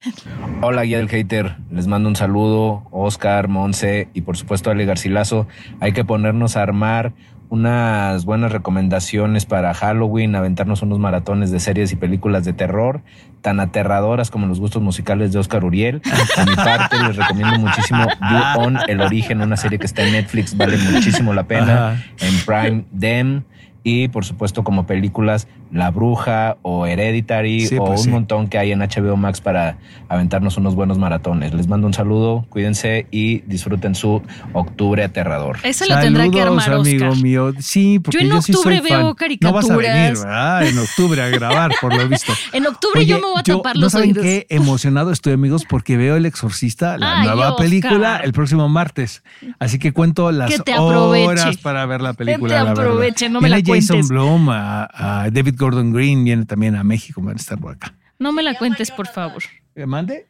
Hola, 0.62 0.84
guía 0.84 0.98
del 0.98 1.10
hater. 1.10 1.58
Les 1.72 1.88
mando 1.88 2.10
un 2.10 2.16
saludo, 2.16 2.88
Oscar, 2.92 3.48
Monse 3.48 4.10
y 4.14 4.22
por 4.22 4.36
supuesto 4.38 4.72
Ale 4.72 4.86
Garcilaso. 4.86 5.48
Hay 5.80 5.92
que 5.94 6.04
ponernos 6.04 6.56
a 6.58 6.64
armar 6.64 7.14
unas 7.52 8.24
buenas 8.24 8.54
recomendaciones 8.54 9.46
para 9.46 9.74
Halloween, 9.74 10.36
aventarnos 10.36 10.84
unos 10.84 11.00
maratones 11.00 11.52
de 11.52 11.60
series 11.60 11.92
y 11.92 11.98
películas 11.98 12.46
de 12.46 12.54
terror 12.54 13.02
tan 13.42 13.60
aterradoras 13.60 14.32
como 14.32 14.48
los 14.48 14.62
gustos 14.62 14.82
musicales 14.82 15.34
de 15.34 15.40
Oscar 15.40 15.66
Uriel. 15.66 16.02
De 16.02 16.46
mi 16.46 16.56
parte, 16.56 16.98
les 16.98 17.18
recomiendo 17.18 17.60
muchísimo 17.60 18.06
You 18.22 18.62
On, 18.62 18.78
El 18.88 19.02
Origen, 19.02 19.42
una 19.42 19.58
serie 19.58 19.80
que 19.80 19.86
está 19.86 20.02
en 20.02 20.14
Netflix, 20.14 20.56
vale 20.56 20.78
muchísimo 20.78 21.34
la 21.34 21.44
pena. 21.44 21.90
Ajá. 21.90 22.04
En 22.22 22.40
Prime, 22.46 22.86
Dem. 22.92 23.44
Y 23.84 24.08
por 24.08 24.24
supuesto, 24.24 24.64
como 24.64 24.86
películas, 24.86 25.50
La 25.72 25.90
Bruja 25.92 26.58
o 26.64 26.86
Hereditary 26.86 27.66
Sí, 27.68 27.78
o 27.78 27.86
pues 27.86 28.00
un 28.02 28.06
sí. 28.06 28.10
montón 28.12 28.48
que 28.48 28.58
hay 28.58 28.72
en 28.72 28.80
HBO 28.80 29.16
Max 29.18 29.40
para 29.42 29.78
aventarnos 30.10 30.58
unos 30.58 30.76
buenos 30.76 30.98
maratones. 30.98 31.54
Les 31.54 31.68
mando 31.68 31.88
un 31.88 31.94
saludo, 31.94 32.46
cuídense 32.50 33.08
y 33.12 33.40
disfruten 33.42 33.96
su 33.96 34.22
octubre 34.54 35.04
aterrador. 35.04 35.58
Eso 35.64 35.86
lo 35.88 36.00
tendrá 36.00 36.24
que 36.26 36.40
Saludos, 36.40 36.64
armar 36.68 36.80
amigo 36.82 37.08
Oscar. 37.10 37.24
mío. 37.24 37.54
Sí, 37.60 38.00
porque 38.00 38.24
Yo 38.24 38.30
yo, 38.30 38.36
en 38.36 38.42
sí 38.42 38.54
octubre 38.54 38.76
fan. 38.82 38.84
veo 38.90 39.16
No 39.42 39.54
vas 39.54 39.70
a 39.70 39.76
venir, 39.78 39.92
caricaturas. 39.92 40.24
¿verdad? 40.26 40.68
En 40.68 40.78
octubre 40.80 41.22
a 41.22 41.28
grabar, 41.30 41.72
por 41.80 41.96
lo 41.96 42.08
visto. 42.08 42.34
En 42.54 42.68
octubre 42.68 43.00
Oye, 43.00 43.06
yo 43.08 43.16
me 43.18 43.28
voy 43.28 43.40
a 43.40 43.44
tapar 43.44 43.76
¿no 43.76 43.82
los 43.84 43.92
saben 43.94 44.10
oídos. 44.10 44.24
qué 44.24 44.46
emocionado 44.50 45.12
estoy, 45.12 45.34
amigos? 45.34 45.64
Porque 45.70 45.96
veo 45.96 46.16
El 46.18 46.26
Exorcista, 46.26 46.98
la 46.98 47.20
Ay, 47.22 47.28
nueva 47.28 47.52
Oscar. 47.52 47.66
película, 47.66 48.18
el 48.18 48.34
próximo 48.34 48.68
martes. 48.68 49.24
Así 49.60 49.80
que 49.80 49.94
cuento 49.94 50.32
las 50.32 50.50
Que 50.52 50.60
te 50.60 50.78
horas 50.78 51.58
para 51.58 51.86
ver 51.86 52.02
la 52.02 52.14
película. 52.14 52.50
te 52.50 52.54
la 52.64 52.64
verdad. 52.72 52.84
aproveche, 52.86 53.30
no 53.30 53.40
me 53.42 53.50
la 53.50 53.58
Jason 53.58 53.68
cuentes. 53.88 54.08
Blum, 54.10 54.50
a, 54.50 54.90
a 55.24 55.30
David 55.30 55.56
Gordon 55.62 55.94
Green, 55.94 56.24
viene 56.26 56.46
también 56.46 56.76
a 56.76 56.84
México, 56.84 57.22
van 57.22 57.36
a 57.36 57.40
estar 57.40 57.58
por 57.60 57.76
acá. 57.76 57.94
No 58.20 58.32
me 58.34 58.44
la 58.44 58.56
cuentes, 58.58 58.92
por 58.92 59.08
favor. 59.08 59.44
¿Me 59.76 59.86
mande? 59.86 60.28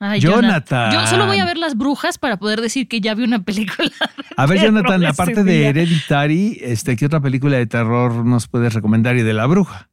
Ay, 0.00 0.20
Jonathan. 0.20 0.92
Yo 0.92 1.04
solo 1.08 1.26
voy 1.26 1.40
a 1.40 1.44
ver 1.44 1.58
las 1.58 1.76
brujas 1.76 2.18
para 2.18 2.36
poder 2.36 2.60
decir 2.60 2.86
que 2.86 3.00
ya 3.00 3.14
vi 3.16 3.24
una 3.24 3.42
película. 3.42 3.90
A 4.36 4.46
ver, 4.46 4.60
Jonathan, 4.60 5.04
aparte 5.06 5.42
de. 5.42 5.66
Hereditary, 5.66 6.58
este, 6.62 6.96
¿qué 6.96 7.06
otra 7.06 7.18
película 7.20 7.56
de 7.56 7.66
terror 7.66 8.24
nos 8.24 8.46
puedes 8.46 8.74
recomendar? 8.74 9.16
Y 9.16 9.22
de 9.22 9.32
la 9.34 9.46
bruja. 9.46 9.88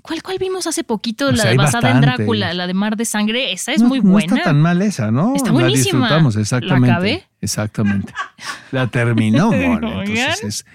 ¿Cuál, 0.00 0.22
cuál 0.22 0.38
vimos 0.38 0.68
hace 0.68 0.84
poquito? 0.84 1.26
Pues 1.30 1.42
la 1.44 1.54
basada 1.54 1.90
en. 1.90 2.00
Drácula, 2.02 2.54
la 2.54 2.68
de 2.68 2.74
Mar 2.74 2.96
de 2.96 3.04
Sangre. 3.04 3.50
Esa 3.52 3.72
es 3.72 3.82
No- 3.82 3.88
muy 3.88 4.00
no 4.00 4.12
buena. 4.12 4.32
está 4.36 4.44
tan 4.50 4.60
mal 4.62 4.80
esa, 4.80 5.10
¿no? 5.10 5.34
Está 5.34 5.48
La 5.48 5.54
buenísima. 5.54 6.02
disfrutamos, 6.02 6.36
¿La 6.36 6.40
exactamente. 6.42 6.90
acabé? 6.92 7.24
Exactamente. 7.40 8.12
La 8.70 8.86
terminó. 8.86 9.52
Entonces 9.52 10.44
es 10.44 10.66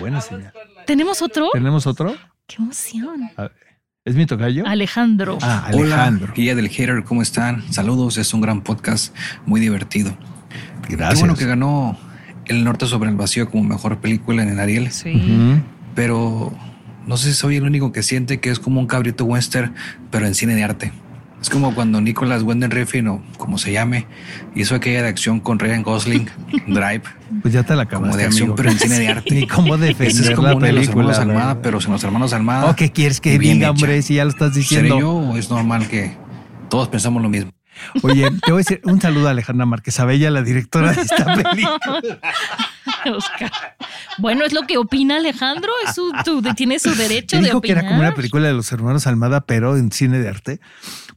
buena 0.00 0.20
señal. 0.20 0.52
¿Tenemos 0.86 1.22
otro? 1.22 1.50
¿Tenemos 1.52 1.86
otro? 1.86 2.16
¡Qué 2.46 2.56
emoción! 2.62 3.30
¿Es 4.04 4.14
mi 4.14 4.26
tocayo? 4.26 4.66
Alejandro. 4.66 5.38
Ah, 5.40 5.64
Alejandro. 5.66 6.26
Hola, 6.26 6.34
guía 6.34 6.54
del 6.54 6.68
hater, 6.68 7.02
¿cómo 7.04 7.22
están? 7.22 7.72
Saludos, 7.72 8.18
es 8.18 8.34
un 8.34 8.42
gran 8.42 8.60
podcast, 8.60 9.16
muy 9.46 9.62
divertido. 9.62 10.14
Gracias. 10.88 11.14
Qué 11.14 11.20
bueno 11.20 11.36
que 11.36 11.46
ganó 11.46 11.96
El 12.44 12.64
Norte 12.64 12.86
sobre 12.86 13.08
el 13.08 13.16
Vacío 13.16 13.50
como 13.50 13.64
mejor 13.64 13.98
película 14.00 14.42
en 14.42 14.50
el 14.50 14.60
Ariel. 14.60 14.92
Sí. 14.92 15.62
Pero 15.94 16.52
no 17.06 17.16
sé 17.16 17.28
si 17.28 17.34
soy 17.34 17.56
el 17.56 17.64
único 17.64 17.92
que 17.92 18.02
siente 18.02 18.40
que 18.40 18.50
es 18.50 18.58
como 18.60 18.78
un 18.78 18.86
cabrito 18.86 19.24
western, 19.24 19.74
pero 20.10 20.26
en 20.26 20.34
cine 20.34 20.54
de 20.54 20.64
arte. 20.64 20.92
Es 21.44 21.50
como 21.50 21.74
cuando 21.74 22.00
Nicholas 22.00 22.42
Winding 22.42 22.70
Refn, 22.70 23.06
o 23.08 23.22
como 23.36 23.58
se 23.58 23.70
llame, 23.70 24.06
hizo 24.54 24.74
aquella 24.74 25.02
de 25.02 25.08
acción 25.08 25.40
con 25.40 25.58
Ryan 25.58 25.82
Gosling, 25.82 26.26
Drive, 26.68 27.02
Pues 27.42 27.52
ya 27.52 27.62
te 27.64 27.76
la 27.76 27.82
acabaste, 27.82 28.06
como 28.08 28.16
de 28.16 28.24
acción, 28.24 28.42
amigo. 28.44 28.56
pero 28.56 28.70
en 28.70 28.78
cine 28.78 28.98
de 28.98 29.08
arte. 29.08 29.34
Ni 29.34 29.46
cómo 29.46 29.74
Ese 29.74 29.84
defender 29.88 30.30
es 30.30 30.36
como 30.36 30.48
la 30.48 30.54
de 30.54 30.72
los 30.72 30.80
película. 30.86 31.12
hermanos 31.12 31.18
Almada, 31.18 31.60
pero 31.60 31.80
sin 31.82 31.92
los 31.92 32.02
hermanos 32.02 32.32
Almada. 32.32 32.64
Oh, 32.70 32.74
¿qué 32.74 32.90
quieres 32.92 33.20
que 33.20 33.34
y 33.34 33.38
diga, 33.38 33.70
hombre? 33.72 34.00
Si 34.00 34.14
ya 34.14 34.24
lo 34.24 34.30
estás 34.30 34.52
¿Seré 34.54 34.60
diciendo. 34.62 34.98
yo 34.98 35.10
o 35.12 35.36
es 35.36 35.50
normal 35.50 35.86
que 35.86 36.16
todos 36.70 36.88
pensamos 36.88 37.22
lo 37.22 37.28
mismo? 37.28 37.50
Oye, 38.02 38.30
te 38.46 38.52
voy 38.52 38.60
a 38.60 38.64
decir 38.64 38.80
un 38.84 38.98
saludo 39.02 39.28
a 39.28 39.32
Alejandra 39.32 39.66
Márquez 39.66 40.00
Abella, 40.00 40.30
la 40.30 40.40
directora 40.42 40.92
de 40.94 41.02
esta 41.02 41.24
película. 41.34 42.00
Oscar. 43.14 43.50
Bueno, 44.18 44.44
es 44.44 44.52
lo 44.52 44.62
que 44.62 44.78
opina 44.78 45.16
Alejandro. 45.16 45.70
Es 45.86 45.94
su, 45.94 46.10
tu- 46.24 46.40
tiene 46.54 46.78
su 46.78 46.94
derecho 46.94 47.36
Te 47.36 47.42
de 47.42 47.42
dijo 47.48 47.60
que 47.60 47.72
opinar. 47.72 47.78
era 47.84 47.88
como 47.88 48.00
una 48.00 48.14
película 48.14 48.46
de 48.46 48.54
los 48.54 48.70
hermanos 48.72 49.06
Almada, 49.06 49.40
pero 49.42 49.76
en 49.76 49.90
cine 49.92 50.18
de 50.20 50.28
arte. 50.28 50.60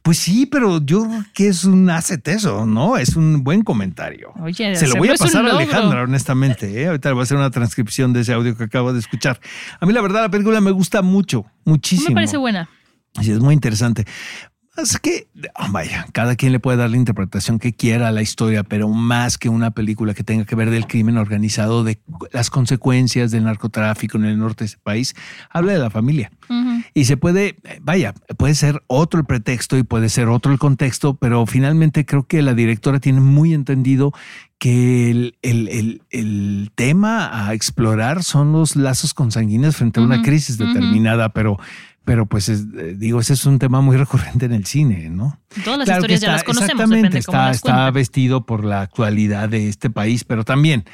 Pues 0.08 0.20
sí, 0.20 0.46
pero 0.46 0.82
yo 0.82 1.04
creo 1.04 1.22
que 1.34 1.48
es 1.48 1.64
un 1.64 1.90
asset 1.90 2.26
eso, 2.28 2.64
¿no? 2.64 2.96
Es 2.96 3.14
un 3.14 3.44
buen 3.44 3.60
comentario. 3.60 4.32
Oye, 4.40 4.74
Se 4.74 4.88
lo 4.88 4.94
voy 4.94 5.10
a 5.10 5.14
pasar 5.16 5.44
a. 5.44 5.50
Alejandra, 5.50 6.04
honestamente. 6.04 6.80
¿eh? 6.80 6.86
Ahorita 6.86 7.10
le 7.10 7.12
voy 7.12 7.20
a 7.20 7.24
hacer 7.24 7.36
una 7.36 7.50
transcripción 7.50 8.14
de 8.14 8.22
ese 8.22 8.32
audio 8.32 8.56
que 8.56 8.64
acabo 8.64 8.94
de 8.94 9.00
escuchar. 9.00 9.38
A 9.78 9.84
mí, 9.84 9.92
la 9.92 10.00
verdad, 10.00 10.22
la 10.22 10.30
película 10.30 10.62
me 10.62 10.70
gusta 10.70 11.02
mucho, 11.02 11.44
muchísimo. 11.66 12.08
Me 12.08 12.14
parece 12.14 12.38
buena. 12.38 12.70
Sí, 13.20 13.32
es 13.32 13.40
muy 13.40 13.52
interesante. 13.52 14.06
Es 14.78 14.98
que, 14.98 15.28
oh, 15.56 15.72
vaya, 15.72 16.06
cada 16.12 16.36
quien 16.36 16.52
le 16.52 16.60
puede 16.60 16.78
dar 16.78 16.88
la 16.88 16.96
interpretación 16.96 17.58
que 17.58 17.74
quiera 17.74 18.08
a 18.08 18.10
la 18.10 18.22
historia, 18.22 18.62
pero 18.62 18.88
más 18.88 19.36
que 19.36 19.50
una 19.50 19.72
película 19.72 20.14
que 20.14 20.24
tenga 20.24 20.46
que 20.46 20.54
ver 20.54 20.70
del 20.70 20.86
crimen 20.86 21.18
organizado, 21.18 21.84
de 21.84 21.98
las 22.32 22.48
consecuencias 22.48 23.30
del 23.30 23.44
narcotráfico 23.44 24.16
en 24.16 24.24
el 24.24 24.38
norte 24.38 24.64
de 24.64 24.66
ese 24.68 24.78
país, 24.78 25.14
habla 25.50 25.72
de 25.72 25.80
la 25.80 25.90
familia. 25.90 26.30
Ujú. 26.48 26.67
Y 26.98 27.04
se 27.04 27.16
puede, 27.16 27.56
vaya, 27.80 28.12
puede 28.36 28.54
ser 28.54 28.82
otro 28.88 29.20
el 29.20 29.26
pretexto 29.26 29.76
y 29.78 29.82
puede 29.84 30.08
ser 30.08 30.28
otro 30.28 30.52
el 30.52 30.58
contexto, 30.58 31.14
pero 31.14 31.46
finalmente 31.46 32.04
creo 32.04 32.26
que 32.26 32.42
la 32.42 32.54
directora 32.54 32.98
tiene 32.98 33.20
muy 33.20 33.54
entendido 33.54 34.12
que 34.58 35.10
el, 35.10 35.36
el- 35.42 35.68
el- 35.68 36.02
el 36.10 36.70
tema 36.74 37.46
a 37.48 37.54
explorar 37.54 38.24
son 38.24 38.52
los 38.52 38.74
lazos 38.74 39.14
consanguíneos 39.14 39.76
frente 39.76 40.00
a 40.00 40.02
una 40.02 40.16
Ujú, 40.16 40.24
crisis 40.24 40.58
determinada, 40.58 41.28
pero, 41.32 41.58
pero 42.04 42.26
pues 42.26 42.48
es, 42.48 42.66
digo, 42.98 43.20
ese 43.20 43.34
es 43.34 43.46
un 43.46 43.58
tema 43.60 43.80
muy 43.80 43.96
recurrente 44.04 44.46
en 44.46 44.52
el 44.54 44.64
cine, 44.66 45.08
¿no? 45.10 45.38
Todas 45.62 45.78
las 45.78 45.86
Claro 45.86 46.00
historias 46.00 46.20
ya 46.20 46.32
las 46.32 46.42
conocemos, 46.42 46.70
exactamente, 46.82 47.22
cómo 47.22 47.38
está, 47.38 47.46
las 47.46 47.56
está 47.56 47.90
vestido 47.92 48.44
por 48.46 48.64
la 48.64 48.80
actualidad 48.80 49.48
de 49.48 49.68
este 49.68 49.88
país, 49.90 50.24
pero 50.24 50.44
también, 50.44 50.84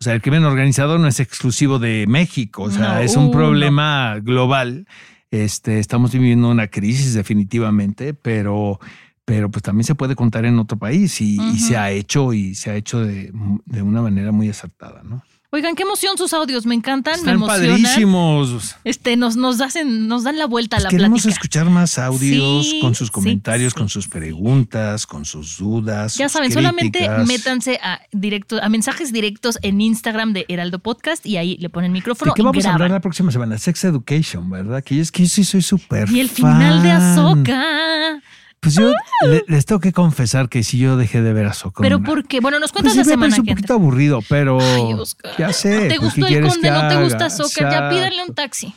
o 0.00 0.02
sea, 0.02 0.14
el 0.14 0.22
crimen 0.22 0.42
organizado 0.44 0.98
no 0.98 1.06
es 1.06 1.20
exclusivo 1.20 1.78
de 1.78 2.06
México, 2.08 2.64
o 2.64 2.70
sea, 2.72 2.94
No, 2.94 2.98
es 2.98 3.14
uh, 3.16 3.20
un 3.20 3.26
no. 3.26 3.30
problema 3.30 4.16
global. 4.20 4.86
Este, 5.32 5.78
estamos 5.78 6.12
viviendo 6.12 6.50
una 6.50 6.68
crisis 6.68 7.14
definitivamente, 7.14 8.12
pero, 8.12 8.78
pero 9.24 9.50
pues 9.50 9.62
también 9.62 9.84
se 9.84 9.94
puede 9.94 10.14
contar 10.14 10.44
en 10.44 10.58
otro 10.58 10.78
país 10.78 11.22
y, 11.22 11.40
y 11.40 11.58
se 11.58 11.78
ha 11.78 11.90
hecho 11.90 12.34
y 12.34 12.54
se 12.54 12.70
ha 12.70 12.76
hecho 12.76 13.00
de, 13.00 13.32
de 13.64 13.82
una 13.82 14.02
manera 14.02 14.30
muy 14.30 14.50
acertada, 14.50 15.02
¿no? 15.02 15.22
Oigan, 15.54 15.74
qué 15.76 15.82
emoción 15.82 16.16
sus 16.16 16.32
audios, 16.32 16.64
me 16.64 16.74
encantan, 16.74 17.12
Están 17.16 17.26
me 17.38 17.44
emocionan. 17.44 17.82
padrísimos. 17.82 18.74
Este, 18.84 19.18
nos, 19.18 19.36
nos 19.36 19.60
hacen, 19.60 20.08
nos 20.08 20.24
dan 20.24 20.38
la 20.38 20.46
vuelta 20.46 20.76
a 20.76 20.78
Pues 20.78 20.84
la 20.84 20.88
queremos 20.88 21.22
plática. 21.24 21.32
escuchar 21.34 21.68
más 21.68 21.98
audios 21.98 22.66
Sí, 22.70 22.80
con 22.80 22.94
sus 22.94 23.10
comentarios, 23.10 23.74
sí, 23.74 23.78
con 23.78 23.90
sus 23.90 24.08
preguntas, 24.08 25.06
con 25.06 25.26
sus 25.26 25.58
dudas. 25.58 26.16
Ya 26.16 26.30
sus 26.30 26.32
saben, 26.32 26.52
solamente 26.52 27.06
métanse 27.26 27.78
a 27.82 28.00
directo, 28.12 28.62
a 28.62 28.70
mensajes 28.70 29.12
directos 29.12 29.58
en 29.60 29.82
Instagram 29.82 30.32
de 30.32 30.46
Heraldo 30.48 30.78
Podcast 30.78 31.26
y 31.26 31.36
ahí 31.36 31.58
le 31.58 31.68
ponen 31.68 31.92
¿De 31.92 31.98
micrófono 31.98 32.32
qué 32.32 32.40
y 32.40 32.44
vamos 32.46 32.64
a 32.64 32.72
hablar 32.72 32.90
la 32.90 33.00
próxima 33.00 33.30
semana? 33.30 33.58
Sex 33.58 33.84
Education, 33.84 34.48
¿verdad? 34.48 34.82
Que 34.82 34.96
yo 34.96 35.02
es 35.02 35.12
que 35.12 35.24
yo 35.24 35.28
sí 35.28 35.44
soy 35.44 35.60
súper 35.60 36.10
Y 36.10 36.20
el 36.20 36.30
final 36.30 36.82
de 36.82 36.88
fan. 36.88 38.22
Pues 38.62 38.76
yo 38.76 38.92
le- 39.26 39.44
les 39.48 39.66
tengo 39.66 39.80
que 39.80 39.92
confesar 39.92 40.48
que 40.48 40.62
sí 40.62 40.78
yo 40.78 40.96
dejé 40.96 41.20
de 41.20 41.32
ver 41.32 41.46
Ahsoka. 41.46 41.82
Pero 41.82 41.96
una- 41.98 42.06
¿por 42.06 42.24
qué? 42.28 42.38
Bueno, 42.40 42.60
nos 42.60 42.70
Pues 42.70 42.84
cuentas 42.84 42.92
sí 42.92 42.98
la 42.98 43.04
semana 43.04 43.20
parece 43.34 43.40
un 43.40 43.46
poquito 43.48 43.74
aburrido, 43.74 44.20
pero 44.28 44.58
Ay, 44.60 44.94
Oscar. 44.94 45.32
ya 45.36 45.52
sé. 45.52 45.88
¿Te 45.88 45.96
pues, 45.98 46.14
¿qué 46.14 46.20
gustó 46.20 46.26
el 46.38 46.46
conde? 46.48 46.70
¿No 46.70 46.88
te 46.88 47.02
gusta 47.02 47.16
haga? 47.16 47.26
Ahsoka? 47.26 47.44
O 47.46 47.48
sea, 47.48 47.70
ya 47.70 47.88
pídanle 47.90 48.22
un 48.28 48.34
taxi. 48.34 48.72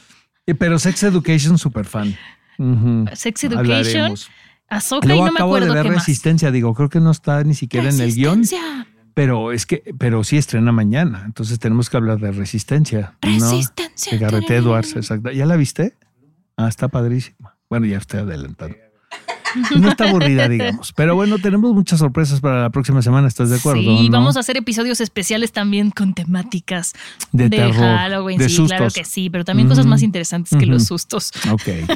Pero 0.57 0.79
Sex 0.79 1.03
Education, 1.03 1.57
súper 1.59 1.85
fan. 1.85 2.15
Sex 3.13 3.43
Education, 3.43 3.59
Hablaremos. 3.59 4.29
Ahsoka 4.67 5.05
y 5.05 5.09
Luego 5.09 5.27
no 5.27 5.31
me 5.33 5.37
acabo 5.37 5.53
de 5.53 5.59
acuerdo 5.61 5.73
ver 5.75 5.83
qué 5.83 5.89
más. 5.91 5.99
Resistencia, 6.07 6.49
digo, 6.51 6.73
creo 6.73 6.89
que 6.89 6.99
no 6.99 7.11
está 7.11 7.43
ni 7.43 7.53
siquiera 7.53 7.87
en 7.89 7.99
el 8.01 8.13
guion. 8.15 8.39
Resistencia. 8.39 8.87
Pero 9.13 9.51
es 9.51 9.67
que, 9.67 9.83
pero 9.99 10.23
sí 10.23 10.35
estrena 10.37 10.71
mañana, 10.71 11.21
entonces 11.25 11.59
tenemos 11.59 11.89
que 11.91 11.97
hablar 11.97 12.19
de 12.19 12.31
Resistencia. 12.31 13.13
¿no? 13.21 13.29
Resistencia. 13.31 14.11
De 14.13 14.17
Garrett 14.17 14.49
Edwards, 14.49 14.95
exacto. 14.95 15.29
¿Ya 15.31 15.45
la 15.45 15.55
viste? 15.55 15.93
Ah, 16.57 16.67
está 16.67 16.87
padrísima. 16.87 17.55
Bueno, 17.69 17.85
ya 17.85 17.97
estoy 17.97 18.21
adelantando. 18.21 18.75
No 19.79 19.89
está 19.89 20.09
aburrida, 20.09 20.47
digamos. 20.49 20.93
Pero 20.93 21.15
bueno, 21.15 21.37
tenemos 21.39 21.73
muchas 21.73 21.99
sorpresas 21.99 22.41
para 22.41 22.61
la 22.61 22.69
próxima 22.69 23.01
semana, 23.01 23.27
¿estás 23.27 23.49
de 23.49 23.57
acuerdo? 23.57 23.81
Sí, 23.81 24.09
no? 24.09 24.17
vamos 24.17 24.37
a 24.37 24.41
hacer 24.41 24.57
episodios 24.57 25.01
especiales 25.01 25.51
también 25.51 25.91
con 25.91 26.13
temáticas 26.13 26.93
De 27.31 27.49
terror, 27.49 27.73
Halloween. 27.75 28.37
de 28.37 28.49
sí, 28.49 28.55
claro 28.65 28.85
sustos. 28.85 28.93
que 28.93 29.05
sí, 29.05 29.29
pero 29.29 29.45
también 29.45 29.67
cosas 29.67 29.85
más 29.85 30.01
interesantes 30.03 30.57
que 30.57 30.65
los 30.65 30.85
sustos. 30.85 31.31
Ok. 31.51 31.89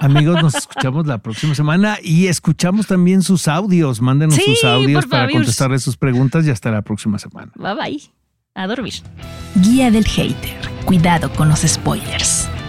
Amigos, 0.00 0.42
nos 0.42 0.54
escuchamos 0.54 1.06
la 1.06 1.18
próxima 1.18 1.54
semana 1.54 1.98
y 2.02 2.26
escuchamos 2.26 2.86
también 2.86 3.22
sus 3.22 3.48
audios. 3.48 4.00
Mándenos 4.00 4.34
Sí, 4.34 4.42
sus 4.56 4.64
audios 4.64 5.06
para 5.06 5.28
contestarles 5.30 5.82
sus 5.82 5.96
preguntas 5.96 6.46
y 6.46 6.50
hasta 6.50 6.70
la 6.70 6.82
próxima 6.82 7.18
semana. 7.18 7.52
Bye 7.54 7.74
bye. 7.74 8.02
A 8.54 8.66
dormir. 8.66 8.94
Guía 9.56 9.90
del 9.90 10.04
Hater. 10.04 10.56
Cuidado 10.84 11.30
con 11.32 11.48
los 11.48 11.60
spoilers. 11.60 12.48